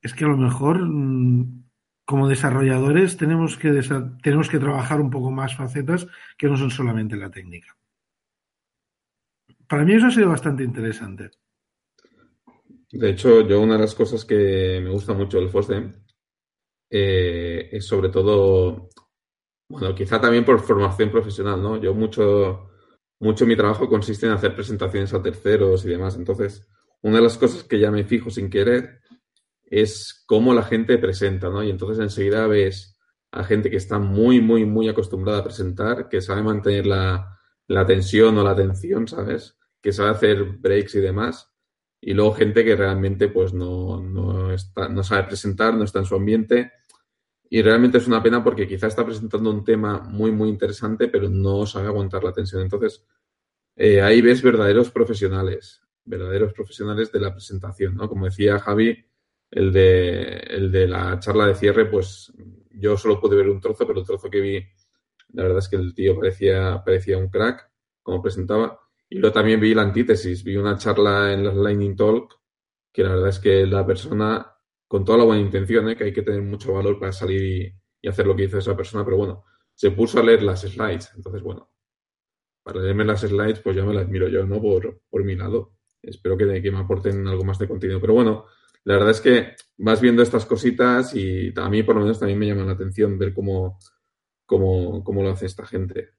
es 0.01 0.13
que 0.13 0.23
a 0.23 0.27
lo 0.27 0.37
mejor 0.37 0.79
mm, 0.81 1.65
como 2.05 2.29
desarrolladores 2.29 3.17
tenemos 3.17 3.57
que, 3.57 3.81
tenemos 4.23 4.49
que 4.49 4.59
trabajar 4.59 5.01
un 5.01 5.09
poco 5.09 5.31
más 5.31 5.55
facetas 5.55 6.07
que 6.37 6.47
no 6.47 6.55
son 6.55 6.71
solamente 6.71 7.17
la 7.17 7.29
técnica. 7.29 7.75
Para 9.67 9.83
mí 9.83 9.93
eso 9.93 10.07
ha 10.07 10.11
sido 10.11 10.29
bastante 10.29 10.63
interesante. 10.63 11.31
De 12.91 13.09
hecho, 13.09 13.41
yo 13.41 13.59
una 13.59 13.73
de 13.73 13.81
las 13.81 13.95
cosas 13.95 14.23
que 14.23 14.79
me 14.81 14.91
gusta 14.91 15.13
mucho 15.13 15.39
del 15.39 15.49
FOSDEM 15.49 15.91
eh, 16.89 17.69
es 17.71 17.85
sobre 17.85 18.09
todo, 18.09 18.89
bueno, 19.67 19.93
quizá 19.93 20.21
también 20.21 20.45
por 20.45 20.61
formación 20.61 21.09
profesional, 21.09 21.61
¿no? 21.61 21.77
Yo 21.81 21.95
mucho, 21.95 22.69
mucho 23.19 23.45
mi 23.45 23.55
trabajo 23.55 23.87
consiste 23.87 24.25
en 24.25 24.33
hacer 24.33 24.55
presentaciones 24.55 25.13
a 25.13 25.21
terceros 25.21 25.85
y 25.85 25.89
demás. 25.89 26.15
Entonces, 26.15 26.67
una 27.01 27.17
de 27.17 27.23
las 27.23 27.37
cosas 27.37 27.63
que 27.63 27.79
ya 27.79 27.91
me 27.91 28.03
fijo 28.03 28.29
sin 28.29 28.49
querer 28.49 29.01
es 29.63 30.23
cómo 30.25 30.53
la 30.53 30.63
gente 30.63 30.97
presenta, 30.97 31.49
¿no? 31.49 31.63
Y 31.63 31.69
entonces 31.69 31.99
enseguida 31.99 32.47
ves 32.47 32.99
a 33.31 33.43
gente 33.43 33.69
que 33.69 33.77
está 33.77 33.99
muy, 33.99 34.41
muy, 34.41 34.65
muy 34.65 34.87
acostumbrada 34.87 35.39
a 35.39 35.43
presentar, 35.43 36.07
que 36.07 36.21
sabe 36.21 36.43
mantener 36.43 36.85
la, 36.85 37.37
la 37.67 37.85
tensión 37.85 38.37
o 38.37 38.43
la 38.43 38.51
atención, 38.51 39.07
¿sabes? 39.07 39.57
Que 39.81 39.91
sabe 39.91 40.11
hacer 40.11 40.43
breaks 40.43 40.95
y 40.95 40.99
demás. 40.99 41.51
Y 41.99 42.13
luego 42.13 42.33
gente 42.33 42.63
que 42.63 42.75
realmente 42.75 43.27
pues 43.27 43.53
no, 43.53 43.99
no, 44.01 44.53
está, 44.53 44.87
no 44.89 45.03
sabe 45.03 45.23
presentar, 45.23 45.73
no 45.73 45.83
está 45.83 45.99
en 45.99 46.05
su 46.05 46.15
ambiente. 46.15 46.71
Y 47.49 47.61
realmente 47.61 47.99
es 47.99 48.07
una 48.07 48.21
pena 48.21 48.43
porque 48.43 48.67
quizá 48.67 48.87
está 48.87 49.05
presentando 49.05 49.49
un 49.51 49.63
tema 49.63 49.99
muy, 49.99 50.31
muy 50.31 50.49
interesante, 50.49 51.07
pero 51.07 51.29
no 51.29 51.65
sabe 51.65 51.87
aguantar 51.87 52.23
la 52.23 52.33
tensión. 52.33 52.61
Entonces, 52.61 53.05
eh, 53.75 54.01
ahí 54.01 54.21
ves 54.21 54.41
verdaderos 54.41 54.89
profesionales, 54.89 55.81
verdaderos 56.03 56.53
profesionales 56.53 57.11
de 57.11 57.19
la 57.19 57.31
presentación, 57.31 57.95
¿no? 57.95 58.09
Como 58.09 58.25
decía 58.25 58.59
Javi, 58.59 59.05
el 59.51 59.71
de, 59.71 60.37
el 60.49 60.71
de 60.71 60.87
la 60.87 61.19
charla 61.19 61.47
de 61.47 61.55
cierre, 61.55 61.85
pues 61.85 62.33
yo 62.71 62.97
solo 62.97 63.19
pude 63.19 63.35
ver 63.35 63.49
un 63.49 63.61
trozo, 63.61 63.85
pero 63.85 63.99
el 63.99 64.05
trozo 64.05 64.29
que 64.29 64.41
vi, 64.41 64.65
la 65.33 65.43
verdad 65.43 65.59
es 65.59 65.69
que 65.69 65.75
el 65.75 65.93
tío 65.93 66.15
parecía, 66.15 66.81
parecía 66.83 67.17
un 67.17 67.29
crack, 67.29 67.69
como 68.01 68.21
presentaba. 68.21 68.79
Y 69.09 69.19
luego 69.19 69.33
también 69.33 69.59
vi 69.59 69.73
la 69.73 69.83
antítesis, 69.83 70.43
vi 70.43 70.57
una 70.57 70.77
charla 70.77 71.33
en 71.33 71.45
las 71.45 71.55
Lightning 71.55 71.95
Talk, 71.95 72.39
que 72.91 73.03
la 73.03 73.09
verdad 73.09 73.29
es 73.29 73.39
que 73.39 73.65
la 73.65 73.85
persona, 73.85 74.54
con 74.87 75.03
toda 75.03 75.19
la 75.19 75.23
buena 75.23 75.41
intención, 75.41 75.89
¿eh? 75.89 75.95
que 75.95 76.05
hay 76.05 76.13
que 76.13 76.21
tener 76.21 76.41
mucho 76.41 76.73
valor 76.73 76.99
para 76.99 77.11
salir 77.11 77.75
y, 78.01 78.07
hacer 78.07 78.27
lo 78.27 78.35
que 78.35 78.43
hizo 78.43 78.59
esa 78.59 78.77
persona, 78.77 79.03
pero 79.03 79.17
bueno, 79.17 79.45
se 79.73 79.89
puso 79.89 80.19
a 80.19 80.23
leer 80.23 80.43
las 80.43 80.61
slides. 80.61 81.11
Entonces, 81.15 81.41
bueno, 81.41 81.71
para 82.61 82.79
leerme 82.79 83.03
las 83.03 83.21
slides, 83.21 83.61
pues 83.61 83.75
ya 83.75 83.83
me 83.83 83.95
las 83.95 84.07
miro 84.07 84.27
yo, 84.27 84.45
¿no? 84.45 84.61
Por, 84.61 85.01
por 85.09 85.23
mi 85.23 85.35
lado. 85.35 85.73
Espero 86.03 86.37
que, 86.37 86.61
que 86.61 86.71
me 86.71 86.77
aporten 86.77 87.27
algo 87.27 87.43
más 87.43 87.57
de 87.57 87.67
contenido. 87.67 87.99
Pero 87.99 88.13
bueno, 88.13 88.45
la 88.83 88.93
verdad 88.93 89.09
es 89.09 89.21
que 89.21 89.55
vas 89.77 90.01
viendo 90.01 90.21
estas 90.21 90.45
cositas 90.45 91.15
y 91.15 91.51
a 91.55 91.67
mí 91.67 91.81
por 91.81 91.95
lo 91.95 92.01
menos 92.01 92.19
también 92.19 92.37
me 92.37 92.45
llama 92.45 92.63
la 92.63 92.73
atención 92.73 93.17
ver 93.17 93.33
cómo, 93.33 93.79
cómo, 94.45 95.03
cómo 95.03 95.23
lo 95.23 95.31
hace 95.31 95.47
esta 95.47 95.65
gente. 95.65 96.11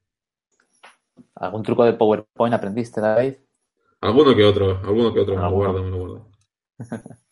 ¿Algún 1.37 1.63
truco 1.63 1.85
de 1.85 1.93
PowerPoint 1.93 2.55
aprendiste, 2.55 3.01
David? 3.01 3.35
Alguno 4.01 4.35
que 4.35 4.45
otro, 4.45 4.79
alguno 4.79 5.15
que 5.15 5.21
otro, 5.21 5.37
me 5.37 5.43
lo 5.43 5.51
guardo, 5.51 5.83
me 5.85 5.91
lo 5.91 5.99
guardo. 5.99 6.31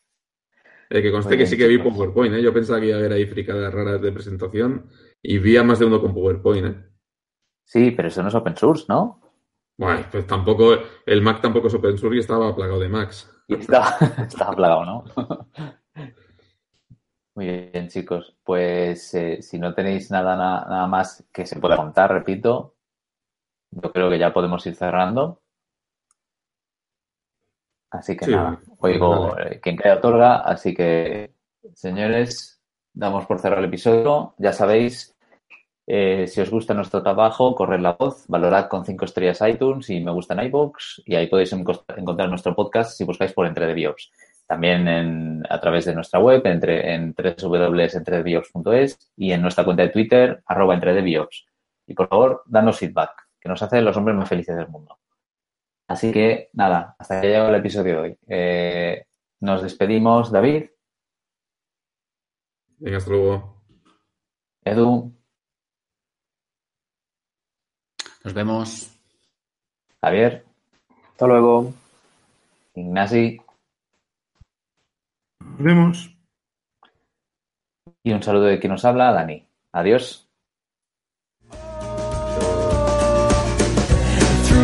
que 0.88 1.12
conste 1.12 1.36
que 1.36 1.46
sí 1.46 1.56
que 1.56 1.68
vi 1.68 1.78
PowerPoint, 1.78 2.34
¿eh? 2.34 2.42
Yo 2.42 2.52
pensaba 2.52 2.80
que 2.80 2.86
iba 2.86 2.96
a 2.96 2.98
haber 2.98 3.12
ahí 3.12 3.26
fricadas 3.26 3.72
raras 3.72 4.00
de 4.00 4.12
presentación 4.12 4.90
y 5.22 5.38
vi 5.38 5.56
a 5.56 5.62
más 5.62 5.78
de 5.78 5.86
uno 5.86 6.00
con 6.00 6.14
PowerPoint, 6.14 6.66
¿eh? 6.66 6.84
Sí, 7.64 7.90
pero 7.92 8.08
eso 8.08 8.22
no 8.22 8.28
es 8.28 8.34
open 8.34 8.56
source, 8.56 8.84
¿no? 8.88 9.20
Bueno, 9.76 10.04
pues 10.10 10.26
tampoco, 10.26 10.76
el 11.06 11.22
Mac 11.22 11.40
tampoco 11.40 11.66
es 11.66 11.74
open 11.74 11.98
source 11.98 12.16
y 12.16 12.20
estaba 12.20 12.54
plagado 12.54 12.78
de 12.78 12.88
Macs. 12.88 13.30
Y 13.48 13.54
estaba, 13.54 13.96
estaba 14.26 14.54
plagado, 14.54 14.84
¿no? 14.84 15.04
Muy 17.34 17.46
bien, 17.46 17.88
chicos. 17.88 18.36
Pues 18.44 19.12
eh, 19.14 19.42
si 19.42 19.58
no 19.58 19.74
tenéis 19.74 20.10
nada, 20.10 20.36
nada 20.36 20.86
más 20.86 21.26
que 21.32 21.46
se 21.46 21.58
pueda 21.58 21.76
contar, 21.76 22.12
repito, 22.12 22.76
yo 23.72 23.92
creo 23.92 24.08
que 24.08 24.18
ya 24.18 24.32
podemos 24.32 24.64
ir 24.66 24.76
cerrando. 24.76 25.42
Así 27.94 28.16
que 28.16 28.26
nada, 28.26 28.60
oigo 28.80 29.38
eh, 29.38 29.60
quien 29.62 29.76
cae 29.76 29.92
otorga. 29.92 30.40
Así 30.40 30.74
que, 30.74 31.30
señores, 31.74 32.60
damos 32.92 33.24
por 33.26 33.38
cerrar 33.38 33.60
el 33.60 33.66
episodio. 33.66 34.34
Ya 34.38 34.52
sabéis, 34.52 35.14
eh, 35.86 36.26
si 36.26 36.40
os 36.40 36.50
gusta 36.50 36.74
nuestro 36.74 37.04
trabajo, 37.04 37.54
corred 37.54 37.78
la 37.78 37.92
voz, 37.92 38.24
valorad 38.26 38.66
con 38.66 38.84
cinco 38.84 39.04
estrellas 39.04 39.40
iTunes 39.46 39.88
y 39.90 40.00
me 40.00 40.10
gusta 40.10 40.34
en 40.34 40.46
iBox 40.46 41.02
y 41.06 41.14
ahí 41.14 41.28
podéis 41.28 41.52
encontrar 41.52 42.28
nuestro 42.28 42.56
podcast 42.56 42.96
si 42.96 43.04
buscáis 43.04 43.32
por 43.32 43.46
Entre 43.46 43.66
de 43.66 43.74
Biops. 43.74 44.10
También 44.46 45.42
a 45.48 45.60
través 45.60 45.84
de 45.84 45.94
nuestra 45.94 46.18
web, 46.18 46.42
entre, 46.46 46.94
en 46.94 47.14
www.entredebiops.es 47.14 49.12
y 49.16 49.30
en 49.30 49.40
nuestra 49.40 49.64
cuenta 49.64 49.84
de 49.84 49.90
Twitter, 49.90 50.42
arroba 50.46 50.74
entredebiops. 50.74 51.46
Y 51.86 51.94
por 51.94 52.08
favor, 52.08 52.42
danos 52.46 52.78
feedback, 52.78 53.12
que 53.40 53.48
nos 53.48 53.62
hace 53.62 53.80
los 53.80 53.96
hombres 53.96 54.16
más 54.16 54.28
felices 54.28 54.56
del 54.56 54.68
mundo. 54.68 54.98
Así 55.86 56.12
que, 56.12 56.50
nada, 56.52 56.96
hasta 56.98 57.20
que 57.20 57.26
ha 57.26 57.30
llegado 57.30 57.48
el 57.50 57.54
episodio 57.56 57.94
de 57.94 58.00
hoy. 58.00 58.18
Eh, 58.28 59.06
nos 59.40 59.62
despedimos, 59.62 60.32
David. 60.32 60.70
Venga, 62.78 62.98
hasta 62.98 63.10
luego. 63.10 63.62
Edu. 64.64 65.12
Nos 68.24 68.34
vemos. 68.34 68.90
Javier. 70.00 70.44
Hasta 71.10 71.26
luego. 71.26 71.74
Ignasi. 72.74 73.40
Nos 75.40 75.58
vemos. 75.58 76.16
Y 78.02 78.12
un 78.12 78.22
saludo 78.22 78.44
de 78.44 78.58
quien 78.58 78.72
nos 78.72 78.84
habla, 78.84 79.12
Dani. 79.12 79.46
Adiós. 79.72 80.23